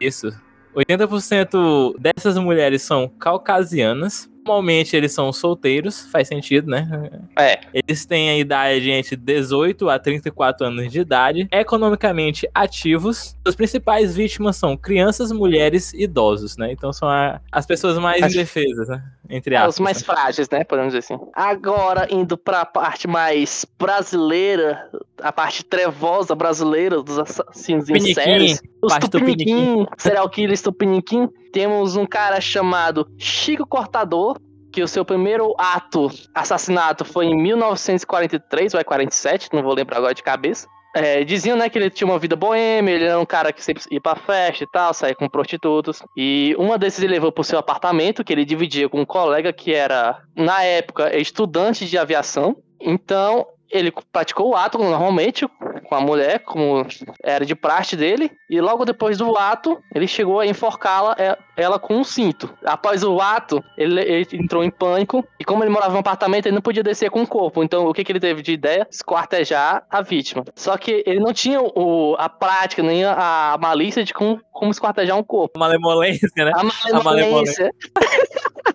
Isso. 0.00 0.28
80% 0.76 1.94
dessas 1.98 2.36
mulheres 2.36 2.82
são 2.82 3.08
caucasianas. 3.08 4.28
Normalmente 4.46 4.96
eles 4.96 5.12
são 5.12 5.32
solteiros, 5.32 6.06
faz 6.12 6.28
sentido, 6.28 6.70
né? 6.70 7.10
É. 7.36 7.58
Eles 7.74 8.06
têm 8.06 8.30
a 8.30 8.38
idade 8.38 8.88
entre 8.90 9.16
18 9.16 9.88
a 9.88 9.98
34 9.98 10.66
anos 10.66 10.92
de 10.92 11.00
idade, 11.00 11.48
economicamente 11.50 12.48
ativos. 12.54 13.36
As 13.44 13.56
principais 13.56 14.14
vítimas 14.14 14.56
são 14.56 14.76
crianças, 14.76 15.32
mulheres 15.32 15.92
e 15.92 16.04
idosos, 16.04 16.56
né? 16.56 16.70
Então 16.70 16.92
são 16.92 17.08
a- 17.08 17.40
as 17.50 17.66
pessoas 17.66 17.98
mais 17.98 18.22
Acho- 18.22 18.34
indefesas, 18.36 18.88
né? 18.88 19.02
Entre 19.28 19.54
É, 19.54 19.58
aspas. 19.58 19.74
os 19.74 19.80
mais 19.80 20.02
frágeis, 20.02 20.48
né? 20.50 20.64
Podemos 20.64 20.92
dizer 20.94 20.98
assim. 21.14 21.18
Agora, 21.34 22.06
indo 22.10 22.36
pra 22.36 22.64
parte 22.64 23.06
mais 23.08 23.64
brasileira, 23.78 24.90
a 25.20 25.32
parte 25.32 25.64
trevosa 25.64 26.34
brasileira 26.34 27.02
dos 27.02 27.18
assassinos 27.18 27.88
em 27.88 28.14
séries. 28.14 28.62
Os 28.82 28.94
Tupiniquim, 28.98 29.86
serial 29.98 30.28
killers 30.28 30.62
Tupiniquim. 30.62 31.28
Temos 31.52 31.96
um 31.96 32.06
cara 32.06 32.40
chamado 32.40 33.08
Chico 33.18 33.66
Cortador, 33.66 34.38
que 34.72 34.82
o 34.82 34.88
seu 34.88 35.04
primeiro 35.04 35.54
ato, 35.58 36.10
assassinato, 36.34 37.04
foi 37.04 37.26
em 37.26 37.34
1943 37.36 38.74
ou 38.74 38.80
é 38.80 38.84
47, 38.84 39.48
não 39.52 39.62
vou 39.62 39.74
lembrar 39.74 39.96
agora 39.98 40.14
de 40.14 40.22
cabeça. 40.22 40.68
É, 40.98 41.22
diziam, 41.24 41.58
né, 41.58 41.68
que 41.68 41.78
ele 41.78 41.90
tinha 41.90 42.08
uma 42.08 42.18
vida 42.18 42.34
boêmia, 42.34 42.94
ele 42.94 43.04
era 43.04 43.20
um 43.20 43.26
cara 43.26 43.52
que 43.52 43.62
sempre 43.62 43.82
ia 43.90 44.00
pra 44.00 44.16
festa 44.16 44.64
e 44.64 44.66
tal, 44.66 44.94
saía 44.94 45.14
com 45.14 45.28
prostitutos. 45.28 46.02
E 46.16 46.56
uma 46.58 46.78
desses 46.78 47.02
ele 47.04 47.12
levou 47.12 47.30
pro 47.30 47.44
seu 47.44 47.58
apartamento, 47.58 48.24
que 48.24 48.32
ele 48.32 48.46
dividia 48.46 48.88
com 48.88 49.02
um 49.02 49.04
colega 49.04 49.52
que 49.52 49.74
era, 49.74 50.22
na 50.34 50.62
época, 50.62 51.14
estudante 51.14 51.84
de 51.84 51.98
aviação. 51.98 52.56
Então, 52.80 53.46
ele 53.70 53.92
praticou 54.12 54.50
o 54.50 54.56
ato 54.56 54.78
normalmente 54.78 55.46
com 55.86 55.94
a 55.94 56.00
mulher, 56.00 56.40
como 56.40 56.86
era 57.22 57.44
de 57.44 57.54
praxe 57.54 57.96
dele, 57.96 58.30
e 58.50 58.60
logo 58.60 58.84
depois 58.84 59.18
do 59.18 59.36
ato, 59.36 59.80
ele 59.94 60.06
chegou 60.06 60.40
a 60.40 60.46
enforcá-la 60.46 61.14
é, 61.18 61.36
ela 61.56 61.78
com 61.78 61.94
um 61.94 62.04
cinto. 62.04 62.52
Após 62.64 63.02
o 63.02 63.20
ato, 63.20 63.62
ele, 63.78 64.00
ele 64.00 64.26
entrou 64.32 64.64
em 64.64 64.70
pânico, 64.70 65.26
e 65.38 65.44
como 65.44 65.62
ele 65.62 65.70
morava 65.70 65.92
em 65.92 65.96
um 65.96 66.00
apartamento, 66.00 66.46
ele 66.46 66.54
não 66.54 66.62
podia 66.62 66.82
descer 66.82 67.10
com 67.10 67.22
o 67.22 67.26
corpo. 67.26 67.62
Então, 67.62 67.86
o 67.86 67.94
que, 67.94 68.04
que 68.04 68.12
ele 68.12 68.20
teve 68.20 68.42
de 68.42 68.52
ideia? 68.52 68.86
Esquartejar 68.90 69.84
a 69.88 70.02
vítima. 70.02 70.44
Só 70.54 70.76
que 70.76 71.02
ele 71.06 71.20
não 71.20 71.32
tinha 71.32 71.60
o, 71.60 72.16
a 72.18 72.28
prática, 72.28 72.82
nem 72.82 73.04
a, 73.04 73.52
a 73.54 73.58
malícia 73.58 74.04
de 74.04 74.12
como, 74.12 74.40
como 74.52 74.70
esquartejar 74.70 75.16
um 75.16 75.22
corpo. 75.22 75.58
Malemolência, 75.58 76.44
né? 76.44 76.52
A 76.54 77.02
malemolência. 77.02 77.70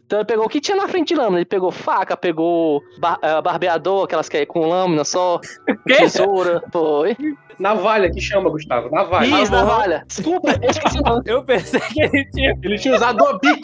Então 0.06 0.20
ele 0.20 0.26
pegou 0.26 0.46
o 0.46 0.50
que 0.50 0.60
tinha 0.62 0.78
na 0.78 0.88
frente 0.88 1.10
de 1.10 1.16
lâmina. 1.16 1.38
Ele 1.40 1.46
pegou 1.46 1.72
faca, 1.72 2.16
pegou 2.18 2.82
bar- 3.00 3.20
eh, 3.22 3.42
barbeador, 3.42 4.04
aquelas 4.06 4.28
que 4.30 4.38
é 4.38 4.46
com 4.46 4.68
lâmina 4.68 5.04
só, 5.04 5.40
tesoura, 5.88 6.62
foi. 6.72 7.16
Navalha 7.60 8.10
que 8.10 8.20
chama, 8.20 8.50
Gustavo. 8.50 8.90
Navalha. 8.90 9.44
Isso, 9.44 9.52
navalha. 9.52 10.04
Desculpa, 10.08 10.50
eu 10.64 10.70
esqueci 10.72 10.98
o 11.00 11.04
nome. 11.04 11.22
Eu 11.28 11.44
pensei 11.44 11.80
que 11.80 12.02
ele 12.02 12.26
tinha. 12.32 12.58
Ele 12.64 12.78
tinha 12.80 12.96
usado 12.96 13.24
uma 13.24 13.38
Bic. 13.38 13.62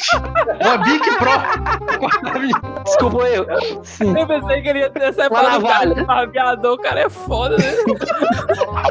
Uma 0.63 0.77
Bic 0.77 1.17
Pro. 1.17 2.83
Desculpa 2.83 3.17
eu. 3.27 3.45
Sim. 3.83 4.15
Eu 4.17 4.27
pensei 4.27 4.61
que 4.61 4.69
ele 4.69 4.79
ia 4.79 4.89
ter 4.91 5.13
separado 5.13 5.63
o 5.65 5.67
cara 5.67 5.85
navalha. 5.85 5.95
do 5.95 6.05
barbeador. 6.05 6.73
O 6.73 6.77
cara 6.81 6.99
é 7.01 7.09
foda, 7.09 7.57
né? 7.57 7.73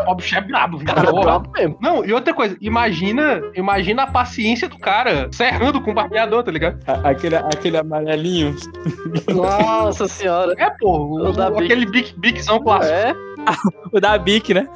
O 0.09 0.15
bicho 0.17 0.37
é 0.37 0.41
brabo, 0.41 0.79
viu? 0.79 0.87
Cara, 0.87 1.09
Porra. 1.11 1.23
próprio 1.23 1.53
mesmo. 1.53 1.79
Não, 1.81 2.05
e 2.05 2.13
outra 2.13 2.35
coisa, 2.35 2.57
imagina, 2.61 3.41
imagina 3.55 4.03
a 4.03 4.07
paciência 4.09 4.69
do 4.69 4.79
cara 4.79 5.29
serrando 5.33 5.81
com 5.81 5.93
o 5.93 5.95
barbeador, 5.95 6.43
tá 6.43 6.51
ligado? 6.51 6.79
A- 6.87 7.11
Aquele, 7.27 7.37
aquele 7.55 7.77
amarelinho. 7.79 8.55
Nossa 9.35 10.07
senhora. 10.07 10.55
É, 10.59 10.71
pô, 10.79 10.97
o- 10.99 11.31
O 11.33 11.59
aquele 11.59 11.87
Bic, 11.87 12.15
Biczão 12.19 12.61
clássico. 12.63 12.93
É, 12.95 13.15
O 13.93 14.01
da 14.01 14.19
Bic, 14.19 14.53
né? 14.53 14.69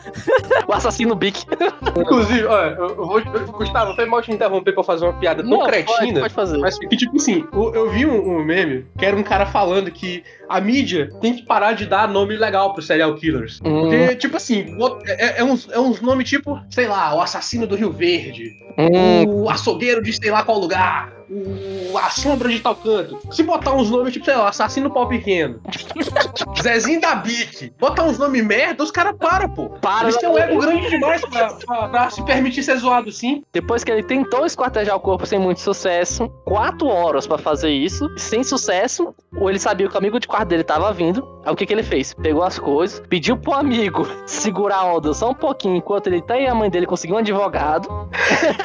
o 0.68 0.72
assassino 0.72 1.14
Bic. 1.16 1.44
Inclusive, 1.98 2.44
olha, 2.46 2.70
eu, 2.76 2.88
eu 2.90 3.06
vou. 3.06 3.18
eu- 3.18 3.46
Gustavo, 3.52 3.94
foi 3.94 4.06
mal 4.06 4.22
te 4.22 4.30
interromper 4.32 4.72
pra 4.72 4.84
fazer 4.84 5.04
uma 5.04 5.12
piada 5.14 5.42
tão 5.42 5.50
Não, 5.50 5.66
cretina. 5.66 6.20
pode 6.20 6.32
fazer. 6.32 6.58
Mas 6.58 6.78
que, 6.78 6.96
tipo 6.96 7.16
assim, 7.16 7.44
o- 7.52 7.70
eu 7.74 7.90
vi 7.90 8.06
um, 8.06 8.36
um 8.38 8.44
meme 8.44 8.86
que 8.96 9.04
era 9.04 9.16
um 9.16 9.22
cara 9.22 9.44
falando 9.46 9.90
que 9.90 10.22
a 10.48 10.60
mídia 10.60 11.10
tem 11.20 11.34
que 11.34 11.42
parar 11.42 11.72
de 11.72 11.86
dar 11.86 12.08
nome 12.08 12.36
legal 12.36 12.72
pros 12.72 12.86
serial 12.86 13.14
killers. 13.16 13.60
Hum, 13.64 13.80
Porque, 13.82 14.16
tipo 14.16 14.36
assim, 14.36 14.74
o- 14.78 14.98
é, 15.06 15.40
é 15.40 15.44
uns, 15.44 15.68
é 15.70 15.78
uns 15.78 16.00
nomes 16.00 16.28
tipo, 16.28 16.58
sei 16.70 16.86
lá, 16.86 17.14
o 17.14 17.20
assassino 17.20 17.66
do 17.66 17.74
Rio 17.74 17.90
Verde, 17.90 18.52
hum, 18.78 19.42
o 19.44 19.50
açougueiro 19.50 20.02
de 20.02 20.12
sei 20.12 20.30
lá 20.30 20.42
qual 20.44 20.58
lugar, 20.58 21.12
o, 21.28 21.96
a 21.98 22.10
sombra 22.10 22.48
de 22.48 22.60
tal 22.60 22.74
canto. 22.76 23.18
Se 23.32 23.42
botar 23.42 23.72
uns 23.72 23.90
nomes 23.90 24.12
tipo, 24.12 24.24
sei 24.24 24.34
lá, 24.36 24.48
assassino 24.48 24.90
pau 24.90 25.08
pequeno, 25.08 25.60
Zezinho 26.62 27.00
da 27.00 27.14
Bic, 27.14 27.72
botar 27.78 28.04
uns 28.04 28.18
nomes 28.18 28.44
merda, 28.44 28.59
os 28.78 28.90
caras 28.90 29.14
param, 29.18 29.48
pô. 29.48 29.68
para. 29.80 30.04
Eles 30.04 30.16
têm 30.16 30.28
um 30.28 30.38
ego 30.38 30.58
grande 30.60 30.88
demais 30.88 31.20
pra, 31.22 31.52
pra- 31.54 31.88
pra 31.88 32.10
se 32.10 32.22
permitir 32.24 32.62
ser 32.62 32.76
zoado 32.76 33.08
assim. 33.08 33.42
Depois 33.52 33.82
que 33.84 33.90
ele 33.90 34.02
tentou 34.02 34.44
esquartejar 34.46 34.96
o 34.96 35.00
corpo 35.00 35.26
sem 35.26 35.38
muito 35.38 35.60
sucesso, 35.60 36.28
quatro 36.44 36.86
horas 36.88 37.26
pra 37.26 37.38
fazer 37.38 37.70
isso, 37.70 38.08
sem 38.16 38.42
sucesso, 38.44 39.14
ou 39.36 39.48
ele 39.50 39.58
sabia 39.58 39.88
que 39.88 39.94
o 39.94 39.98
amigo 39.98 40.18
de 40.20 40.26
quarto 40.28 40.48
dele 40.48 40.64
tava 40.64 40.92
vindo. 40.92 41.26
Aí 41.44 41.52
o 41.52 41.56
que, 41.56 41.64
que 41.66 41.72
ele 41.72 41.82
fez? 41.82 42.12
Pegou 42.14 42.42
as 42.42 42.58
coisas, 42.58 43.00
pediu 43.08 43.36
pro 43.36 43.54
amigo 43.54 44.06
segurar 44.26 44.76
a 44.78 44.94
onda 44.94 45.12
só 45.14 45.30
um 45.30 45.34
pouquinho, 45.34 45.76
enquanto 45.76 46.06
ele 46.08 46.20
tá 46.20 46.38
e 46.38 46.46
a 46.46 46.54
mãe 46.54 46.68
dele 46.70 46.86
conseguiu 46.86 47.16
um 47.16 47.18
advogado, 47.18 47.88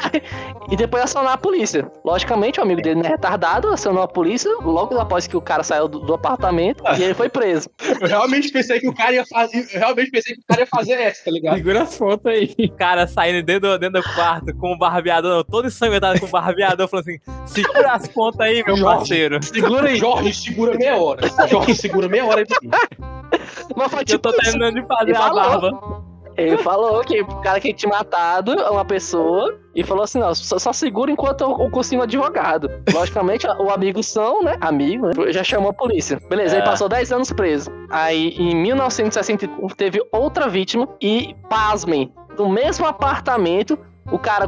e 0.70 0.76
depois 0.76 1.04
acionar 1.04 1.32
a 1.32 1.38
polícia. 1.38 1.90
Logicamente, 2.04 2.60
o 2.60 2.62
amigo 2.62 2.82
dele 2.82 2.96
não 2.96 3.04
é 3.06 3.08
retardado, 3.08 3.68
acionou 3.68 4.02
a 4.02 4.08
polícia 4.08 4.50
logo 4.62 4.98
após 4.98 5.26
que 5.26 5.36
o 5.36 5.40
cara 5.40 5.62
saiu 5.62 5.88
do, 5.88 6.00
do 6.00 6.14
apartamento 6.14 6.82
e 6.98 7.02
ele 7.02 7.14
foi 7.14 7.28
preso. 7.28 7.68
Eu 8.00 8.08
realmente 8.08 8.50
pensei 8.50 8.78
que 8.80 8.88
o 8.88 8.94
cara 8.94 9.12
ia 9.12 9.24
fazer. 9.26 9.66
Eu 9.72 9.80
realmente 9.80 10.10
pensei 10.10 10.34
que 10.34 10.40
o 10.40 10.44
cara 10.46 10.60
ia 10.60 10.66
fazer 10.66 10.92
essa, 10.94 11.24
tá 11.24 11.30
ligado? 11.30 11.56
Segura 11.56 11.82
a 11.82 11.86
foto 11.86 12.28
aí. 12.28 12.54
O 12.58 12.70
cara 12.72 13.06
saindo 13.06 13.42
dentro, 13.44 13.70
do- 13.70 13.78
dentro 13.78 14.02
do 14.02 14.14
quarto 14.14 14.54
com 14.56 14.72
o 14.72 14.78
barbeador, 14.78 15.44
todo 15.44 15.66
ensanguentado 15.68 16.20
com 16.20 16.26
o 16.26 16.30
barbeador, 16.30 16.88
falando 16.88 17.08
assim: 17.08 17.18
segura 17.46 17.92
as 17.92 18.06
pontas 18.08 18.40
aí, 18.40 18.62
meu 18.66 18.76
Jorge. 18.76 18.84
parceiro. 18.98 19.42
Segura 19.42 19.88
aí. 19.88 19.96
Jorge, 19.96 20.34
segura 20.34 20.74
meia 20.76 20.96
hora. 20.96 21.22
Jorge, 21.48 21.74
segura 21.74 22.08
meia 22.08 22.24
hora 22.26 22.40
aí 22.40 22.46
pra. 22.46 22.58
Mas 23.76 23.90
foi 23.90 24.00
Eu 24.00 24.04
tipo 24.04 24.22
tô 24.22 24.30
isso. 24.30 24.40
terminando 24.42 24.74
de 24.74 24.86
fazer 24.86 25.10
Ele 25.10 25.16
a 25.16 25.20
falou. 25.20 25.60
barba. 25.60 26.06
Ele 26.36 26.58
falou 26.58 27.00
que 27.00 27.22
o 27.22 27.26
cara 27.40 27.58
que 27.58 27.72
tinha 27.72 27.88
matado 27.90 28.52
uma 28.70 28.84
pessoa 28.84 29.58
e 29.74 29.82
falou 29.82 30.04
assim: 30.04 30.18
não, 30.18 30.34
só, 30.34 30.58
só 30.58 30.70
segura 30.70 31.10
enquanto 31.10 31.40
eu, 31.40 31.50
eu 31.58 31.70
consigo 31.70 32.02
um 32.02 32.04
advogado. 32.04 32.68
Logicamente, 32.92 33.46
o 33.46 33.70
amigo 33.70 34.02
são, 34.02 34.42
né? 34.42 34.58
Amigo, 34.60 35.06
né? 35.06 35.32
Já 35.32 35.42
chamou 35.42 35.70
a 35.70 35.72
polícia. 35.72 36.20
Beleza, 36.28 36.56
É. 36.56 36.58
ele 36.58 36.66
passou 36.66 36.90
10 36.90 37.10
anos 37.12 37.32
preso. 37.32 37.70
Aí, 37.90 38.34
em 38.38 38.54
1961, 38.54 39.66
teve 39.68 40.06
outra 40.12 40.46
vítima 40.46 40.86
e, 41.00 41.34
pasmem, 41.48 42.12
no 42.38 42.50
mesmo 42.50 42.84
apartamento, 42.86 43.78
o 44.12 44.18
cara 44.18 44.46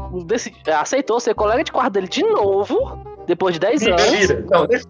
aceitou 0.78 1.18
ser 1.20 1.34
colega 1.34 1.64
de 1.64 1.72
quarto 1.72 1.94
dele 1.94 2.08
de 2.08 2.22
novo. 2.22 2.76
Depois 3.28 3.54
de 3.54 3.60
10 3.60 3.86
anos. 3.86 4.10
Mentira. 4.10 4.44
Não, 4.50 4.66
deixa. 4.66 4.84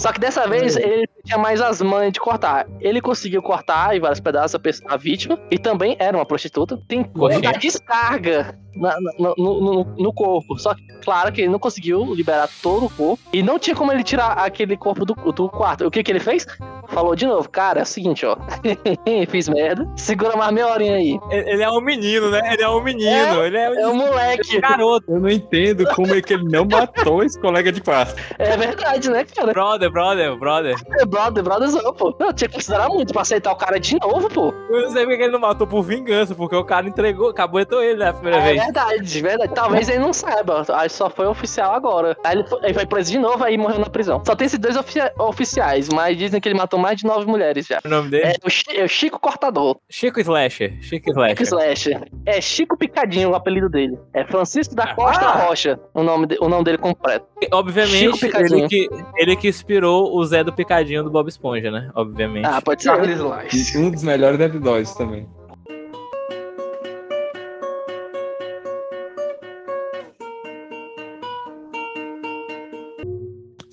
Só 0.00 0.12
que 0.12 0.18
dessa 0.18 0.48
vez 0.48 0.76
ele 0.76 1.06
tinha 1.24 1.38
mais 1.38 1.60
as 1.60 1.80
manhas 1.80 2.12
de 2.12 2.18
cortar. 2.20 2.66
Ele 2.80 3.00
conseguiu 3.00 3.42
cortar 3.42 3.94
em 3.96 4.00
vários 4.00 4.18
pedaços 4.20 4.54
a, 4.54 4.58
pessoa- 4.58 4.92
a 4.92 4.96
vítima, 4.96 5.38
e 5.50 5.58
também 5.58 5.94
era 5.98 6.16
uma 6.16 6.26
prostituta. 6.26 6.78
Tem 6.88 7.08
muita 7.14 7.52
descarga 7.52 8.58
na- 8.74 8.96
na- 9.00 9.34
no, 9.38 9.60
no- 9.60 9.84
no 9.96 10.12
corpo. 10.12 10.58
Só 10.58 10.74
que, 10.74 10.82
claro 11.04 11.32
que 11.32 11.42
ele 11.42 11.50
não 11.50 11.58
conseguiu 11.58 12.14
liberar 12.14 12.48
todo 12.62 12.86
o 12.86 12.90
corpo. 12.90 13.22
E 13.32 13.42
não 13.42 13.58
tinha 13.58 13.76
como 13.76 13.92
ele 13.92 14.02
tirar 14.02 14.32
aquele 14.32 14.76
corpo 14.76 15.04
do, 15.04 15.14
do 15.14 15.48
quarto. 15.48 15.86
O 15.86 15.90
que, 15.90 16.02
que 16.02 16.10
ele 16.10 16.20
fez? 16.20 16.46
Falou 16.88 17.14
de 17.16 17.26
novo, 17.26 17.48
cara, 17.48 17.80
é 17.80 17.82
o 17.82 17.86
seguinte, 17.86 18.24
ó. 18.26 18.36
Fiz 19.28 19.48
merda. 19.48 19.88
Segura 19.96 20.36
mais 20.36 20.52
meia 20.52 20.66
horinha 20.68 20.96
aí. 20.96 21.18
Ele 21.30 21.62
é 21.62 21.70
um 21.70 21.80
menino, 21.80 22.30
né? 22.30 22.40
Ele 22.52 22.62
é 22.62 22.68
um 22.68 22.82
menino. 22.82 23.42
ele 23.44 23.56
é 23.56 23.64
É 23.82 23.86
um 23.88 23.92
um 23.92 23.96
moleque. 23.96 24.60
garoto. 24.60 25.04
Eu 25.10 25.20
não 25.20 25.28
entendo 25.28 25.84
como 25.94 26.14
é 26.14 26.20
que 26.20 26.34
ele 26.34 26.44
não 26.44 26.64
matou 26.66 27.22
esse 27.22 27.33
colega 27.40 27.70
de 27.72 27.80
quarto. 27.80 28.14
É 28.38 28.56
verdade, 28.56 29.10
né, 29.10 29.24
cara? 29.24 29.52
Brother, 29.52 29.90
brother, 29.90 30.36
brother. 30.36 30.76
É 31.00 31.04
brother, 31.04 31.42
brotherzão, 31.42 31.92
pô. 31.94 32.14
Não, 32.18 32.32
tinha 32.32 32.48
que 32.48 32.54
considerar 32.54 32.88
muito 32.88 33.12
pra 33.12 33.22
aceitar 33.22 33.52
o 33.52 33.56
cara 33.56 33.78
de 33.78 33.96
novo, 34.00 34.28
pô. 34.28 34.52
Eu 34.70 34.82
não 34.82 34.90
sei 34.90 35.06
porque 35.06 35.22
ele 35.22 35.32
não 35.32 35.38
matou 35.40 35.66
por 35.66 35.82
vingança, 35.82 36.34
porque 36.34 36.56
o 36.56 36.64
cara 36.64 36.86
entregou, 36.88 37.32
caboetou 37.32 37.82
ele 37.82 37.98
na 38.04 38.12
primeira 38.12 38.38
É 38.38 38.42
vez. 38.44 38.62
verdade, 38.62 39.22
verdade. 39.22 39.54
Talvez 39.54 39.88
ele 39.88 39.98
não 39.98 40.12
saiba. 40.12 40.64
Aí 40.72 40.88
só 40.88 41.08
foi 41.10 41.26
oficial 41.26 41.74
agora. 41.74 42.16
Aí 42.24 42.36
ele 42.38 42.46
foi, 42.48 42.58
ele 42.62 42.74
foi 42.74 42.86
preso 42.86 43.10
de 43.10 43.18
novo, 43.18 43.42
aí 43.44 43.56
morreu 43.58 43.78
na 43.80 43.90
prisão. 43.90 44.22
Só 44.26 44.34
tem 44.34 44.46
esses 44.46 44.58
dois 44.58 44.76
ofi- 44.76 45.00
oficiais, 45.18 45.88
mas 45.88 46.16
dizem 46.16 46.40
que 46.40 46.48
ele 46.48 46.58
matou 46.58 46.78
mais 46.78 46.98
de 46.98 47.04
nove 47.06 47.26
mulheres 47.26 47.66
já. 47.66 47.80
O 47.84 47.88
nome 47.88 48.10
dele? 48.10 48.24
É 48.26 48.34
o, 48.44 48.50
Chi- 48.50 48.64
é 48.76 48.84
o 48.84 48.88
Chico 48.88 49.18
Cortador. 49.18 49.76
Chico 49.90 50.20
Slasher. 50.20 50.72
Chico 50.80 50.94
Chico 51.06 51.10
Slasher. 51.10 51.42
Slasher. 51.42 52.08
É 52.26 52.40
Chico 52.40 52.76
Picadinho 52.76 53.30
o 53.30 53.34
apelido 53.34 53.68
dele. 53.68 53.98
É 54.12 54.24
Francisco 54.24 54.74
da 54.74 54.94
Costa 54.94 55.24
Ah! 55.24 55.46
Rocha, 55.46 55.78
o 55.94 56.02
nome, 56.02 56.26
de- 56.26 56.38
o 56.40 56.48
nome 56.48 56.64
dele 56.64 56.78
completo. 56.78 57.23
Obviamente, 57.52 58.26
ele 58.26 58.68
que, 58.68 58.88
ele 59.16 59.36
que 59.36 59.48
inspirou 59.48 60.16
o 60.16 60.24
Zé 60.24 60.42
do 60.42 60.52
Picadinho 60.52 61.04
do 61.04 61.10
Bob 61.10 61.28
Esponja, 61.28 61.70
né? 61.70 61.90
Obviamente. 61.94 62.46
Ah, 62.46 62.60
pode 62.60 62.82
ser. 62.82 62.90
Charles. 62.90 63.74
E 63.74 63.78
um 63.78 63.90
dos 63.90 64.02
melhores 64.02 64.40
episódios 64.40 64.94
também. 64.94 65.28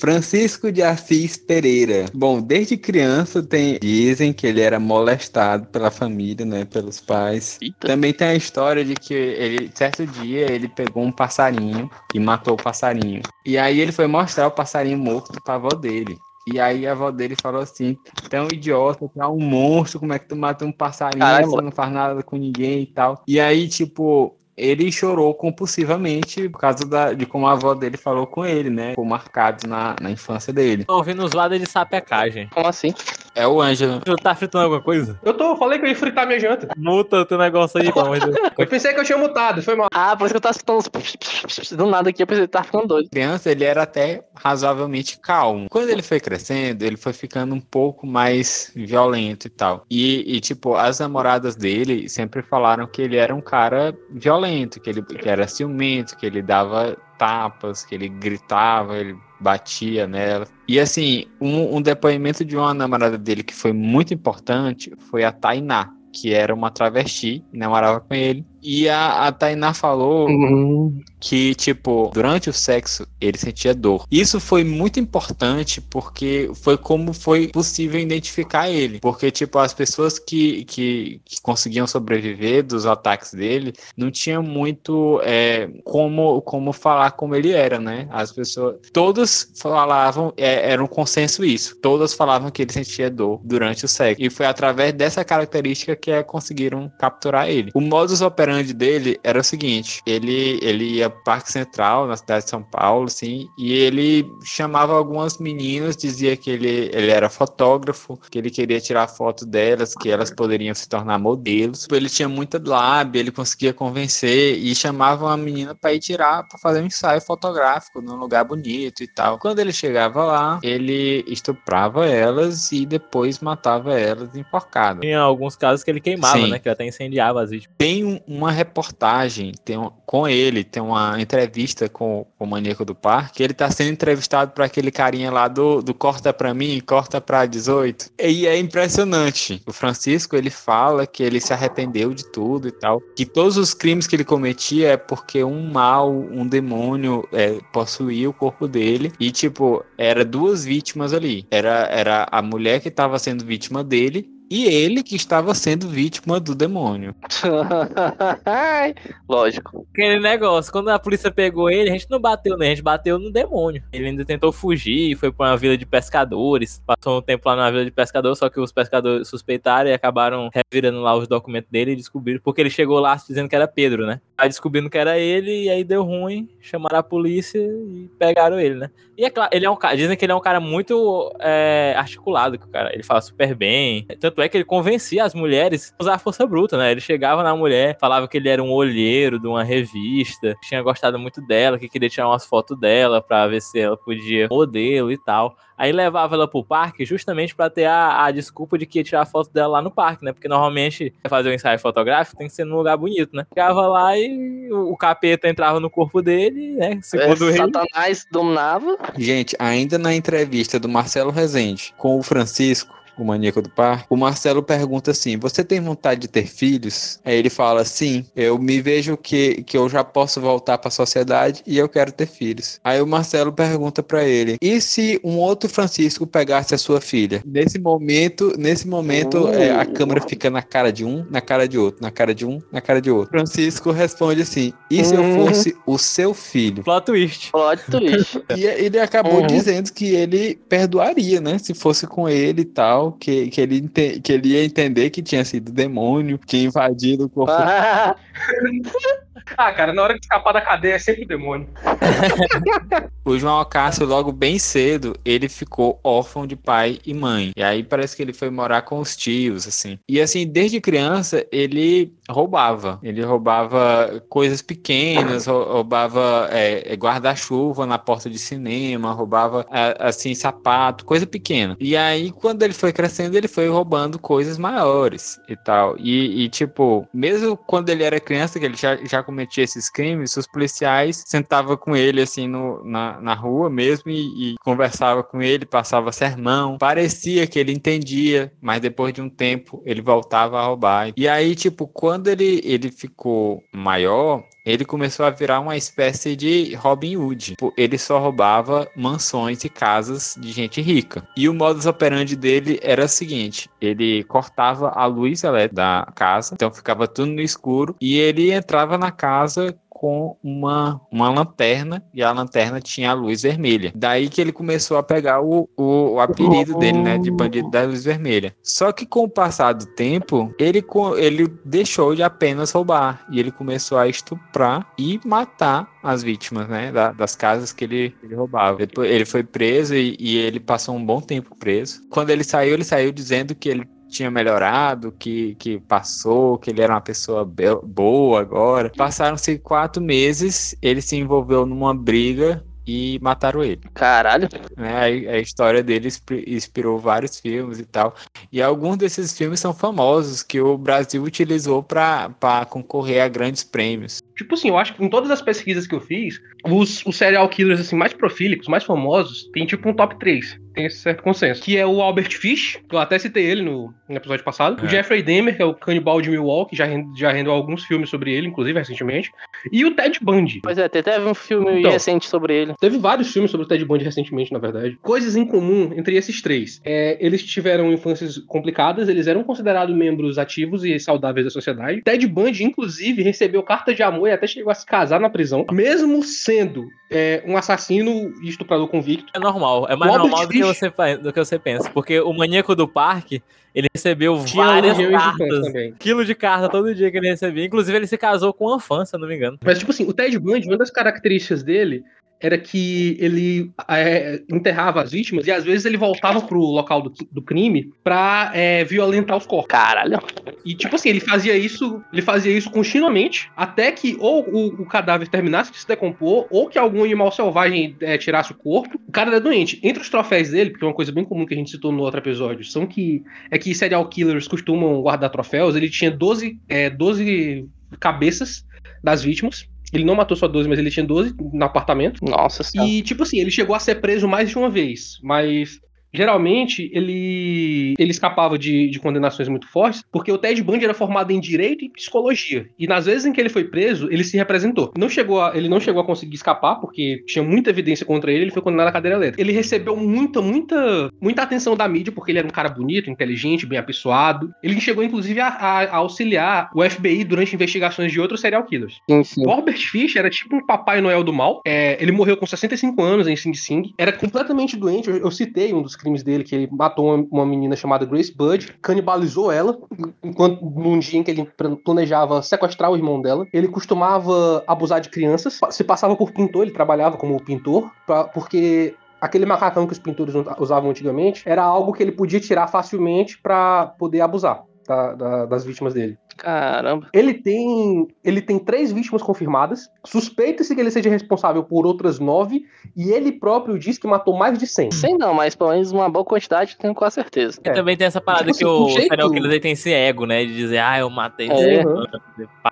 Francisco 0.02 0.72
de 0.72 0.82
Assis 0.82 1.38
Pereira. 1.38 2.06
Bom, 2.12 2.42
desde 2.42 2.76
criança 2.76 3.44
tem, 3.44 3.78
dizem 3.80 4.34
que 4.34 4.48
ele 4.48 4.60
era 4.60 4.80
molestado 4.80 5.68
pela 5.68 5.92
família, 5.92 6.44
né, 6.44 6.66
pelos 6.66 7.00
pais. 7.00 7.60
Eita. 7.62 7.88
Também 7.88 8.12
tem 8.12 8.30
a 8.30 8.36
história 8.36 8.84
de 8.84 8.96
que 8.96 9.14
ele, 9.14 9.72
certo 9.76 10.04
dia, 10.08 10.52
ele 10.52 10.68
pegou 10.68 11.04
um 11.04 11.12
passarinho 11.12 11.88
e 12.16 12.20
matou 12.20 12.56
o 12.56 12.58
passarinho. 12.58 13.22
E 13.46 13.60
aí 13.60 13.80
ele 13.80 13.92
foi 13.92 14.08
mostrar 14.08 14.48
o 14.48 14.52
passarinho 14.52 14.98
morto 14.98 15.40
pra 15.44 15.54
avó 15.54 15.70
dele. 15.70 16.18
E 16.52 16.60
aí 16.60 16.88
a 16.88 16.94
avó 16.94 17.12
dele 17.12 17.36
falou 17.40 17.62
assim: 17.62 17.96
tão 18.28 18.48
idiota, 18.52 19.08
tu 19.08 19.22
é 19.22 19.28
um 19.28 19.40
monstro, 19.40 20.00
como 20.00 20.14
é 20.14 20.18
que 20.18 20.28
tu 20.28 20.36
mata 20.36 20.66
um 20.66 20.72
passarinho, 20.72 21.20
Caralho, 21.20 21.52
você 21.52 21.62
não 21.62 21.72
faz 21.72 21.94
nada 21.94 22.24
com 22.24 22.38
ninguém 22.38 22.82
e 22.82 22.88
tal. 22.88 23.22
E 23.28 23.40
aí, 23.40 23.68
tipo, 23.68 24.36
ele 24.56 24.92
chorou 24.92 25.34
compulsivamente 25.34 26.50
por 26.50 26.60
causa 26.60 26.86
da, 26.86 27.14
de 27.14 27.26
como 27.26 27.48
a 27.48 27.54
avó 27.54 27.74
dele 27.74 27.98
falou 27.98 28.28
com 28.28 28.46
ele, 28.46 28.70
né? 28.70 28.92
Ficou 28.92 29.06
marcado 29.06 29.68
na, 29.68 29.96
na 30.00 30.12
infância 30.12 30.52
dele. 30.52 30.86
Tô 30.86 30.98
ouvindo 30.98 31.28
zoada 31.28 31.58
de 31.58 31.66
sapecagem. 31.66 32.48
Como 32.54 32.68
assim? 32.68 32.94
É 33.34 33.48
o 33.48 33.62
Ângelo. 33.62 34.02
Tu 34.02 34.15
tá 34.17 34.36
fritando 34.36 34.65
alguma 34.65 34.82
coisa? 34.82 35.20
Eu 35.24 35.34
tô, 35.34 35.56
falei 35.56 35.80
que 35.80 35.86
eu 35.86 35.89
ia 35.89 35.96
fritar 35.96 36.28
minha 36.28 36.39
janta. 36.39 36.67
Muta 36.76 37.22
o 37.22 37.26
teu 37.26 37.38
negócio 37.38 37.82
aí, 37.82 37.91
pelo 37.91 38.06
amor 38.06 38.20
de 38.20 38.26
Deus. 38.26 38.52
Eu 38.58 38.67
pensei 38.67 38.94
que 38.94 39.00
eu 39.00 39.04
tinha 39.04 39.17
mutado, 39.17 39.62
foi 39.62 39.76
mal. 39.76 39.88
Ah, 39.94 40.15
por 40.15 40.26
isso 40.26 40.34
que 40.34 40.38
eu 40.38 40.41
tava 40.41 40.54
escutando. 40.54 41.78
Do 41.78 41.86
nada 41.89 42.10
aqui, 42.10 42.22
eu 42.22 42.28
pensei 42.28 42.46
que 42.46 42.52
tava 42.52 42.65
ficando 42.65 42.88
doido. 42.88 43.10
criança, 43.10 43.52
ele 43.52 43.63
era 43.63 43.84
até 43.84 44.24
razoavelmente 44.36 45.20
calmo. 45.20 45.67
Quando 45.70 45.89
ele 45.89 46.02
foi 46.02 46.20
crescendo, 46.20 46.84
ele 46.84 46.98
foi 46.98 47.13
ficando 47.13 47.56
um 47.56 47.62
pouco 47.62 48.06
mais 48.06 48.72
violento 48.76 49.48
e 49.48 49.50
tal. 49.50 49.86
E, 49.89 50.36
e, 50.36 50.39
tipo, 50.41 50.76
as 50.76 51.00
namoradas 51.00 51.56
dele 51.56 52.10
sempre 52.10 52.41
falaram 52.41 52.86
que 52.88 53.02
ele 53.02 53.15
era 53.15 53.34
um 53.34 53.41
cara 53.41 53.96
violento, 54.10 54.80
que 54.80 54.89
ele 54.89 55.02
que 55.02 55.30
era 55.30 55.48
ciumento, 55.48 56.17
que 56.17 56.26
ele 56.26 56.41
dava 56.41 56.98
tapas, 57.17 57.86
que 57.86 57.96
ele 57.96 58.10
gritava, 58.10 58.98
ele 58.98 59.15
batia 59.42 60.08
nela. 60.08 60.48
E 60.68 60.80
assim, 60.80 61.26
um, 61.40 61.78
um 61.78 61.82
depoimento 61.82 62.46
de 62.46 62.56
uma 62.56 62.74
namorada 62.74 63.18
dele 63.18 63.44
que 63.44 63.54
foi 63.54 63.74
muito 63.74 64.14
importante 64.14 64.94
foi 65.10 65.24
a 65.24 65.32
Tainá, 65.32 65.92
que 66.14 66.34
era 66.34 66.54
uma 66.54 66.70
travesti, 66.70 67.44
namorava 67.52 68.00
com 68.00 68.14
ele. 68.14 68.46
E 68.62 68.88
a, 68.88 69.28
a 69.28 69.32
Tainá 69.32 69.74
falou 69.74 70.28
Uhum. 70.30 71.00
Que, 71.22 71.54
tipo, 71.54 72.10
durante 72.14 72.50
o 72.50 72.54
sexo 72.54 73.08
ele 73.22 73.38
sentia 73.38 73.76
dor. 73.76 74.06
Isso 74.12 74.40
foi 74.40 74.64
muito 74.64 75.00
importante 75.00 75.80
porque 75.80 76.50
foi 76.56 76.78
como 76.78 77.14
foi 77.14 77.48
possível 77.50 78.00
identificar 78.00 78.70
ele. 78.70 79.00
Porque, 79.00 79.30
tipo, 79.30 79.60
as 79.60 79.74
pessoas 79.74 80.18
que, 80.18 80.66
que, 80.66 81.22
que 81.24 81.40
conseguiam 81.42 81.86
sobreviver 81.86 82.64
dos 82.64 82.88
ataques 82.88 83.34
dele 83.34 83.74
não 83.96 84.10
tinham 84.10 84.42
muito 84.42 85.22
é, 85.24 85.70
como, 85.84 86.42
como 86.42 86.74
falar 86.74 87.12
como 87.12 87.36
ele 87.36 87.52
era, 87.52 87.80
né? 87.80 88.08
As 88.10 88.32
pessoas. 88.32 88.78
Todos 88.92 89.52
falavam, 89.56 90.34
é, 90.36 90.72
era 90.72 90.84
um 90.84 90.88
consenso 90.88 91.46
isso. 91.46 91.76
Todas 91.76 92.14
falavam 92.14 92.50
que 92.50 92.64
ele 92.64 92.74
sentia 92.74 93.10
dor 93.12 93.40
durante 93.44 93.86
o 93.86 93.88
sexo. 93.88 94.22
E 94.22 94.30
foi 94.30 94.48
através 94.48 94.94
dessa 94.94 95.24
característica 95.24 95.96
que 95.96 96.10
é, 96.10 96.24
conseguiram 96.24 96.92
capturar 96.98 97.48
ele. 97.48 97.70
O 97.76 97.82
modus 97.82 98.22
operandi 98.22 98.74
dele 98.74 99.20
era 99.24 99.40
o 99.40 99.44
seguinte: 99.44 100.02
ele, 100.08 100.60
ele 100.64 100.86
ia 100.96 101.11
Parque 101.12 101.52
Central, 101.52 102.08
na 102.08 102.15
cidade 102.17 102.45
de 102.45 102.50
São 102.50 102.63
Paulo, 102.63 103.06
assim, 103.06 103.47
e 103.58 103.74
ele 103.74 104.26
chamava 104.43 104.93
algumas 104.93 105.38
meninas, 105.38 105.95
dizia 105.95 106.36
que 106.38 106.50
ele, 106.50 106.89
ele 106.93 107.10
era 107.12 107.30
fotógrafo, 107.30 108.17
que 108.30 108.38
ele 108.38 108.50
queria 108.50 108.80
tirar 108.80 109.08
foto 109.08 109.45
delas, 109.45 109.93
que 109.95 110.10
elas 110.10 110.32
poderiam 110.32 110.74
se 110.74 110.88
tornar 110.88 111.19
modelos. 111.19 111.88
Ele 111.91 112.10
tinha 112.10 112.28
muita 112.30 112.62
lábia, 112.63 113.19
ele 113.19 113.32
conseguia 113.32 113.74
convencer 113.74 114.58
e 114.58 114.74
chamava 114.76 115.26
uma 115.26 115.38
menina 115.38 115.76
para 115.76 115.93
ir 115.93 116.00
tirar, 116.00 116.47
para 116.47 116.58
fazer 116.60 116.82
um 116.82 116.86
ensaio 116.86 117.21
fotográfico 117.21 118.02
num 118.02 118.15
lugar 118.15 118.43
bonito 118.43 119.04
e 119.04 119.08
tal. 119.08 119.38
Quando 119.39 119.60
ele 119.60 119.74
chegava 119.74 120.24
lá, 120.24 120.60
ele 120.63 121.24
estuprava 121.28 122.06
elas 122.06 122.71
e 122.71 122.86
depois 122.86 123.39
matava 123.39 124.00
elas 124.00 124.36
enforcadas. 124.36 125.02
Tinha 125.02 125.19
alguns 125.19 125.56
casos 125.56 125.84
que 125.84 125.91
ele 125.91 126.00
queimava, 126.00 126.38
Sim. 126.39 126.50
né? 126.51 126.59
Que 126.59 126.70
até 126.70 126.86
incendiava 126.86 127.41
as 127.41 127.49
vítimas. 127.49 127.76
Tem 127.78 128.03
um- 128.05 128.20
uma 128.28 128.51
reportagem 128.51 129.51
tem 129.64 129.78
um- 129.78 129.91
com 130.05 130.28
ele, 130.28 130.64
tem 130.64 130.82
uma 130.82 131.01
entrevista 131.18 131.88
com, 131.88 132.26
com 132.38 132.45
o 132.45 132.47
Maníaco 132.47 132.86
do 132.86 132.95
Parque. 132.95 133.43
Ele 133.43 133.54
tá 133.54 133.70
sendo 133.70 133.91
entrevistado 133.91 134.52
por 134.52 134.64
aquele 134.64 134.91
carinha 134.91 135.32
lá 135.32 135.47
do, 135.47 135.82
do 135.82 135.93
Corta 135.93 136.34
Pra 136.34 136.54
Mim, 136.54 136.82
Corta 136.86 137.22
Pra 137.22 137.45
18. 137.45 138.12
E 138.20 138.47
é 138.47 138.58
impressionante. 138.58 139.62
O 139.66 139.74
Francisco, 139.74 140.36
ele 140.36 140.49
fala 140.49 141.06
que 141.08 141.24
ele 141.24 141.39
se 141.39 141.54
arrependeu 141.54 142.14
de 142.14 142.26
tudo 142.32 142.68
e 142.68 142.72
tal. 142.72 143.02
Que 143.16 143.26
todos 143.26 143.58
os 143.58 143.74
crimes 143.74 144.08
que 144.08 144.16
ele 144.16 144.24
cometia 144.24 144.89
é 144.89 144.97
porque 144.97 145.43
um 145.43 145.72
mal, 145.72 146.12
um 146.12 146.47
demônio 146.47 147.28
é, 147.32 147.60
possuía 147.72 148.30
o 148.30 148.34
corpo 148.34 148.68
dele. 148.68 149.12
E, 149.20 149.32
tipo, 149.32 149.84
era 149.97 150.26
duas 150.26 150.64
vítimas 150.66 151.14
ali. 151.14 151.45
Era, 151.52 151.88
era 151.91 152.28
a 152.32 152.41
mulher 152.41 152.82
que 152.82 152.91
tava 152.91 153.20
sendo 153.20 153.45
vítima 153.45 153.84
dele 153.84 154.41
e 154.52 154.66
ele 154.66 155.02
que 155.02 155.16
estava 155.16 155.56
sendo 155.56 155.88
vítima 155.88 156.38
do 156.38 156.54
demônio. 156.54 157.16
Lógico. 159.28 159.88
Aquele 159.93 160.20
negócio, 160.20 160.70
quando 160.74 160.89
a 160.89 160.99
polícia 160.99 161.32
pegou 161.32 161.70
ele, 161.70 161.89
a 161.89 161.93
gente 161.93 162.08
não 162.10 162.20
bateu 162.20 162.58
nele, 162.58 162.74
a 162.74 162.76
gente 162.76 162.84
bateu 162.84 163.18
no 163.18 163.32
demônio. 163.32 163.82
Ele 163.93 164.08
ainda 164.08 164.26
tentou 164.26 164.52
fugir, 164.52 165.16
foi 165.16 165.32
pra 165.32 165.52
uma 165.52 165.58
vila 165.58 165.78
de 165.78 165.86
pescadores, 165.86 166.84
passou 166.86 167.20
um 167.20 167.22
tempo 167.22 167.47
lá 167.47 167.56
numa 167.56 167.72
vila 167.72 167.86
de 167.86 167.91
pescadores, 167.91 168.39
só 168.39 168.49
que 168.49 168.60
os 168.60 168.74
pescadores 168.74 169.30
suspeitaram 169.30 169.89
e 169.89 169.93
acabaram 169.93 170.49
revirando 170.54 170.99
lá 170.99 171.16
os 171.16 171.30
documentos 171.30 171.72
dele 171.72 171.93
e 171.93 171.95
descobriram, 171.95 172.41
porque 172.43 172.60
ele 172.60 172.70
chegou 172.70 172.99
lá 172.99 173.16
dizendo 173.16 173.47
que 173.47 173.56
era 173.56 173.70
Pedro, 173.70 174.06
né? 174.06 174.20
Aí 174.38 174.49
descobrindo 174.49 174.89
que 174.89 174.97
era 174.97 175.18
ele, 175.18 175.64
e 175.64 175.70
aí 175.70 175.86
deu 175.86 176.04
ruim, 176.04 176.49
chamaram 176.60 176.99
a 176.99 177.04
polícia 177.04 177.58
e 177.58 178.10
pegaram 178.20 178.60
ele, 178.60 178.76
né? 178.76 178.89
E 179.18 179.24
é 179.24 179.30
claro, 179.30 179.49
ele 179.54 179.66
é 179.66 179.70
um 179.70 179.76
cara, 179.76 179.95
dizem 179.95 180.18
que 180.18 180.26
ele 180.26 180.32
é 180.32 180.36
um 180.36 180.41
cara 180.41 180.60
muito 180.60 181.32
é, 181.39 181.93
articulado, 181.95 182.58
que 182.58 182.66
o 182.66 182.70
cara, 182.70 182.91
ele 182.91 183.04
fala 183.04 183.22
super 183.22 183.54
bem. 183.54 184.06
Tanto 184.20 184.41
é 184.44 184.50
que 184.50 184.58
ele 184.58 184.66
convencia 184.66 185.24
as 185.24 185.34
mulheres 185.34 185.94
a 185.98 186.04
usar 186.04 186.16
a 186.16 186.20
força 186.20 186.46
bruta, 186.46 186.78
né? 186.78 186.92
Ele 186.92 187.02
chegava 187.02 187.44
na 187.44 187.56
mulher, 187.56 187.98
falava 188.00 188.28
que 188.28 188.38
ele 188.38 188.50
era 188.50 188.64
um 188.64 188.72
olheiro 188.72 189.39
de 189.39 189.48
uma 189.48 189.64
revista, 189.64 190.56
tinha 190.62 190.82
gostado 190.82 191.18
muito 191.20 191.42
dela, 191.42 191.78
que 191.78 191.89
queria 191.89 192.10
tirar 192.10 192.28
umas 192.28 192.46
fotos 192.46 192.80
dela 192.80 193.22
pra 193.22 193.48
ver 193.48 193.62
se 193.62 193.80
ela 193.80 193.98
podia 193.98 194.48
modelo 194.50 195.12
e 195.12 195.18
tal. 195.18 195.56
Aí 195.78 195.92
levava 195.92 196.36
ela 196.36 196.48
pro 196.48 196.64
parque 196.64 197.04
justamente 197.06 197.56
pra 197.56 197.68
ter 197.68 197.86
a, 197.86 198.26
a 198.26 198.32
desculpa 198.32 198.78
de 198.78 198.86
que 198.86 199.00
ia 199.00 199.04
tirar 199.04 199.26
foto 199.26 199.52
dela 199.52 199.74
lá 199.74 199.82
no 199.82 199.89
parque, 199.89 200.24
né? 200.24 200.32
Porque 200.32 200.48
normalmente 200.48 201.12
fazer 201.28 201.50
um 201.50 201.54
ensaio 201.54 201.80
fotográfico 201.80 202.38
tem 202.38 202.48
que 202.48 202.54
ser 202.54 202.66
num 202.66 202.78
lugar 202.78 202.96
bonito, 202.98 203.36
né? 203.36 203.48
Chegava 203.52 203.88
lá 203.88 204.16
e 204.16 204.70
o, 204.72 204.92
o 204.92 204.96
capeta 204.98 205.50
entrava 205.50 205.80
no 205.80 205.89
corpo 205.89 206.22
dele, 206.22 206.74
né? 206.74 207.00
Segundo 207.02 207.46
É, 207.46 207.48
ele. 207.50 207.58
Satanás 207.58 208.28
dominava. 208.32 208.96
Gente, 209.18 209.56
ainda 209.58 209.98
na 209.98 210.14
entrevista 210.14 210.80
do 210.80 210.88
Marcelo 210.88 211.32
Rezende 211.32 211.96
com 211.98 212.20
o 212.20 212.22
Francisco, 212.22 212.94
o 213.24 213.26
maníaco 213.28 213.61
do 213.61 213.69
parque, 213.69 214.05
o 214.09 214.15
Marcelo 214.17 214.63
pergunta 214.63 215.11
assim: 215.11 215.38
Você 215.38 215.63
tem 215.63 215.80
vontade 215.80 216.22
de 216.22 216.28
ter 216.28 216.45
filhos? 216.47 217.19
Aí 217.24 217.36
ele 217.36 217.49
fala: 217.49 217.86
Sim, 217.86 218.26
eu 218.36 218.57
me 218.57 218.82
vejo 218.82 219.15
que, 219.17 219.63
que 219.63 219.78
eu 219.78 219.88
já 219.89 220.03
posso 220.03 220.39
voltar 220.41 220.78
para 220.78 220.88
a 220.89 220.91
sociedade 220.91 221.61
e 221.65 221.78
eu 221.78 221.88
quero 221.89 222.11
ter 222.11 222.28
filhos. 222.28 222.80
Aí 222.84 223.01
o 223.01 223.07
Marcelo 223.07 223.51
pergunta 223.53 224.01
para 224.03 224.24
ele: 224.24 224.57
E 224.61 224.80
se 224.82 225.19
um 225.24 225.38
outro 225.38 225.69
Francisco 225.69 226.26
pegasse 226.28 226.74
a 226.74 226.78
sua 226.78 226.99
filha? 227.01 227.43
Nesse 227.45 227.80
momento, 227.80 228.53
nesse 228.57 228.88
momento, 228.88 229.45
Uh. 229.45 229.53
é, 229.53 229.72
a 229.72 229.86
câmera 229.86 230.22
fica 230.22 230.49
na 230.49 230.61
cara 230.61 230.91
de 230.91 231.05
um, 231.05 231.26
na 231.30 231.41
cara 231.41 231.67
de 231.67 231.78
outro, 231.78 232.01
na 232.01 232.11
cara 232.11 232.34
de 232.34 232.45
um, 232.45 232.61
na 232.72 232.82
cara 232.82 233.01
de 233.01 233.09
outro. 233.11 233.32
Francisco 233.32 233.91
responde 233.91 234.41
assim: 234.41 234.74
E 234.89 235.03
se 235.03 235.15
eu 235.15 235.22
Uhum. 235.22 235.36
fosse 235.36 235.76
o 235.86 235.97
seu 235.97 236.34
filho? 236.34 236.84
Plot 236.84 237.05
twist. 237.05 237.51
Plot 237.51 237.82
twist. 237.89 238.39
E 238.55 238.65
ele 238.65 238.99
acabou 238.99 239.41
Uhum. 239.41 239.47
dizendo 239.47 239.91
que 239.93 240.05
ele 240.15 240.55
perdoaria, 240.67 241.39
né? 241.41 241.57
Se 241.57 241.74
fosse 241.74 242.07
com 242.07 242.28
ele 242.28 242.61
e 242.61 242.65
tal, 242.65 243.11
que, 243.12 243.49
que, 243.49 243.62
ele, 243.62 243.89
que 244.24 244.34
ele 244.34 244.49
ia 244.49 244.64
entender 244.64 245.09
que 245.09 245.22
tinha 245.22 245.43
sido 245.45 245.72
demônio, 245.72 246.39
que 246.39 246.57
invadido 246.64 247.26
o 247.26 247.30
corpo. 247.30 247.51
Ah, 247.51 248.16
Ah, 249.58 249.72
cara, 249.72 249.94
na 249.94 250.02
hora 250.04 250.14
de 250.14 250.20
escapar 250.22 250.54
da 250.54 250.62
cadeia 250.62 250.94
é 250.96 251.00
sempre 251.00 251.24
o 251.24 251.28
demônio. 251.28 251.68
O 253.24 253.38
João 253.38 253.60
Acácio, 253.60 254.04
logo 254.04 254.32
bem 254.32 254.58
cedo, 254.58 255.16
ele 255.24 255.48
ficou 255.48 256.00
órfão 256.04 256.48
de 256.48 256.56
pai 256.56 256.98
e 257.06 257.14
mãe. 257.14 257.52
E 257.56 257.62
aí 257.62 257.84
parece 257.84 258.16
que 258.16 258.22
ele 258.24 258.34
foi 258.34 258.50
morar 258.50 258.82
com 258.82 259.00
os 259.00 259.16
tios, 259.16 259.68
assim. 259.68 260.00
E 260.10 260.20
assim, 260.20 260.48
desde 260.48 260.82
criança, 260.82 261.46
ele 261.52 262.12
roubava. 262.28 263.00
Ele 263.04 263.22
roubava 263.22 264.24
coisas 264.28 264.64
pequenas, 264.64 265.46
rou- 265.46 265.72
roubava 265.72 266.50
é, 266.52 266.92
é, 266.92 266.96
guarda-chuva 266.96 267.86
na 267.86 268.00
porta 268.00 268.28
de 268.28 268.39
cinema, 268.39 269.12
roubava, 269.12 269.68
assim, 270.00 270.34
sapato, 270.34 271.06
coisa 271.06 271.28
pequena. 271.28 271.78
E 271.80 271.96
aí, 271.96 272.32
quando 272.32 272.64
ele 272.64 272.74
foi 272.74 272.92
crescendo, 272.92 273.38
ele 273.38 273.48
foi 273.48 273.68
roubando 273.70 274.18
coisas 274.18 274.58
maiores 274.58 275.39
e 275.48 275.56
tal. 275.56 275.96
E, 276.00 276.44
e, 276.46 276.50
tipo, 276.50 277.08
mesmo 277.14 277.56
quando 277.56 277.89
ele 277.89 278.04
era 278.04 278.20
criança, 278.20 278.60
que 278.60 278.66
ele 278.66 278.76
já, 278.76 278.96
já 279.06 279.22
cometia 279.32 279.64
esses 279.64 279.90
crimes, 279.90 280.36
os 280.36 280.46
policiais 280.46 281.24
sentavam 281.26 281.78
com 281.78 281.96
ele, 281.96 282.22
assim, 282.22 282.48
no, 282.48 282.84
na, 282.84 283.20
na 283.22 283.34
rua 283.34 283.70
mesmo 283.70 284.12
e, 284.12 284.52
e 284.52 284.56
conversava 284.60 285.24
com 285.24 285.42
ele, 285.42 285.66
passava 285.66 286.12
sermão. 286.12 286.78
Parecia 286.78 287.48
que 287.48 287.58
ele 287.58 287.72
entendia, 287.72 288.52
mas 288.62 288.82
depois 288.82 289.14
de 289.14 289.22
um 289.22 289.30
tempo 289.30 289.82
ele 289.86 290.02
voltava 290.02 290.60
a 290.60 290.66
roubar. 290.66 291.14
E 291.16 291.28
aí, 291.28 291.56
tipo, 291.56 291.88
quando 291.88 292.28
ele, 292.28 292.62
ele 292.64 292.92
ficou 292.92 293.64
maior, 293.74 294.44
ele 294.66 294.86
começou 294.86 295.26
a 295.26 295.30
virar 295.30 295.59
uma 295.59 295.76
espécie 295.76 296.36
de 296.36 296.76
Robin 296.76 297.18
Hood. 297.18 297.51
Tipo, 297.51 297.74
Ele 297.76 297.97
só 297.97 298.20
roubava 298.20 298.88
mansões 298.95 299.64
e 299.64 299.70
casas 299.70 300.38
de 300.39 300.51
gente 300.51 300.82
rica. 300.82 301.28
E 301.36 301.49
o 301.49 301.53
modus 301.53 301.86
operandi 301.86 302.36
dele 302.36 302.80
era 302.82 303.05
o 303.05 303.07
seguinte: 303.07 303.70
ele 303.80 304.24
cortava 304.26 304.89
a 304.89 305.05
luz 305.05 305.43
elétrica 305.43 305.76
da 305.76 306.12
casa, 306.16 306.53
então 306.53 306.72
ficava 306.72 307.07
tudo 307.07 307.32
no 307.32 307.41
escuro, 307.41 307.95
e 307.99 308.18
ele 308.18 308.51
entrava 308.51 308.97
na 308.97 309.12
casa 309.12 309.76
com 310.02 310.36
uma, 310.43 310.99
uma 311.12 311.30
lanterna 311.30 312.04
e 312.12 312.24
a 312.24 312.32
lanterna 312.32 312.82
tinha 312.82 313.12
a 313.12 313.14
luz 313.14 313.43
vermelha. 313.43 313.91
Daí 313.95 314.30
que 314.30 314.41
ele 314.41 314.52
começou 314.52 314.97
a 314.97 315.04
pegar 315.04 315.41
o, 315.43 315.70
o, 315.78 316.14
o 316.14 316.20
apelido 316.20 316.74
dele, 316.80 316.97
né? 316.97 317.20
De 317.20 317.30
bandido 317.30 317.70
da 317.70 317.84
luz 317.84 318.04
vermelha. 318.04 318.56
Só 318.64 318.91
que 318.91 319.06
com 319.06 319.26
o 319.26 319.30
passar 319.30 319.74
do 319.74 319.86
tempo, 319.86 320.52
ele, 320.58 320.84
ele 321.20 321.47
deixou 321.64 322.16
de 322.16 322.24
apenas 322.24 322.72
roubar 322.72 323.28
e 323.32 323.39
ele 323.39 323.52
começou 323.52 323.99
a 323.99 324.08
estuprar 324.08 324.91
e 324.97 325.20
matar 325.24 325.88
as 326.02 326.24
vítimas, 326.24 326.68
né? 326.68 326.91
da- 326.91 327.12
das 327.12 327.36
casas 327.36 327.72
que 327.72 327.84
ele, 327.84 328.16
ele 328.24 328.34
roubava. 328.34 328.80
Depois, 328.80 329.08
ele 329.08 329.24
foi 329.24 329.43
preso 329.43 329.93
e, 329.93 330.18
e 330.20 330.36
ele 330.38 330.60
passou 330.60 330.95
um 330.95 331.06
bom 331.06 331.22
tempo 331.22 331.56
preso. 331.56 332.02
Quando 332.10 332.32
ele 332.32 332.43
saiu, 332.43 332.74
ele 332.74 332.84
saiu 332.84 333.12
dizendo 333.12 333.54
que 333.54 333.70
ele 333.70 333.88
tinha 334.12 334.30
melhorado, 334.30 335.12
que, 335.12 335.55
que 335.55 335.80
passou, 335.80 336.57
que 336.57 336.70
ele 336.70 336.82
era 336.82 336.93
uma 336.93 337.01
pessoa 337.01 337.43
boa 337.45 338.41
agora. 338.41 338.91
Passaram-se 338.95 339.57
quatro 339.57 340.03
meses, 340.03 340.76
ele 340.82 341.01
se 341.01 341.16
envolveu 341.16 341.66
numa 341.66 341.95
briga 341.95 342.64
e 342.86 343.20
mataram 343.22 343.64
ele. 343.64 343.82
Caralho. 343.93 344.49
Né? 344.76 344.93
A, 345.30 345.36
a 345.36 345.39
história 345.39 345.82
dele 345.82 346.07
inspi- 346.07 346.43
inspirou 346.47 346.99
vários 346.99 347.39
filmes 347.39 347.80
e 347.80 347.86
tal. 347.86 348.14
E 348.51 348.62
alguns 348.62 348.97
desses 348.97 349.38
filmes 349.38 349.59
são 349.59 349.74
famosos 349.74 350.43
que 350.43 350.59
o 350.59 350.78
Brasil 350.78 351.24
utilizou 351.24 351.82
para 351.82 352.66
concorrer 352.70 353.24
a 353.24 353.28
grandes 353.28 353.64
prêmios. 353.64 354.22
Tipo 354.42 354.56
assim, 354.56 354.70
eu 354.70 354.78
acho 354.78 354.94
que 354.94 355.04
em 355.04 355.10
todas 355.10 355.30
as 355.30 355.42
pesquisas 355.42 355.88
que 355.88 355.96
eu 355.96 356.02
fiz, 356.02 356.42
os, 356.66 357.06
os 357.06 357.16
serial 357.16 357.48
killers 357.50 357.80
assim, 357.80 357.96
mais 357.96 358.14
profílicos, 358.14 358.68
mais 358.68 358.84
famosos, 358.84 359.50
tem 359.54 359.66
tipo 359.66 359.88
um 359.88 359.94
top 359.94 360.18
3 360.20 360.60
tem 360.74 360.86
esse 360.86 360.98
certo 360.98 361.24
consenso. 361.24 361.62
Que 361.62 361.78
é 361.78 361.86
o 361.86 362.02
Albert 362.02 362.32
Fish, 362.32 362.80
que 362.88 362.96
eu 362.96 363.00
até 363.00 363.18
citei 363.20 363.46
ele 363.46 363.62
no, 363.62 363.94
no 364.08 364.16
episódio 364.16 364.44
passado. 364.44 364.82
É. 364.82 364.86
O 364.86 364.89
Jeffrey 364.89 365.22
Dahmer, 365.22 365.56
que 365.56 365.62
é 365.62 365.66
o 365.66 365.74
canibal 365.74 366.22
de 366.22 366.30
Milwaukee, 366.30 366.76
já, 366.76 366.86
já 367.16 367.32
rendeu 367.32 367.52
alguns 367.52 367.84
filmes 367.86 368.10
sobre 368.10 368.34
ele, 368.34 368.48
inclusive 368.48 368.78
recentemente. 368.78 369.32
E 369.72 369.86
o 369.86 369.96
Ted 369.96 370.20
Bundy. 370.22 370.62
Pois 370.64 370.78
é, 370.78 370.88
teve 370.88 371.20
um 371.26 371.34
filme 371.34 371.80
então, 371.80 371.92
recente 371.92 372.28
sobre 372.28 372.56
ele. 372.56 372.74
Teve 372.80 372.98
vários 372.98 373.32
filmes 373.32 373.52
sobre 373.52 373.66
o 373.66 373.68
Ted 373.68 373.84
Bundy 373.86 374.04
recentemente, 374.04 374.52
na 374.52 374.60
verdade. 374.60 374.98
Coisas 375.02 375.36
em 375.36 375.46
comum 375.46 375.92
entre 375.96 376.16
esses 376.16 376.42
três. 376.42 376.82
É, 376.84 377.18
eles 377.20 377.44
tiveram 377.44 377.92
infâncias 377.92 378.38
complicadas, 378.38 379.10
eles 379.10 379.28
eram 379.28 379.44
considerados 379.44 379.96
membros 379.96 380.38
ativos 380.38 380.84
e 380.84 380.98
saudáveis 381.00 381.46
da 381.46 381.52
sociedade. 381.52 382.02
Ted 382.02 382.26
Bundy, 382.28 382.64
inclusive, 382.64 383.22
recebeu 383.22 383.62
carta 383.64 383.94
de 383.94 384.04
amor 384.04 384.28
e 384.32 384.36
até 384.36 384.48
chegou 384.48 384.72
a 384.72 384.76
se 384.76 384.86
casar 384.86 385.20
na 385.20 385.30
prisão, 385.30 385.66
mesmo 385.72 386.24
sendo 386.24 386.88
é, 387.10 387.44
um 387.46 387.58
assassino 387.58 388.34
e 388.42 388.50
estuprador 388.50 388.88
convicto. 388.88 389.32
É 389.36 389.40
normal, 389.40 389.88
é 389.90 389.96
mais 389.96 390.12
normal 390.14 390.48
do 390.48 390.50
que, 390.50 390.64
você, 390.64 390.90
do 391.22 391.34
que 391.34 391.40
você 391.40 391.60
pensa. 391.60 391.90
Porque 391.90 392.20
o 392.20 392.34
maníaco 392.34 392.76
do 392.76 392.88
parque, 392.88 393.44
ele 393.74 393.88
recebeu 393.93 394.43
Tinha 394.45 394.65
várias 394.65 394.97
cartas. 394.97 395.93
Quilo 395.99 396.26
de 396.26 396.36
carta 396.36 396.69
todo 396.69 396.93
dia 396.93 397.09
que 397.11 397.17
ele 397.17 397.30
recebia. 397.30 397.65
Inclusive, 397.65 397.97
ele 397.97 398.07
se 398.07 398.17
casou 398.17 398.53
com 398.53 398.65
uma 398.65 398.80
fã, 398.80 399.05
se 399.05 399.15
eu 399.15 399.19
não 399.19 399.28
me 399.28 399.36
engano. 399.36 399.57
Mas, 399.63 399.80
tipo 399.80 399.91
assim, 399.91 400.05
o 400.05 400.13
Ted 400.13 400.38
Bundy, 400.38 400.67
uma 400.67 400.78
das 400.78 400.89
características 400.89 401.63
dele 401.63 402.03
era 402.41 402.57
que 402.57 403.15
ele 403.19 403.72
é, 403.88 404.41
enterrava 404.49 405.01
as 405.01 405.11
vítimas 405.11 405.45
e 405.45 405.51
às 405.51 405.63
vezes 405.63 405.86
ele 405.86 405.95
voltava 405.95 406.41
pro 406.41 406.59
local 406.59 407.03
do, 407.03 407.13
do 407.32 407.41
crime 407.41 407.93
pra 408.03 408.51
é, 408.53 408.84
violentar 408.84 409.38
os 409.38 409.45
corpos. 409.45 409.69
Caralho. 409.69 410.19
E 410.65 410.74
tipo 410.74 410.95
assim, 410.95 411.09
ele 411.09 411.19
fazia 411.19 411.55
isso, 411.55 412.01
ele 412.11 412.24
fazia 412.24 412.51
isso 412.51 412.72
continuamente, 412.72 413.49
até 413.55 413.91
que 413.91 414.17
ou 414.19 414.43
o, 414.49 414.67
o 414.82 414.86
cadáver 414.86 415.28
terminasse 415.28 415.72
de 415.72 415.78
se 415.78 415.88
decompor, 415.88 416.47
ou 416.49 416.67
que 416.67 416.80
algum 416.80 417.03
animal 417.03 417.32
selvagem 417.32 417.95
é, 418.01 418.17
tirasse 418.17 418.51
o 418.51 418.55
corpo. 418.55 418.99
O 419.07 419.11
cara 419.11 419.30
era 419.30 419.39
doente. 419.39 419.80
Entre 419.84 420.01
os 420.01 420.09
troféus 420.09 420.49
dele, 420.49 420.72
porque 420.72 420.84
é 420.84 420.88
uma 420.88 420.95
coisa 420.95 421.11
bem 421.11 421.24
comum 421.24 421.45
que 421.45 421.53
a 421.53 421.57
gente 421.57 421.69
citou 421.69 421.91
no 421.91 422.01
outro 422.01 422.19
episódio, 422.19 422.65
são 422.65 422.88
que 422.88 423.24
é 423.51 423.57
que 423.62 423.76
serial 423.76 424.07
killers 424.07 424.47
costumam 424.47 425.01
guardar 425.01 425.30
troféus. 425.30 425.76
Ele 425.76 425.89
tinha 425.89 426.12
12, 426.12 426.59
é, 426.68 426.89
12 426.89 427.68
cabeças 427.99 428.66
das 429.03 429.24
vítimas. 429.24 429.68
Ele 429.93 430.05
não 430.05 430.16
matou 430.16 430.38
só 430.38 430.47
12, 430.47 430.70
mas 430.70 430.80
ele 430.80 430.89
tinha 430.89 431.05
12 431.05 431.36
no 431.53 431.66
apartamento. 431.66 432.24
Nossa 432.24 432.64
senhora. 432.64 432.89
E, 432.89 433.01
tipo 433.01 433.24
assim, 433.24 433.39
ele 433.39 433.51
chegou 433.51 433.76
a 433.76 433.80
ser 433.80 433.95
preso 433.95 434.28
mais 434.28 434.49
de 434.49 434.57
uma 434.57 434.70
vez. 434.70 435.20
Mas 435.22 435.80
geralmente 436.14 436.89
ele, 436.93 437.93
ele 437.97 438.12
escapava 438.12 438.57
de, 438.57 438.89
de, 438.89 438.99
condenações 438.99 439.47
muito 439.47 439.68
fortes, 439.68 440.03
porque 440.12 440.32
o 440.32 440.38
Ted 440.38 440.62
Bundy 440.62 440.86
era 440.86 440.93
formado 440.93 441.32
em 441.32 441.39
direito 441.39 441.86
e 441.86 441.89
psicologia. 441.89 442.68
E 442.78 442.88
nas 442.88 443.05
vezes 443.05 443.26
em 443.26 443.34
que 443.34 443.39
ele 443.39 443.49
foi 443.49 443.66
preso, 443.66 444.07
ele 444.12 444.24
se 444.24 444.38
representou. 444.38 444.91
Não 444.97 445.09
chegou 445.09 445.41
a, 445.41 445.55
ele 445.55 445.70
não 445.70 445.80
chegou 445.80 446.01
a 446.01 446.05
conseguir 446.05 446.36
escapar, 446.36 446.76
porque 446.76 447.24
tinha 447.26 447.43
muita 447.43 447.70
evidência 447.70 448.05
contra 448.05 448.32
ele, 448.32 448.45
ele 448.45 448.51
foi 448.51 448.62
condenado 448.62 448.88
à 448.88 448.91
cadeira 448.91 449.18
elétrica. 449.18 449.41
Ele 449.41 449.51
recebeu 449.51 449.95
muita, 449.95 450.41
muita, 450.41 451.12
muita 451.20 451.41
atenção 451.41 451.76
da 451.76 451.88
mídia, 451.88 452.12
porque 452.12 452.32
ele 452.32 452.39
era 452.39 452.47
um 452.47 452.51
cara 452.51 452.70
bonito, 452.70 453.09
inteligente, 453.09 453.66
bem 453.66 453.80
apessoado. 453.80 454.51
Ele 454.62 454.80
chegou, 454.80 455.03
inclusive, 455.03 455.39
a, 455.39 455.47
a 455.47 455.95
auxiliar 455.97 456.70
o 456.76 456.88
FBI 456.88 457.24
durante 457.24 457.55
investigações 457.55 458.12
de 458.12 458.20
outros 458.20 458.41
serial 458.41 458.64
killers. 458.64 458.99
Sim, 459.09 459.24
sim. 459.24 459.45
O 459.45 459.49
Robert 459.49 459.78
Fish 459.78 460.16
era 460.16 460.30
tipo 460.30 460.55
um 460.55 460.66
Papai 460.66 461.01
Noel 461.01 461.24
do 461.24 461.34
mal. 461.34 461.62
É, 461.66 462.01
ele 462.01 462.12
morreu 462.12 462.38
com 462.38 462.45
65 462.45 463.01
anos 463.01 463.28
em 463.28 463.36
Sing 463.36 463.53
Sing. 463.53 463.93
Era 463.97 464.12
completamente 464.12 464.76
doente. 464.76 465.09
Eu, 465.09 465.18
eu 465.18 465.32
citei 465.32 465.74
um 465.74 465.82
dos 465.82 465.95
crimes 466.02 466.24
dele, 466.24 466.43
que 466.43 466.56
ele 466.56 466.70
matou 466.72 467.28
uma, 467.32 467.45
menina 467.45 467.76
chamada 467.76 468.06
Grace 468.06 468.36
Budd, 468.36 468.74
canibalizou 468.82 469.52
ela, 469.52 469.78
enquanto 470.24 470.64
num 470.64 470.99
dia 470.99 471.20
em 471.20 471.24
que 471.24 471.32
ele 471.32 471.49
planejava 471.84 472.41
sequestrar 472.41 472.91
o 472.91 472.95
irmão 472.95 473.22
dela. 473.22 473.45
Ele 473.54 473.68
costumava 473.68 474.64
abusar 474.68 474.99
de 474.99 475.10
crianças, 475.10 475.60
se 475.70 475.84
passava 475.84 476.16
por 476.16 476.32
pintor, 476.32 476.64
ele 476.64 476.72
trabalhava 476.72 477.18
como 477.18 477.41
pintor, 477.41 477.91
pra, 478.06 478.26
porque 478.26 478.95
aquele 479.20 479.45
macacão 479.45 479.86
que 479.86 479.93
os 479.93 479.99
pintores 479.99 480.34
usavam 480.58 480.89
antigamente 480.89 481.43
era 481.45 481.64
algo 481.64 481.93
que 481.93 482.02
ele 482.02 482.12
podia 482.12 482.39
tirar 482.39 482.68
facilmente 482.68 483.39
para 483.39 483.88
poder 483.99 484.22
abusar 484.22 484.64
da, 484.88 485.14
da, 485.14 485.46
das 485.46 485.66
vítimas 485.66 485.94
dele. 485.94 486.18
Caramba. 486.38 487.08
Ele 487.14 487.34
tem, 487.34 488.08
ele 488.24 488.42
tem 488.42 488.58
três 488.58 488.92
vítimas 488.92 489.22
confirmadas. 489.22 489.90
Suspeita-se 490.04 490.74
que 490.74 490.82
ele 490.82 490.90
seja 490.90 491.10
responsável 491.10 491.64
por 491.64 491.86
outras 491.86 492.20
nove. 492.20 492.66
E 492.96 493.12
ele 493.12 493.32
próprio 493.32 493.78
diz 493.78 493.98
que 493.98 494.08
matou 494.08 494.36
mais 494.36 494.58
de 494.58 494.66
100. 494.66 494.92
100 494.92 495.18
não, 495.18 495.34
mas 495.34 495.56
pelo 495.56 495.72
menos 495.72 495.92
uma 495.92 496.10
boa 496.10 496.26
quantidade 496.26 496.78
tenho 496.78 496.96
com 496.96 497.10
certeza. 497.10 497.60
É. 497.64 497.70
E 497.70 497.74
também 497.74 497.96
tem 497.96 498.08
essa 498.08 498.22
parada 498.22 498.52
tipo 498.52 498.58
que 498.58 498.64
assim, 498.64 498.74
o, 498.74 498.90
jeito... 498.90 499.10
serial 499.10 499.32
killer 499.32 499.62
tem 499.62 499.72
esse 499.74 499.94
ego, 499.94 500.26
né? 500.26 500.46
De 500.46 500.56
dizer, 500.56 500.80
ah, 500.80 501.00
eu 501.00 501.10
matei 501.10 501.48
é. 501.48 501.86
uhum. 501.86 502.06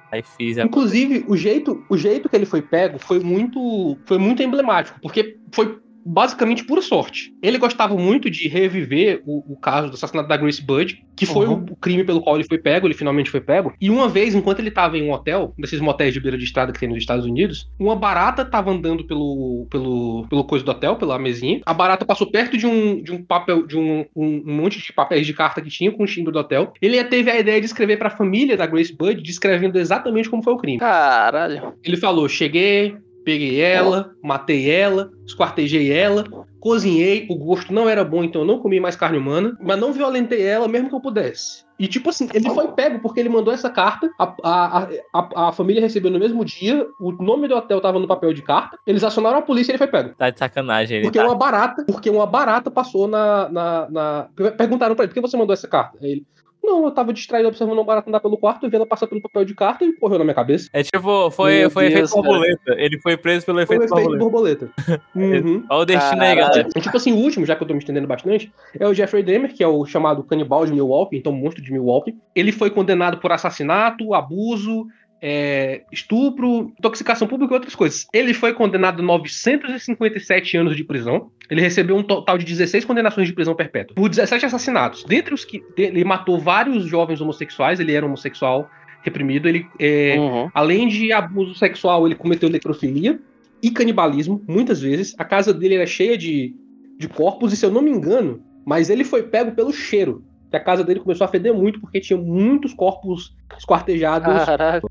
pai, 0.10 0.24
fiz. 0.24 0.58
Inclusive, 0.58 1.26
o 1.28 1.38
jeito, 1.38 1.84
o 1.90 1.98
jeito 1.98 2.28
que 2.28 2.36
ele 2.36 2.46
foi 2.46 2.62
pego 2.62 2.98
foi 2.98 3.20
muito, 3.20 3.98
foi 4.06 4.18
muito 4.18 4.42
emblemático. 4.42 5.00
Porque 5.02 5.38
foi 5.52 5.80
basicamente 6.06 6.64
pura 6.64 6.82
sorte. 6.82 7.34
Ele 7.42 7.58
gostava 7.58 7.96
muito 7.96 8.30
de 8.30 8.48
reviver 8.48 9.22
o, 9.26 9.54
o 9.54 9.58
caso 9.58 9.90
do 9.90 9.96
assassinato 9.96 10.30
da 10.30 10.38
Grace 10.38 10.62
Budd, 10.62 11.04
que 11.16 11.26
foi 11.26 11.48
uhum. 11.48 11.66
o, 11.70 11.74
o, 11.74 11.76
crime 11.76 12.04
pelo 12.04 12.22
qual 12.22 12.36
ele 12.36 12.48
foi 12.48 12.58
pego, 12.58 12.88
ele 12.88 12.94
finalmente 12.94 13.30
foi 13.30 13.42
pego. 13.42 13.74
E 13.80 13.90
uma 13.90 14.08
vez, 14.08 14.34
enquanto 14.34 14.60
ele 14.60 14.70
estava 14.70 14.98
em 14.98 15.04
um 15.04 15.12
hotel, 15.12 15.54
desses 15.58 15.80
motéis 15.82 16.14
de 16.14 16.20
beira 16.20 16.38
de 16.38 16.46
estrada 16.46 16.72
que 16.72 16.80
tem 16.80 16.88
nos 16.88 16.98
Estados 16.98 17.26
Unidos, 17.26 17.70
uma 17.78 17.96
barata 17.96 18.44
estava 18.44 18.72
andando 18.72 19.06
pelo, 19.06 19.68
pelo, 19.70 20.26
pelo 20.30 20.44
coisa 20.46 20.64
do 20.64 20.72
hotel, 20.72 20.96
pela 20.96 21.20
mesinha. 21.20 21.62
A 21.66 21.74
barata 21.74 22.06
passou 22.06 22.32
perto 22.32 22.58
de 22.58 22.66
um, 22.66 23.02
de 23.02 23.12
um 23.12 23.24
papel, 23.24 23.68
de 23.68 23.78
um, 23.78 24.06
um, 24.16 24.44
um 24.46 24.56
monte 24.56 24.80
de 24.80 24.94
papéis 24.94 25.26
de 25.26 25.34
carta 25.34 25.62
que 25.62 25.70
tinha 25.70 25.92
com 25.92 26.04
o 26.04 26.08
símbolo 26.08 26.34
do 26.34 26.40
hotel. 26.40 26.74
Ele 26.82 27.04
teve 27.04 27.30
a 27.30 27.40
ideia 27.40 27.60
de 27.60 27.66
escrever 27.66 27.98
para 27.98 28.08
a 28.08 28.16
família 28.16 28.56
da 28.56 28.66
Grace 28.66 28.96
Budd, 28.96 29.22
descrevendo 29.22 29.78
exatamente 29.78 30.30
como 30.30 30.44
foi 30.44 30.54
o 30.54 30.58
crime. 30.58 30.80
Caralho. 30.80 31.74
Ele 31.84 31.98
falou: 31.98 32.30
cheguei, 32.30 32.96
Peguei 33.24 33.62
ela, 33.62 34.12
matei 34.24 34.70
ela, 34.70 35.12
esquartejei 35.26 35.92
ela, 35.92 36.24
cozinhei, 36.60 37.28
o 37.30 37.36
gosto 37.36 37.74
não 37.74 37.88
era 37.88 38.04
bom, 38.04 38.24
então 38.24 38.42
eu 38.42 38.48
não 38.48 38.60
comi 38.60 38.80
mais 38.80 38.96
carne 38.96 39.18
humana, 39.18 39.58
mas 39.62 39.80
não 39.80 39.94
violentei 39.94 40.42
ela 40.42 40.68
mesmo 40.68 40.90
que 40.90 40.96
eu 40.96 41.02
pudesse. 41.02 41.64
E, 41.80 41.88
tipo 41.88 42.10
assim, 42.10 42.28
ele 42.34 42.50
foi 42.50 42.68
pego 42.70 43.00
porque 43.00 43.22
ele 43.22 43.30
mandou 43.30 43.54
essa 43.54 43.70
carta, 43.70 44.10
a, 44.20 44.36
a, 44.44 44.88
a, 45.14 45.48
a 45.48 45.52
família 45.54 45.82
recebeu 45.82 46.12
no 46.12 46.20
mesmo 46.20 46.44
dia, 46.44 46.86
o 47.00 47.12
nome 47.14 47.48
do 47.48 47.56
hotel 47.56 47.80
tava 47.80 47.98
no 47.98 48.08
papel 48.08 48.34
de 48.34 48.42
carta, 48.42 48.78
eles 48.86 49.04
acionaram 49.04 49.38
a 49.38 49.42
polícia 49.42 49.72
e 49.72 49.74
ele 49.74 49.78
foi 49.78 49.88
pego. 49.88 50.14
Tá 50.18 50.30
de 50.30 50.38
sacanagem. 50.38 50.98
Ele 50.98 51.06
porque 51.06 51.20
tá... 51.20 51.26
uma 51.26 51.36
barata, 51.36 51.86
porque 51.86 52.10
uma 52.10 52.26
barata 52.26 52.70
passou 52.70 53.08
na, 53.08 53.48
na, 53.48 53.90
na... 53.90 54.28
Perguntaram 54.58 54.94
pra 54.94 55.06
ele, 55.06 55.14
por 55.14 55.22
que 55.22 55.28
você 55.28 55.38
mandou 55.38 55.54
essa 55.54 55.70
carta? 55.70 55.98
Ele, 56.02 56.26
não, 56.70 56.86
eu 56.86 56.92
tava 56.92 57.12
distraído 57.12 57.48
observando 57.48 57.78
uma 57.78 57.84
barata 57.84 58.10
andar 58.10 58.20
pelo 58.20 58.38
quarto, 58.38 58.66
e 58.66 58.70
vi 58.70 58.76
ela 58.76 58.86
passar 58.86 59.08
pelo 59.08 59.22
papel 59.22 59.44
de 59.44 59.56
carta 59.56 59.84
e 59.84 59.94
correu 59.94 60.20
na 60.20 60.24
minha 60.24 60.36
cabeça. 60.36 60.70
É 60.72 60.84
tipo, 60.84 61.32
foi, 61.32 61.70
foi 61.70 61.90
Deus, 61.90 61.94
efeito 61.94 62.10
borboleta. 62.12 62.72
Ele 62.78 63.00
foi 63.00 63.18
preso 63.18 63.46
pelo 63.46 63.60
efeito, 63.60 63.88
foi 63.88 64.02
efeito 64.02 64.18
borboleta. 64.18 64.70
uhum. 65.16 65.66
Olha 65.70 65.82
o 65.82 65.86
destino 65.86 66.22
aí, 66.22 66.36
galera. 66.36 66.70
E, 66.76 66.82
tipo 66.82 66.96
assim, 66.96 67.12
o 67.12 67.18
último, 67.18 67.46
já 67.46 67.56
que 67.56 67.64
eu 67.64 67.68
tô 67.68 67.74
me 67.74 67.80
estendendo 67.80 68.08
bastante, 68.08 68.52
é 68.80 68.88
o 68.88 68.94
Jeffrey 68.94 69.24
Dahmer, 69.24 69.54
que 69.54 69.64
é 69.64 69.68
o 69.68 69.86
chamado 69.86 70.24
canibal 70.24 70.66
de 70.66 70.72
Milwaukee, 70.72 71.18
então 71.18 71.32
monstro 71.32 71.64
de 71.64 71.72
Milwaukee. 71.72 72.16
Ele 72.36 72.52
foi 72.52 72.70
condenado 72.70 73.18
por 73.18 73.32
assassinato, 73.32 74.14
abuso, 74.14 74.86
é, 75.22 75.82
estupro, 75.92 76.72
intoxicação 76.78 77.28
pública 77.28 77.54
e 77.54 77.56
outras 77.56 77.76
coisas. 77.76 78.08
Ele 78.14 78.34
foi 78.34 78.54
condenado 78.54 79.02
a 79.02 79.06
957 79.06 80.58
anos 80.58 80.76
de 80.76 80.84
prisão. 80.84 81.30
Ele 81.50 81.62
recebeu 81.62 81.96
um 81.96 82.04
total 82.04 82.38
de 82.38 82.46
16 82.46 82.86
condenações 82.86 83.28
de 83.28 83.34
prisão 83.34 83.56
perpétua 83.56 83.96
por 83.96 84.08
17 84.10 84.46
assassinatos. 84.46 85.04
Dentre 85.04 85.34
os 85.34 85.44
que 85.44 85.64
ele 85.78 86.04
matou 86.04 86.40
vários 86.40 86.86
jovens 86.86 87.22
homossexuais, 87.22 87.80
ele 87.80 87.94
era 87.94 88.06
homossexual 88.06 88.70
reprimido. 89.02 89.48
Ele, 89.48 89.66
é, 89.80 90.16
uhum. 90.18 90.50
além 90.54 90.88
de 90.88 91.12
abuso 91.12 91.56
sexual, 91.56 92.06
ele 92.06 92.16
cometeu 92.16 92.50
necrofilia 92.50 93.20
e 93.62 93.72
canibalismo, 93.72 94.44
muitas 94.48 94.82
vezes. 94.82 95.16
A 95.18 95.26
casa 95.26 95.54
dele 95.54 95.76
era 95.76 95.86
cheia 95.86 96.18
de, 96.18 96.56
de 96.98 97.08
corpos, 97.08 97.52
e 97.52 97.58
se 97.58 97.66
eu 97.66 97.72
não 97.72 97.82
me 97.82 97.92
engano, 97.92 98.42
mas 98.66 98.90
ele 98.90 99.04
foi 99.04 99.24
pego 99.24 99.52
pelo 99.52 99.74
cheiro. 99.74 100.24
Que 100.50 100.58
a 100.58 100.60
casa 100.60 100.84
dele 100.84 101.00
começou 101.00 101.26
a 101.26 101.28
feder 101.28 101.54
muito 101.54 101.80
porque 101.80 102.00
tinha 102.00 102.18
muitos 102.18 102.74
corpos 102.74 103.36
esquartejados. 103.58 104.46
Caraca. 104.46 104.88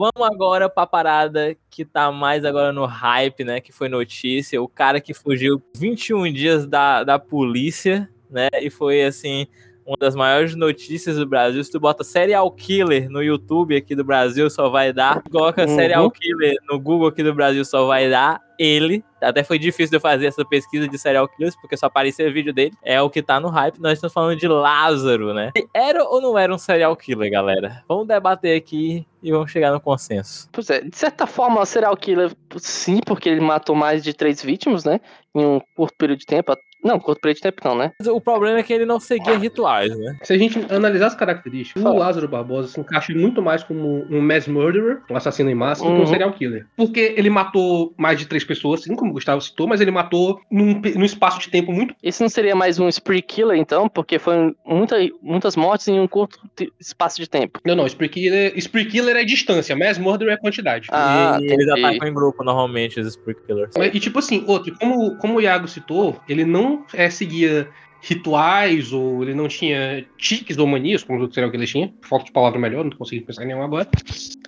Vamos 0.00 0.26
agora 0.26 0.66
pra 0.66 0.86
parada 0.86 1.54
que 1.68 1.84
tá 1.84 2.10
mais 2.10 2.42
agora 2.42 2.72
no 2.72 2.86
hype, 2.86 3.44
né? 3.44 3.60
Que 3.60 3.70
foi 3.70 3.86
notícia. 3.86 4.62
O 4.62 4.66
cara 4.66 4.98
que 4.98 5.12
fugiu 5.12 5.62
21 5.76 6.32
dias 6.32 6.66
da, 6.66 7.04
da 7.04 7.18
polícia, 7.18 8.08
né? 8.30 8.48
E 8.62 8.70
foi 8.70 9.02
assim. 9.02 9.46
Uma 9.86 9.96
das 9.98 10.14
maiores 10.14 10.54
notícias 10.54 11.16
do 11.16 11.26
Brasil. 11.26 11.62
Se 11.62 11.70
tu 11.70 11.80
bota 11.80 12.04
serial 12.04 12.50
killer 12.50 13.10
no 13.10 13.22
YouTube 13.22 13.76
aqui 13.76 13.94
do 13.94 14.04
Brasil, 14.04 14.48
só 14.50 14.68
vai 14.68 14.92
dar. 14.92 15.22
Coloca 15.30 15.62
uhum. 15.62 15.74
serial 15.74 16.10
killer 16.10 16.56
no 16.68 16.78
Google 16.78 17.08
aqui 17.08 17.22
do 17.22 17.34
Brasil, 17.34 17.64
só 17.64 17.86
vai 17.86 18.08
dar 18.08 18.40
ele. 18.58 19.02
Até 19.22 19.42
foi 19.42 19.58
difícil 19.58 19.90
de 19.90 19.96
eu 19.96 20.00
fazer 20.00 20.26
essa 20.26 20.44
pesquisa 20.44 20.86
de 20.86 20.98
serial 20.98 21.26
killers, 21.26 21.56
porque 21.56 21.76
só 21.76 21.86
aparecia 21.86 22.30
vídeo 22.30 22.52
dele. 22.52 22.72
É 22.82 23.00
o 23.00 23.08
que 23.08 23.22
tá 23.22 23.40
no 23.40 23.48
hype. 23.48 23.80
Nós 23.80 23.94
estamos 23.94 24.12
falando 24.12 24.38
de 24.38 24.46
Lázaro, 24.46 25.32
né? 25.32 25.50
Era 25.74 26.04
ou 26.04 26.20
não 26.20 26.38
era 26.38 26.54
um 26.54 26.58
serial 26.58 26.94
killer, 26.94 27.30
galera? 27.30 27.82
Vamos 27.88 28.06
debater 28.06 28.56
aqui 28.56 29.06
e 29.22 29.32
vamos 29.32 29.50
chegar 29.50 29.72
no 29.72 29.80
consenso. 29.80 30.48
Pois 30.52 30.68
é, 30.68 30.82
de 30.82 30.96
certa 30.96 31.26
forma, 31.26 31.64
serial 31.64 31.96
killer, 31.96 32.32
sim, 32.58 33.00
porque 33.06 33.28
ele 33.28 33.40
matou 33.40 33.74
mais 33.74 34.04
de 34.04 34.12
três 34.12 34.42
vítimas, 34.42 34.84
né? 34.84 35.00
Em 35.34 35.44
um 35.44 35.60
curto 35.74 35.94
período 35.96 36.18
de 36.18 36.26
tempo. 36.26 36.52
Não, 36.82 36.98
curto 36.98 37.20
período 37.20 37.36
de 37.36 37.42
tempo 37.42 37.60
não, 37.64 37.74
né? 37.76 37.92
O 38.08 38.20
problema 38.20 38.58
é 38.58 38.62
que 38.62 38.72
ele 38.72 38.86
não 38.86 38.98
seguia 39.00 39.36
rituais, 39.36 39.96
né? 39.96 40.16
Se 40.22 40.32
a 40.32 40.38
gente 40.38 40.58
analisar 40.72 41.06
as 41.08 41.14
características, 41.14 41.82
Fala. 41.82 41.94
o 41.94 41.98
Lázaro 41.98 42.28
Barbosa 42.28 42.68
se 42.68 42.80
encaixa 42.80 43.12
muito 43.14 43.42
mais 43.42 43.62
como 43.62 44.06
um 44.10 44.20
mass 44.20 44.46
murderer, 44.46 45.00
um 45.10 45.16
assassino 45.16 45.50
em 45.50 45.54
massa, 45.54 45.82
do 45.84 45.88
que 45.90 45.94
Uhum. 45.96 46.02
um 46.02 46.06
serial 46.06 46.32
killer. 46.32 46.66
Porque 46.76 47.14
ele 47.16 47.28
matou 47.30 47.92
mais 47.96 48.18
de 48.18 48.26
três 48.26 48.44
pessoas, 48.44 48.80
assim 48.80 48.94
como 48.96 49.10
o 49.10 49.14
Gustavo 49.14 49.40
citou, 49.40 49.66
mas 49.66 49.80
ele 49.80 49.90
matou 49.90 50.40
num, 50.50 50.80
num 50.96 51.04
espaço 51.04 51.38
de 51.40 51.48
tempo 51.50 51.72
muito. 51.72 51.94
Isso 52.02 52.22
não 52.22 52.28
seria 52.28 52.54
mais 52.54 52.78
um 52.78 52.88
spree 52.88 53.22
killer, 53.22 53.58
então? 53.58 53.88
Porque 53.88 54.18
foi 54.18 54.54
muita, 54.64 54.96
muitas 55.22 55.56
mortes 55.56 55.88
em 55.88 55.98
um 56.00 56.06
curto 56.08 56.38
espaço 56.80 57.18
de 57.20 57.28
tempo. 57.28 57.60
Não, 57.64 57.74
não, 57.74 57.86
Spree 57.86 58.08
Killer, 58.08 58.52
Spree 58.56 58.84
Killer 58.86 59.16
é 59.16 59.24
distância, 59.24 59.76
mass 59.76 59.98
murderer 59.98 60.34
é 60.34 60.36
quantidade. 60.36 60.88
Ah, 60.90 61.38
e 61.40 61.44
eles 61.52 61.68
atacam 61.68 62.08
em 62.08 62.14
grupo, 62.14 62.42
normalmente, 62.44 62.98
os 63.00 63.06
Spree 63.08 63.34
Killers. 63.46 63.74
E 63.92 64.00
tipo 64.00 64.18
assim, 64.18 64.44
outro, 64.46 64.74
como, 64.78 65.16
como 65.18 65.36
o 65.36 65.40
Iago 65.40 65.66
citou, 65.68 66.20
ele 66.28 66.44
não 66.44 66.69
é, 66.92 67.10
seguia 67.10 67.68
rituais, 68.02 68.92
ou 68.92 69.22
ele 69.22 69.34
não 69.34 69.48
tinha 69.48 70.04
tiques 70.16 70.58
ou 70.58 70.66
manias, 70.66 71.02
como 71.02 71.18
os 71.18 71.22
outros 71.22 71.34
serial 71.34 71.50
killers 71.50 71.70
tinham. 71.70 71.92
Falta 72.02 72.26
de 72.26 72.32
palavra 72.32 72.58
melhor, 72.58 72.84
não 72.84 72.92
consegui 72.92 73.22
pensar 73.22 73.44
em 73.44 73.48
nenhum 73.48 73.62
agora. 73.62 73.88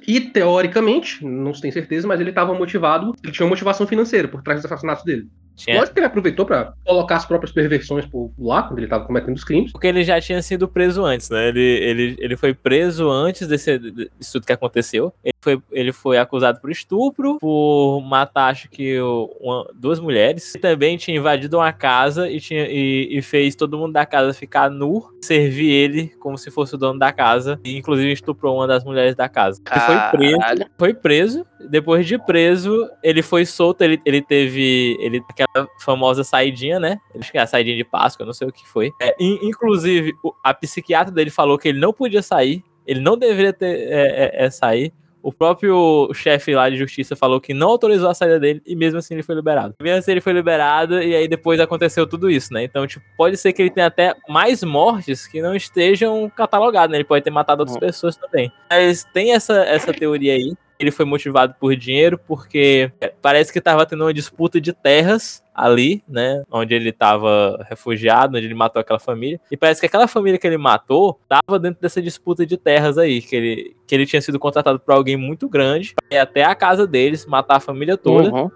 E, 0.07 0.21
teoricamente, 0.21 1.25
não 1.25 1.53
se 1.55 1.61
tem 1.63 1.71
certeza, 1.71 2.07
mas 2.07 2.21
ele 2.21 2.31
estava 2.31 2.55
motivado, 2.55 3.15
ele 3.23 3.33
tinha 3.33 3.45
uma 3.45 3.51
motivação 3.51 3.87
financeira 3.87 4.29
por 4.29 4.43
trás 4.43 4.61
dos 4.61 4.67
assassinatos 4.71 5.05
dele. 5.05 5.29
Tinha- 5.55 5.77
Lógico 5.77 5.93
que 5.95 6.01
ele 6.01 6.07
aproveitou 6.07 6.47
para 6.47 6.73
colocar 6.85 7.17
as 7.17 7.27
próprias 7.27 7.53
perversões 7.53 8.07
por 8.07 8.33
lá, 8.39 8.63
quando 8.63 8.79
ele 8.79 8.87
estava 8.87 9.05
cometendo 9.05 9.37
os 9.37 9.45
crimes. 9.45 9.71
Porque 9.71 9.87
ele 9.87 10.03
já 10.03 10.19
tinha 10.19 10.41
sido 10.41 10.67
preso 10.67 11.05
antes, 11.05 11.29
né? 11.29 11.49
Ele, 11.49 11.61
ele, 11.61 12.17
ele 12.19 12.37
foi 12.39 12.55
preso 12.55 13.11
antes 13.11 13.47
desse, 13.47 13.79
disso 13.79 14.33
tudo 14.33 14.47
que 14.47 14.53
aconteceu. 14.53 15.13
Ele 15.23 15.35
foi, 15.43 15.63
ele 15.71 15.93
foi 15.93 16.17
acusado 16.17 16.59
por 16.59 16.71
estupro, 16.71 17.37
por 17.39 18.01
matar, 18.01 18.47
acho 18.53 18.71
que, 18.71 18.99
uma- 19.41 19.69
duas 19.75 20.01
mulheres. 20.01 20.55
E 20.55 20.59
também 20.59 20.97
tinha 20.97 21.19
invadido 21.19 21.59
uma 21.59 21.71
casa 21.73 22.31
e, 22.31 22.41
tinha, 22.41 22.67
e, 22.71 23.19
e 23.19 23.21
fez 23.21 23.55
todo 23.55 23.77
mundo 23.77 23.93
da 23.93 24.07
casa 24.07 24.33
ficar 24.33 24.71
nu, 24.71 25.05
servir 25.21 25.71
ele 25.71 26.07
como 26.19 26.39
se 26.39 26.51
fosse 26.51 26.75
o 26.77 26.79
dono 26.79 26.99
da 26.99 27.13
casa. 27.13 27.61
E, 27.63 27.77
inclusive, 27.77 28.11
estuprou 28.11 28.57
uma 28.57 28.67
das 28.67 28.85
mulheres 28.85 29.15
da 29.15 29.29
casa. 29.29 29.61
Ele 29.71 29.81
foi 29.93 30.19
preso 30.19 30.39
Caralho. 30.39 30.67
foi 30.79 30.95
preso. 30.95 31.47
Depois 31.71 32.07
de 32.07 32.19
preso, 32.19 32.89
ele 33.03 33.23
foi 33.23 33.45
solto. 33.47 33.83
Ele, 33.83 34.01
ele 34.05 34.21
teve 34.23 34.97
ele, 35.01 35.23
aquela 35.29 35.67
famosa 35.85 36.25
saidinha, 36.25 36.79
né? 36.81 36.99
Acho 37.19 37.31
que 37.31 37.39
é 37.39 37.43
a 37.43 37.47
saidinha 37.47 37.77
de 37.77 37.85
Páscoa, 37.85 38.27
não 38.27 38.33
sei 38.33 38.49
o 38.49 38.53
que 38.53 38.67
foi. 38.69 38.91
É, 39.01 39.15
in- 39.21 39.39
inclusive, 39.43 40.13
o- 40.25 40.33
a 40.45 40.53
psiquiatra 40.55 41.13
dele 41.13 41.31
falou 41.31 41.59
que 41.59 41.69
ele 41.69 41.79
não 41.81 41.93
podia 41.93 42.23
sair. 42.23 42.63
Ele 42.87 43.01
não 43.01 43.17
deveria 43.17 43.53
ter 43.53 43.67
é, 43.89 44.41
é, 44.43 44.45
é, 44.47 44.51
sair. 44.51 44.93
O 45.23 45.33
próprio 45.33 46.11
chefe 46.15 46.55
lá 46.55 46.69
de 46.69 46.77
justiça 46.77 47.15
falou 47.15 47.41
que 47.41 47.55
não 47.55 47.69
autorizou 47.69 48.09
a 48.09 48.15
saída 48.15 48.41
dele 48.41 48.63
e 48.67 48.75
mesmo 48.75 48.99
assim 48.99 49.15
ele 49.15 49.23
foi 49.23 49.35
liberado. 49.35 49.75
Mesmo 49.81 49.99
assim 49.99 50.11
ele 50.11 50.21
foi 50.21 50.33
liberado 50.33 51.01
e 51.01 51.15
aí 51.15 51.29
depois 51.29 51.61
aconteceu 51.61 52.07
tudo 52.07 52.31
isso, 52.31 52.53
né? 52.53 52.65
Então, 52.65 52.87
tipo, 52.87 53.05
pode 53.17 53.37
ser 53.37 53.53
que 53.53 53.63
ele 53.63 53.71
tenha 53.71 53.87
até 53.87 54.15
mais 54.29 54.63
mortes 54.63 55.27
que 55.27 55.41
não 55.41 55.55
estejam 55.55 56.31
catalogadas, 56.35 56.91
né? 56.91 56.97
Ele 56.99 57.05
pode 57.05 57.25
ter 57.25 57.31
matado 57.31 57.63
outras 57.63 57.79
pessoas 57.79 58.17
também. 58.17 58.53
Mas 58.69 59.05
tem 59.13 59.33
essa, 59.33 59.55
essa 59.65 59.93
teoria 59.93 60.35
aí. 60.35 60.55
Ele 60.83 60.91
foi 60.91 61.05
motivado 61.05 61.55
por 61.61 61.77
dinheiro 61.77 62.19
porque 62.19 62.91
é, 63.01 63.13
parece 63.23 63.53
que 63.53 63.61
estava 63.61 63.87
tendo 63.87 64.03
uma 64.05 64.13
disputa 64.13 64.61
de 64.61 64.73
terras 64.73 65.43
ali, 65.55 66.03
né? 66.09 66.43
Onde 66.51 66.75
ele 66.75 66.89
estava 66.89 67.65
refugiado, 67.71 68.37
onde 68.37 68.47
ele 68.47 68.55
matou 68.55 68.81
aquela 68.81 68.99
família. 68.99 69.41
E 69.49 69.57
parece 69.57 69.81
que 69.81 69.87
aquela 69.87 70.09
família 70.09 70.39
que 70.39 70.47
ele 70.47 70.59
matou 70.59 71.21
estava 71.23 71.59
dentro 71.59 71.81
dessa 71.81 72.03
disputa 72.03 72.45
de 72.45 72.57
terras 72.57 72.99
aí, 72.99 73.23
que 73.23 73.37
ele, 73.37 73.77
que 73.87 73.95
ele 73.95 74.07
tinha 74.07 74.21
sido 74.21 74.41
contratado 74.41 74.81
por 74.81 74.93
alguém 74.93 75.17
muito 75.17 75.49
grande 75.49 75.95
pra 75.95 76.19
ir 76.19 76.21
até 76.21 76.43
a 76.43 76.55
casa 76.55 76.85
deles, 76.85 77.27
matar 77.27 77.59
a 77.59 77.61
família 77.61 77.97
toda. 77.97 78.33
Uhum. 78.33 78.51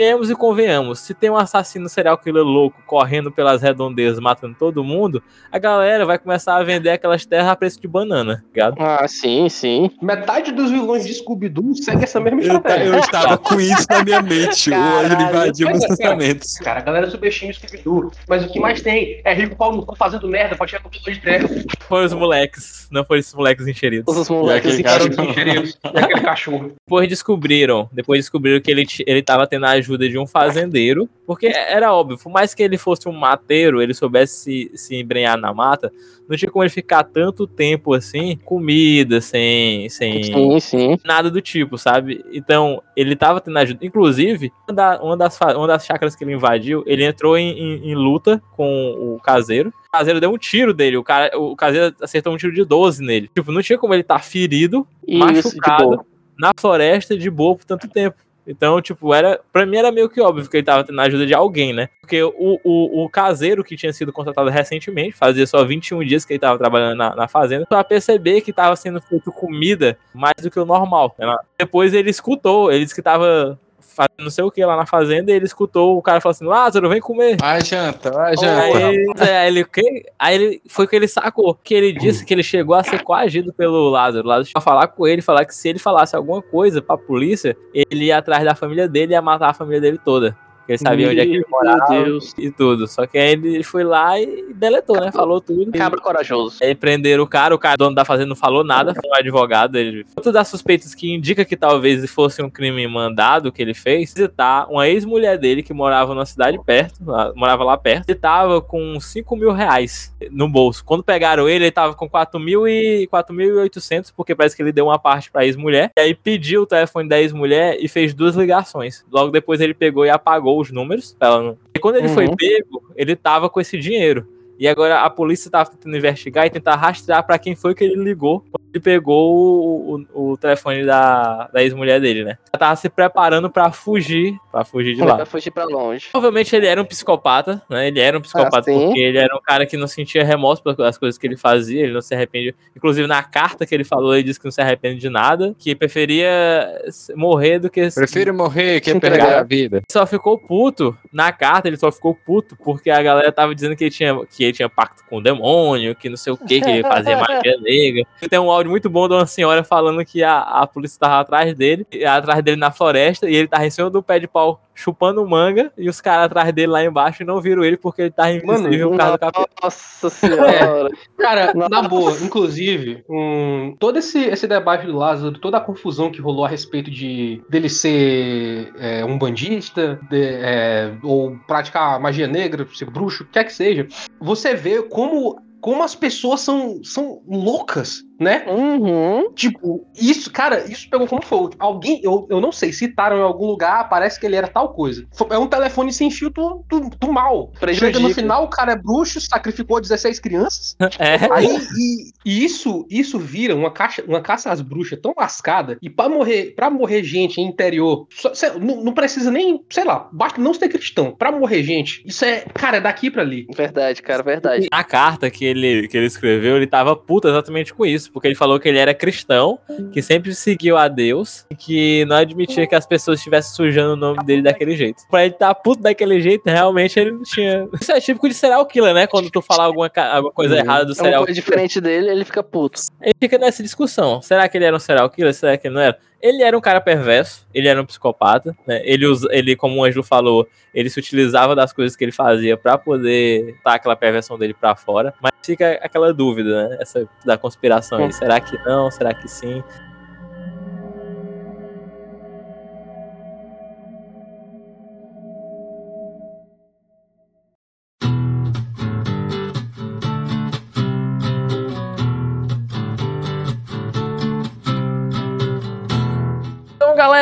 Venhamos 0.00 0.30
e 0.30 0.34
convenhamos, 0.36 1.00
se 1.00 1.12
tem 1.12 1.28
um 1.28 1.36
assassino 1.36 1.88
serial 1.88 2.16
killer 2.16 2.44
louco 2.44 2.80
correndo 2.86 3.32
pelas 3.32 3.60
redondezas, 3.62 4.20
matando 4.20 4.54
todo 4.56 4.84
mundo, 4.84 5.20
a 5.50 5.58
galera 5.58 6.06
vai 6.06 6.16
começar 6.16 6.56
a 6.56 6.62
vender 6.62 6.90
aquelas 6.90 7.26
terras 7.26 7.48
a 7.48 7.56
preço 7.56 7.80
de 7.80 7.88
banana, 7.88 8.36
tá 8.36 8.42
ligado? 8.54 8.76
Ah, 8.78 9.08
sim, 9.08 9.48
sim. 9.48 9.90
Metade 10.00 10.52
dos 10.52 10.70
vilões 10.70 11.04
de 11.04 11.14
Scooby-Doo 11.14 11.74
segue 11.74 12.04
essa 12.04 12.20
mesma 12.20 12.40
Eu, 12.40 12.46
estratégia. 12.46 12.84
eu 12.92 12.98
estava 13.00 13.36
com 13.38 13.60
isso 13.60 13.86
na 13.90 14.04
minha 14.04 14.22
mente. 14.22 14.70
O 14.70 14.72
Caralho. 14.72 15.20
invadiu 15.20 15.66
meus 15.66 15.80
cara, 15.80 15.96
pensamentos. 15.96 16.54
Cara, 16.58 16.78
a 16.78 16.82
galera 16.82 17.10
subestima 17.10 17.50
o 17.50 17.54
Scooby-Doo. 17.54 18.12
Mas 18.28 18.44
o 18.44 18.52
que 18.52 18.60
mais 18.60 18.80
tem 18.80 19.20
é 19.24 19.34
rico 19.34 19.56
pau 19.56 19.74
no 19.74 19.84
cu 19.84 19.96
fazendo 19.96 20.28
merda 20.28 20.54
pra 20.54 20.64
tirar 20.64 20.80
computador 20.80 21.12
de 21.12 21.20
terra. 21.20 21.48
Foi 21.88 22.04
os 22.04 22.12
moleques, 22.12 22.86
não 22.92 23.04
foi 23.04 23.18
esses 23.18 23.34
moleques 23.34 23.66
enxeridos. 23.66 24.16
Os 24.16 24.28
moleques. 24.28 24.78
Engenheiros 24.78 25.76
e 25.92 25.98
aquele 25.98 26.20
cachorro. 26.20 26.72
Depois 26.86 27.08
descobriram, 27.08 27.88
depois 27.92 28.20
descobriram 28.20 28.60
que 28.60 28.70
ele, 28.70 28.86
ele 29.04 29.22
tava 29.22 29.44
tendo 29.44 29.66
a 29.66 29.87
ajuda 29.88 30.08
de 30.08 30.18
um 30.18 30.26
fazendeiro, 30.26 31.08
porque 31.26 31.46
era 31.46 31.92
óbvio, 31.94 32.18
por 32.18 32.30
mais 32.30 32.52
que 32.54 32.62
ele 32.62 32.76
fosse 32.76 33.08
um 33.08 33.12
mateiro, 33.12 33.80
ele 33.80 33.94
soubesse 33.94 34.38
se, 34.38 34.70
se 34.74 34.96
embrenhar 34.96 35.38
na 35.38 35.52
mata, 35.54 35.90
não 36.28 36.36
tinha 36.36 36.50
como 36.50 36.62
ele 36.62 36.70
ficar 36.70 37.04
tanto 37.04 37.46
tempo 37.46 37.94
assim, 37.94 38.36
comida, 38.44 39.20
sem, 39.20 39.88
sem 39.88 40.22
Sim, 40.22 40.60
sim. 40.60 40.96
nada 41.04 41.30
do 41.30 41.40
tipo, 41.40 41.78
sabe? 41.78 42.22
Então, 42.32 42.82
ele 42.94 43.16
tava 43.16 43.40
tendo 43.40 43.58
ajuda. 43.58 43.84
Inclusive, 43.84 44.52
uma, 44.68 44.74
da- 44.76 45.02
uma 45.02 45.16
das, 45.16 45.38
uma 45.56 45.66
das 45.66 45.86
chácaras 45.86 46.14
que 46.14 46.22
ele 46.24 46.34
invadiu, 46.34 46.82
ele 46.86 47.04
entrou 47.04 47.36
em, 47.38 47.50
em- 47.58 47.90
em 47.90 47.94
luta 47.94 48.42
com 48.52 49.14
o 49.16 49.18
caseiro. 49.22 49.72
O 49.88 49.90
caseiro 49.90 50.20
deu 50.20 50.30
um 50.30 50.36
tiro 50.36 50.74
dele, 50.74 50.98
o, 50.98 51.02
cara, 51.02 51.30
o 51.38 51.56
caseiro 51.56 51.94
acertou 52.02 52.32
um 52.34 52.36
tiro 52.36 52.52
de 52.52 52.62
12 52.64 53.02
nele. 53.02 53.30
Tipo, 53.34 53.50
não 53.50 53.62
tinha 53.62 53.78
como 53.78 53.94
ele 53.94 54.02
estar 54.02 54.22
ferido 54.22 54.86
Isso, 55.06 55.18
machucado 55.18 56.04
na 56.38 56.52
floresta 56.60 57.16
de 57.16 57.30
boa 57.30 57.56
por 57.56 57.64
tanto 57.64 57.88
tempo. 57.88 58.16
Então, 58.48 58.80
tipo, 58.80 59.12
era. 59.12 59.38
Pra 59.52 59.66
mim 59.66 59.76
era 59.76 59.92
meio 59.92 60.08
que 60.08 60.20
óbvio 60.20 60.48
que 60.48 60.56
ele 60.56 60.64
tava 60.64 60.82
tendo 60.82 60.98
a 60.98 61.04
ajuda 61.04 61.26
de 61.26 61.34
alguém, 61.34 61.74
né? 61.74 61.90
Porque 62.00 62.22
o, 62.22 62.58
o, 62.64 63.04
o 63.04 63.08
caseiro 63.10 63.62
que 63.62 63.76
tinha 63.76 63.92
sido 63.92 64.10
contratado 64.10 64.48
recentemente, 64.48 65.14
fazia 65.14 65.46
só 65.46 65.62
21 65.62 66.02
dias 66.04 66.24
que 66.24 66.32
ele 66.32 66.40
tava 66.40 66.58
trabalhando 66.58 66.96
na, 66.96 67.14
na 67.14 67.28
fazenda, 67.28 67.66
pra 67.66 67.84
perceber 67.84 68.40
que 68.40 68.52
tava 68.52 68.74
sendo 68.74 69.02
feito 69.02 69.30
comida 69.30 69.98
mais 70.14 70.36
do 70.42 70.50
que 70.50 70.58
o 70.58 70.64
normal. 70.64 71.14
né? 71.18 71.36
Depois 71.58 71.92
ele 71.92 72.08
escutou, 72.08 72.72
ele 72.72 72.84
disse 72.84 72.94
que 72.94 73.02
tava 73.02 73.60
fazendo 73.88 74.24
não 74.24 74.30
sei 74.30 74.44
o 74.44 74.50
que 74.50 74.64
lá 74.64 74.76
na 74.76 74.86
fazenda, 74.86 75.30
e 75.30 75.34
ele 75.34 75.44
escutou 75.44 75.96
o 75.96 76.02
cara 76.02 76.20
falando 76.20 76.36
assim: 76.36 76.44
Lázaro, 76.44 76.88
vem 76.88 77.00
comer. 77.00 77.36
Vai, 77.40 77.64
janta, 77.64 78.10
vai, 78.10 78.36
janta. 78.36 79.24
é, 79.24 79.38
aí 79.38 79.48
ele, 79.48 79.62
o 79.62 79.66
quê? 79.68 80.06
Aí 80.18 80.34
ele 80.34 80.62
foi 80.68 80.86
que 80.86 80.96
ele 80.96 81.08
sacou. 81.08 81.54
Que 81.62 81.74
ele 81.74 81.92
disse 81.92 82.24
que 82.24 82.34
ele 82.34 82.42
chegou 82.42 82.74
a 82.74 82.82
ser 82.82 83.02
coagido 83.02 83.52
pelo 83.52 83.88
Lázaro. 83.88 84.24
O 84.24 84.28
Lázaro 84.28 84.46
chegou 84.46 84.60
a 84.60 84.62
falar 84.62 84.88
com 84.88 85.06
ele, 85.06 85.22
falar 85.22 85.44
que 85.44 85.54
se 85.54 85.68
ele 85.68 85.78
falasse 85.78 86.14
alguma 86.14 86.42
coisa 86.42 86.82
pra 86.82 86.96
polícia, 86.96 87.56
ele 87.72 88.06
ia 88.06 88.18
atrás 88.18 88.44
da 88.44 88.54
família 88.54 88.88
dele 88.88 89.12
e 89.12 89.14
ia 89.14 89.22
matar 89.22 89.50
a 89.50 89.54
família 89.54 89.80
dele 89.80 89.98
toda. 90.04 90.36
Porque 90.68 90.72
ele 90.74 90.78
sabia 90.80 91.08
onde 91.08 91.20
é 91.20 91.24
que 91.24 91.32
ele 91.32 91.46
morava 91.50 91.86
Meu 91.88 92.04
Deus. 92.04 92.34
e 92.36 92.50
tudo. 92.50 92.86
Só 92.86 93.06
que 93.06 93.16
aí 93.16 93.30
ele 93.32 93.62
foi 93.62 93.82
lá 93.84 94.20
e 94.20 94.52
deletou, 94.52 95.00
né? 95.00 95.10
Falou 95.10 95.40
tudo. 95.40 95.72
Cabra 95.72 95.98
corajoso. 95.98 96.58
Aí 96.62 96.74
prenderam 96.74 97.24
o 97.24 97.26
cara, 97.26 97.54
o 97.54 97.58
cara, 97.58 97.78
dono 97.78 97.94
da 97.94 98.04
fazenda, 98.04 98.28
não 98.28 98.36
falou 98.36 98.62
nada, 98.62 98.94
foi 98.94 99.08
um 99.08 99.14
advogado. 99.14 99.76
Ele... 99.78 100.04
Outro 100.14 100.30
das 100.30 100.46
suspeitas 100.48 100.94
que 100.94 101.10
indica 101.10 101.42
que 101.42 101.56
talvez 101.56 102.08
fosse 102.10 102.42
um 102.42 102.50
crime 102.50 102.86
mandado 102.86 103.50
que 103.50 103.62
ele 103.62 103.72
fez, 103.72 104.12
visitar 104.12 104.66
uma 104.70 104.86
ex-mulher 104.86 105.38
dele 105.38 105.62
que 105.62 105.72
morava 105.72 106.12
numa 106.12 106.26
cidade 106.26 106.60
perto, 106.62 106.96
lá- 107.02 107.32
morava 107.34 107.64
lá 107.64 107.78
perto, 107.78 108.10
e 108.10 108.14
tava 108.14 108.60
com 108.60 109.00
5 109.00 109.36
mil 109.36 109.52
reais 109.52 110.14
no 110.30 110.46
bolso. 110.50 110.84
Quando 110.84 111.02
pegaram 111.02 111.48
ele, 111.48 111.64
ele 111.64 111.70
tava 111.72 111.94
com 111.94 112.06
4 112.06 112.38
mil 112.38 112.68
e 112.68 113.08
4.800, 113.10 114.12
porque 114.14 114.34
parece 114.34 114.54
que 114.54 114.60
ele 114.62 114.72
deu 114.72 114.84
uma 114.86 114.98
parte 114.98 115.30
pra 115.30 115.46
ex-mulher. 115.46 115.90
E 115.96 116.00
aí 116.00 116.14
pediu 116.14 116.62
o 116.62 116.66
telefone 116.66 117.08
da 117.08 117.18
ex-mulher 117.18 117.78
e 117.80 117.88
fez 117.88 118.12
duas 118.12 118.36
ligações. 118.36 119.02
Logo 119.10 119.30
depois 119.30 119.62
ele 119.62 119.72
pegou 119.72 120.04
e 120.04 120.10
apagou 120.10 120.57
os 120.60 120.70
números. 120.70 121.16
ela 121.20 121.42
não- 121.42 121.58
E 121.74 121.78
quando 121.78 121.96
ele 121.96 122.08
foi 122.08 122.26
Uhum. 122.26 122.36
pego, 122.36 122.82
ele 122.96 123.14
tava 123.16 123.48
com 123.48 123.60
esse 123.60 123.78
dinheiro. 123.78 124.26
E 124.58 124.66
agora 124.66 125.02
a 125.02 125.10
polícia 125.10 125.48
tava 125.50 125.70
tentando 125.70 125.96
investigar 125.96 126.44
e 126.46 126.50
tentar 126.50 126.74
rastrear 126.74 127.24
pra 127.24 127.38
quem 127.38 127.54
foi 127.54 127.74
que 127.74 127.84
ele 127.84 127.94
ligou 128.02 128.44
ele 128.72 128.82
pegou 128.82 129.34
o, 129.34 130.04
o- 130.14 130.32
o 130.32 130.36
telefone 130.36 130.84
da, 130.84 131.48
da 131.52 131.62
ex-mulher 131.62 132.00
dele, 132.00 132.24
né? 132.24 132.38
Ela 132.52 132.58
tava 132.58 132.76
se 132.76 132.88
preparando 132.88 133.48
pra 133.50 133.70
fugir, 133.72 134.36
pra 134.52 134.64
fugir 134.64 134.94
de 134.94 135.02
lá. 135.02 135.16
Vai 135.16 135.26
fugir 135.26 135.50
pra 135.50 135.64
longe. 135.64 136.08
Provavelmente 136.10 136.54
ele 136.54 136.66
era 136.66 136.80
um 136.80 136.84
psicopata, 136.84 137.62
né? 137.68 137.88
Ele 137.88 138.00
era 138.00 138.16
um 138.18 138.20
psicopata 138.20 138.70
Ah, 138.70 138.74
porque 138.74 139.00
ele 139.00 139.18
era 139.18 139.34
um 139.34 139.40
cara 139.40 139.64
que 139.66 139.76
não 139.76 139.86
sentia 139.86 140.24
remorso 140.24 140.62
pelas 140.62 140.98
coisas 140.98 141.16
que 141.18 141.26
ele 141.26 141.36
fazia, 141.36 141.82
ele 141.84 141.92
não 141.92 142.00
se 142.02 142.14
arrependia. 142.14 142.54
Inclusive, 142.76 143.06
na 143.06 143.22
carta 143.22 143.64
que 143.66 143.74
ele 143.74 143.84
falou, 143.84 144.14
ele 144.14 144.22
disse 144.24 144.38
que 144.38 144.44
não 144.46 144.52
se 144.52 144.60
arrepende 144.60 145.00
de 145.00 145.08
nada, 145.08 145.54
que 145.58 145.74
preferia 145.74 146.82
morrer 147.14 147.58
do 147.58 147.70
que. 147.70 147.88
Prefiro 147.94 148.34
morrer 148.34 148.80
que 148.80 148.92
Se 148.92 149.00
perder 149.00 149.20
a 149.34 149.42
vida. 149.42 149.76
Ele 149.78 149.84
só 149.90 150.06
ficou 150.06 150.38
puto 150.38 150.96
na 151.12 151.32
carta, 151.32 151.68
ele 151.68 151.76
só 151.76 151.90
ficou 151.90 152.14
puto 152.14 152.56
porque 152.62 152.90
a 152.90 153.02
galera 153.02 153.32
tava 153.32 153.54
dizendo 153.54 153.76
que 153.76 153.84
ele 153.84 153.90
tinha, 153.90 154.14
que 154.26 154.44
ele 154.44 154.52
tinha 154.52 154.68
pacto 154.68 155.02
com 155.08 155.16
o 155.18 155.22
demônio, 155.22 155.94
que 155.94 156.08
não 156.08 156.16
sei 156.16 156.32
o 156.32 156.36
que, 156.36 156.60
que 156.60 156.68
ele 156.68 156.82
fazia 156.82 157.16
magia 157.18 157.56
negra. 157.60 158.04
Tem 158.28 158.38
um 158.38 158.50
áudio 158.58 158.70
muito 158.70 158.90
bom 158.90 159.08
de 159.08 159.14
uma 159.14 159.26
senhora 159.26 159.64
falando 159.64 160.04
que 160.04 160.22
a, 160.22 160.38
a 160.40 160.66
polícia 160.66 160.98
tava 161.00 161.20
atrás 161.20 161.54
dele, 161.54 161.86
atrás 162.06 162.42
dele 162.42 162.56
na 162.56 162.70
floresta, 162.70 163.28
e 163.28 163.34
ele 163.34 163.48
tava 163.48 163.66
em 163.66 163.70
cima 163.70 163.88
do 163.88 164.02
pé 164.02 164.18
de 164.18 164.28
pau 164.28 164.60
chupando 164.78 165.26
manga, 165.26 165.72
e 165.76 165.88
os 165.88 166.00
caras 166.00 166.26
atrás 166.26 166.52
dele 166.52 166.68
lá 166.68 166.84
embaixo 166.84 167.24
não 167.24 167.40
viram 167.40 167.64
ele 167.64 167.76
porque 167.76 168.02
ele 168.02 168.10
tava 168.12 168.30
invisível 168.30 168.90
por 168.90 168.96
causa 168.96 169.12
do 169.12 169.18
capeta. 169.18 169.48
Nossa 169.60 170.10
senhora. 170.10 170.88
Cara, 171.18 171.52
Nossa. 171.52 171.68
na 171.68 171.82
boa, 171.82 172.12
inclusive, 172.22 173.04
um, 173.08 173.74
todo 173.78 173.98
esse, 173.98 174.20
esse 174.20 174.46
debate 174.46 174.86
do 174.86 174.96
Lázaro, 174.96 175.36
toda 175.38 175.56
a 175.56 175.60
confusão 175.60 176.12
que 176.12 176.20
rolou 176.20 176.44
a 176.44 176.48
respeito 176.48 176.92
de 176.92 177.42
dele 177.50 177.68
ser 177.68 178.72
é, 178.78 179.04
um 179.04 179.18
bandista, 179.18 179.98
de, 180.08 180.22
é, 180.22 180.94
ou 181.02 181.36
praticar 181.48 181.98
magia 181.98 182.28
negra, 182.28 182.64
ser 182.72 182.88
bruxo, 182.88 183.24
o 183.24 183.26
que 183.26 183.32
quer 183.32 183.44
que 183.44 183.52
seja, 183.52 183.88
você 184.20 184.54
vê 184.54 184.80
como, 184.82 185.42
como 185.60 185.82
as 185.82 185.96
pessoas 185.96 186.40
são, 186.40 186.82
são 186.84 187.20
loucas, 187.26 188.04
né? 188.18 188.44
Uhum. 188.48 189.32
Tipo, 189.34 189.86
isso, 189.98 190.30
cara, 190.30 190.64
isso 190.70 190.88
pegou 190.90 191.06
como 191.06 191.22
fogo. 191.22 191.54
Alguém, 191.58 192.00
eu, 192.02 192.26
eu 192.30 192.40
não 192.40 192.50
sei, 192.52 192.72
citaram 192.72 193.16
em 193.18 193.22
algum 193.22 193.46
lugar, 193.46 193.88
parece 193.88 194.18
que 194.18 194.26
ele 194.26 194.36
era 194.36 194.48
tal 194.48 194.72
coisa. 194.72 195.06
É 195.30 195.38
um 195.38 195.46
telefone 195.46 195.92
sem 195.92 196.10
fio 196.10 196.30
do, 196.30 196.64
do, 196.68 196.90
do 196.90 197.12
mal. 197.12 197.52
Chega 197.54 197.70
no 197.70 197.80
Prejudica. 198.08 198.14
final, 198.14 198.44
o 198.44 198.48
cara 198.48 198.72
é 198.72 198.76
bruxo, 198.76 199.20
sacrificou 199.20 199.80
16 199.80 200.18
crianças. 200.20 200.76
É. 200.98 201.32
Aí, 201.32 201.46
e, 201.78 202.10
e 202.24 202.44
isso, 202.44 202.84
isso 202.90 203.18
vira 203.18 203.54
uma, 203.54 203.70
caixa, 203.70 204.02
uma 204.06 204.20
caça 204.20 204.50
às 204.50 204.60
bruxas 204.60 204.98
tão 205.00 205.14
lascada. 205.16 205.78
E 205.80 205.88
pra 205.88 206.08
morrer, 206.08 206.54
pra 206.56 206.68
morrer 206.70 207.04
gente 207.04 207.40
em 207.40 207.46
interior, 207.46 208.06
só- 208.10 208.34
cê- 208.34 208.50
não, 208.58 208.82
não 208.82 208.92
precisa 208.92 209.30
nem, 209.30 209.62
sei 209.70 209.84
lá, 209.84 210.08
basta 210.12 210.40
não 210.40 210.52
ser 210.54 210.68
cristão. 210.68 211.14
Pra 211.16 211.30
morrer 211.30 211.62
gente, 211.62 212.02
isso 212.04 212.24
é, 212.24 212.40
cara, 212.54 212.78
é 212.78 212.80
daqui 212.80 213.10
pra 213.10 213.22
ali. 213.22 213.46
Verdade, 213.54 214.02
cara, 214.02 214.22
verdade. 214.22 214.66
Na 214.72 214.82
carta 214.82 215.30
que 215.30 215.44
ele, 215.44 215.86
que 215.88 215.96
ele 215.96 216.06
escreveu, 216.06 216.56
ele 216.56 216.66
tava 216.66 216.96
puto 216.96 217.28
exatamente 217.28 217.72
com 217.72 217.86
isso, 217.86 218.07
porque 218.12 218.28
ele 218.28 218.34
falou 218.34 218.58
que 218.58 218.68
ele 218.68 218.78
era 218.78 218.92
cristão, 218.94 219.58
que 219.92 220.00
sempre 220.02 220.34
seguiu 220.34 220.76
a 220.76 220.88
Deus, 220.88 221.44
e 221.50 221.54
que 221.54 222.04
não 222.06 222.16
admitia 222.16 222.66
que 222.66 222.74
as 222.74 222.86
pessoas 222.86 223.18
estivessem 223.20 223.54
sujando 223.54 223.92
o 223.92 223.96
nome 223.96 224.24
dele 224.24 224.42
daquele 224.42 224.76
jeito. 224.76 225.02
Pra 225.10 225.24
ele 225.24 225.34
estar 225.34 225.54
puto 225.54 225.82
daquele 225.82 226.20
jeito, 226.20 226.42
realmente 226.46 226.98
ele 226.98 227.12
não 227.12 227.22
tinha. 227.22 227.66
Isso 227.80 227.92
é 227.92 228.00
típico 228.00 228.28
de 228.28 228.34
serial 228.34 228.64
killer, 228.66 228.94
né? 228.94 229.06
Quando 229.06 229.30
tu 229.30 229.40
falar 229.42 229.64
alguma, 229.64 229.90
alguma 230.12 230.32
coisa 230.32 230.54
Uhum. 230.54 230.60
errada 230.60 230.84
do 230.84 230.92
É 230.92 230.94
serial 230.94 231.24
coisa 231.24 231.34
diferente 231.40 231.80
dele, 231.80 232.10
ele 232.10 232.24
fica 232.24 232.42
puto. 232.42 232.80
Ele 233.02 233.14
fica 233.20 233.38
nessa 233.38 233.62
discussão. 233.62 234.20
Será 234.22 234.48
que 234.48 234.56
ele 234.58 234.64
era 234.64 234.76
um 234.76 234.80
serial 234.80 235.08
killer? 235.10 235.34
Será 235.34 235.56
que 235.56 235.66
ele 235.68 235.74
não 235.74 235.80
era? 235.82 235.98
Ele 236.20 236.42
era 236.42 236.56
um 236.56 236.60
cara 236.60 236.80
perverso, 236.80 237.46
ele 237.54 237.68
era 237.68 237.80
um 237.80 237.86
psicopata, 237.86 238.56
né? 238.66 238.80
Ele, 238.84 239.06
usa, 239.06 239.28
ele 239.30 239.54
como 239.54 239.80
o 239.80 239.84
Ângelo 239.84 240.02
falou, 240.02 240.48
ele 240.74 240.90
se 240.90 240.98
utilizava 240.98 241.54
das 241.54 241.72
coisas 241.72 241.96
que 241.96 242.04
ele 242.04 242.12
fazia 242.12 242.56
pra 242.56 242.76
poder 242.76 243.50
estar 243.50 243.74
aquela 243.74 243.94
perversão 243.94 244.36
dele 244.36 244.52
pra 244.52 244.74
fora. 244.74 245.14
Mas 245.20 245.32
fica 245.44 245.78
aquela 245.82 246.12
dúvida, 246.12 246.68
né? 246.68 246.78
Essa 246.80 247.08
da 247.24 247.38
conspiração 247.38 247.98
aí. 248.04 248.12
Será 248.12 248.40
que 248.40 248.58
não? 248.64 248.90
Será 248.90 249.14
que 249.14 249.28
sim? 249.28 249.62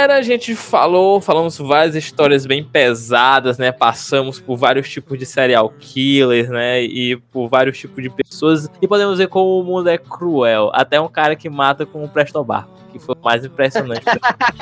Galera, 0.07 0.21
a 0.21 0.23
gente 0.23 0.55
falou, 0.55 1.21
falamos 1.21 1.59
várias 1.59 1.97
histórias 1.97 2.47
bem 2.47 2.63
pesadas, 2.63 3.59
né? 3.59 3.73
Passamos 3.73 4.39
por 4.39 4.57
vários 4.57 4.89
tipos 4.89 5.19
de 5.19 5.27
serial 5.27 5.69
killers, 5.81 6.49
né? 6.49 6.83
E 6.83 7.17
por 7.17 7.49
vários 7.49 7.77
tipos 7.77 8.01
de 8.03 8.09
pessoas. 8.11 8.69
E 8.81 8.87
podemos 8.87 9.19
ver 9.19 9.27
como 9.27 9.61
o 9.61 9.65
mundo 9.65 9.89
é 9.91 9.99
cruel. 9.99 10.71
Até 10.73 11.01
um 11.01 11.09
cara 11.09 11.35
que 11.35 11.51
mata 11.51 11.85
com 11.85 12.05
um 12.05 12.09
prestobar, 12.09 12.69
que 12.93 13.01
foi 13.01 13.17
o 13.21 13.25
mais 13.25 13.45
impressionante. 13.45 14.05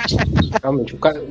Realmente, 0.63 0.95
o 0.95 0.99
cara, 0.99 1.23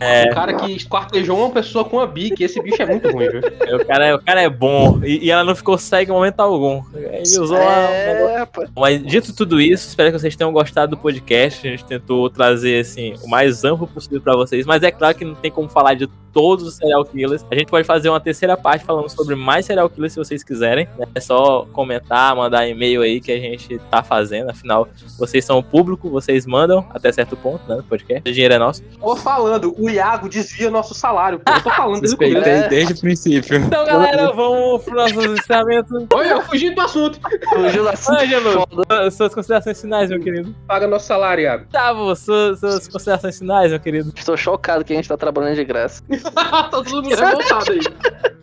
É. 0.00 0.30
o 0.30 0.34
cara 0.34 0.54
que 0.54 0.72
esquartejou 0.72 1.38
uma 1.38 1.50
pessoa 1.50 1.84
com 1.84 1.98
a 2.00 2.06
bique, 2.06 2.44
esse 2.44 2.60
bicho 2.62 2.80
é 2.80 2.86
muito 2.86 3.10
ruim, 3.10 3.28
viu? 3.30 3.40
o, 3.76 3.84
cara, 3.86 4.06
é- 4.06 4.14
o 4.14 4.18
cara 4.22 4.42
é 4.42 4.48
bom. 4.48 5.00
E, 5.04 5.26
e 5.26 5.30
ela 5.30 5.44
não 5.44 5.54
ficou 5.54 5.76
cega 5.78 6.10
em 6.12 6.14
momento 6.14 6.40
algum. 6.40 6.82
Ele 6.94 7.38
usou 7.40 7.56
É. 7.58 8.46
Mas 8.76 9.02
dito 9.04 9.34
tudo 9.34 9.60
isso, 9.60 9.88
espero 9.88 10.12
que 10.12 10.18
vocês 10.18 10.36
tenham 10.36 10.52
gostado 10.52 10.96
do 10.96 10.96
podcast. 11.00 11.66
A 11.66 11.70
gente 11.70 11.84
tentou 11.84 12.28
trazer 12.30 12.80
assim 12.80 13.14
o 13.22 13.28
mais 13.28 13.64
amplo 13.64 13.86
possível 13.86 14.20
pra 14.20 14.36
vocês, 14.36 14.64
mas 14.66 14.82
é 14.82 14.90
claro 14.90 15.16
que 15.16 15.24
não 15.24 15.34
tem 15.34 15.50
como 15.50 15.68
falar 15.68 15.94
de 15.94 16.08
todos 16.38 16.64
os 16.68 16.76
serial 16.76 17.04
killers. 17.04 17.44
A 17.50 17.54
gente 17.56 17.66
pode 17.66 17.84
fazer 17.84 18.08
uma 18.08 18.20
terceira 18.20 18.56
parte 18.56 18.84
falando 18.84 19.08
sobre 19.08 19.34
mais 19.34 19.66
serial 19.66 19.90
killers 19.90 20.12
se 20.12 20.20
vocês 20.20 20.44
quiserem. 20.44 20.88
É 21.12 21.18
só 21.18 21.66
comentar, 21.72 22.36
mandar 22.36 22.64
e-mail 22.68 23.02
aí 23.02 23.20
que 23.20 23.32
a 23.32 23.40
gente 23.40 23.76
tá 23.90 24.04
fazendo. 24.04 24.48
Afinal, 24.50 24.86
vocês 25.18 25.44
são 25.44 25.58
o 25.58 25.62
público, 25.64 26.08
vocês 26.08 26.46
mandam 26.46 26.86
até 26.94 27.10
certo 27.10 27.36
ponto, 27.36 27.68
né? 27.68 27.74
no 27.74 27.82
podcast. 27.82 28.22
O 28.30 28.32
dinheiro 28.32 28.54
é 28.54 28.58
nosso. 28.58 28.84
Tô 29.00 29.16
falando, 29.16 29.74
o 29.76 29.90
Iago 29.90 30.28
desvia 30.28 30.70
nosso 30.70 30.94
salário, 30.94 31.40
pô. 31.40 31.52
Eu 31.52 31.60
tô 31.60 31.70
falando 31.70 32.00
desde 32.02 32.14
o 32.14 32.18
começo. 32.18 32.36
Suspeitei 32.36 32.68
desde 32.68 32.92
o 32.92 33.00
princípio. 33.00 33.56
Então, 33.56 33.84
galera, 33.84 34.30
vamos 34.32 34.84
pro 34.84 34.94
nosso 34.94 35.20
encerramento. 35.20 36.06
Olha, 36.14 36.28
eu 36.28 36.42
fugi 36.42 36.70
do 36.70 36.80
assunto. 36.80 37.18
Fugiu 37.48 37.82
da 37.82 37.94
Ângelo, 38.10 38.64
suas 39.10 39.34
considerações 39.34 39.80
finais, 39.80 40.08
meu 40.08 40.20
querido. 40.20 40.54
Paga 40.68 40.86
nosso 40.86 41.06
salário, 41.06 41.42
Iago. 41.42 41.64
Gustavo, 41.64 42.14
suas, 42.14 42.60
suas 42.60 42.86
considerações 42.86 43.36
finais, 43.36 43.72
meu 43.72 43.80
querido. 43.80 44.12
Estou 44.16 44.36
chocado 44.36 44.84
que 44.84 44.92
a 44.92 44.96
gente 44.96 45.08
tá 45.08 45.16
trabalhando 45.16 45.56
de 45.56 45.64
graça. 45.64 46.00
tá 46.30 46.62
todo 46.70 46.90
mundo 46.90 47.08
revoltado 47.08 47.72
aí. 47.72 47.80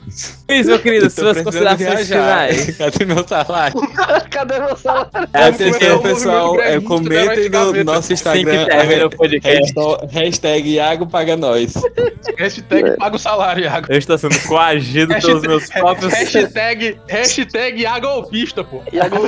Luiz, 0.47 0.67
meu 0.67 0.79
querido, 0.79 1.09
suas 1.09 1.41
considerações 1.41 2.07
viajar. 2.07 2.49
finais. 2.53 2.77
Cadê 2.77 3.05
meu 3.05 3.27
salário? 3.27 3.81
Cadê 4.29 4.59
meu 4.59 4.77
salário? 4.77 5.09
É, 5.33 5.43
atenção, 5.45 5.87
é 5.87 5.93
o 5.93 5.99
pessoal. 5.99 6.61
É, 6.61 6.79
comentem 6.79 7.49
no 7.49 7.83
nosso 7.83 8.13
Assim 8.13 8.15
que 8.31 8.39
Instagram. 8.39 8.65
termina 8.65 9.05
o 9.07 9.09
podcast. 9.09 9.73
hashtag- 9.73 10.07
Hashtag 10.13 10.69
Iago 10.69 11.07
paga 11.07 11.35
nós. 11.35 11.73
Hashtag 12.37 12.95
paga 12.97 13.15
o 13.15 13.19
salário, 13.19 13.63
Iago. 13.63 13.87
Eu 13.89 13.97
estou 13.97 14.17
sendo 14.17 14.39
coagido 14.47 15.15
pelos 15.19 15.41
meus 15.41 15.69
próprios. 15.69 16.13
Hashtag, 16.13 16.97
hashtag 17.09 17.81
Iago 17.81 18.07
pô. 18.63 18.83
Iago 18.93 19.27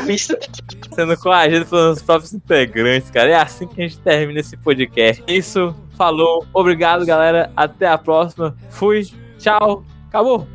sendo 0.96 1.18
coagido 1.18 1.66
pelos 1.66 1.86
meus 1.86 2.02
próprios 2.04 2.34
integrantes, 2.34 3.10
cara. 3.10 3.32
É 3.32 3.36
assim 3.36 3.68
que 3.68 3.82
a 3.82 3.88
gente 3.88 3.98
termina 4.00 4.40
esse 4.40 4.56
podcast. 4.56 5.24
É 5.28 5.34
Isso, 5.34 5.76
falou. 5.98 6.46
Obrigado, 6.54 7.06
galera. 7.06 7.52
Até 7.56 7.88
a 7.88 7.98
próxima. 7.98 8.56
Fui. 8.70 9.04
Tchau. 9.40 9.84
Acabou. 10.08 10.48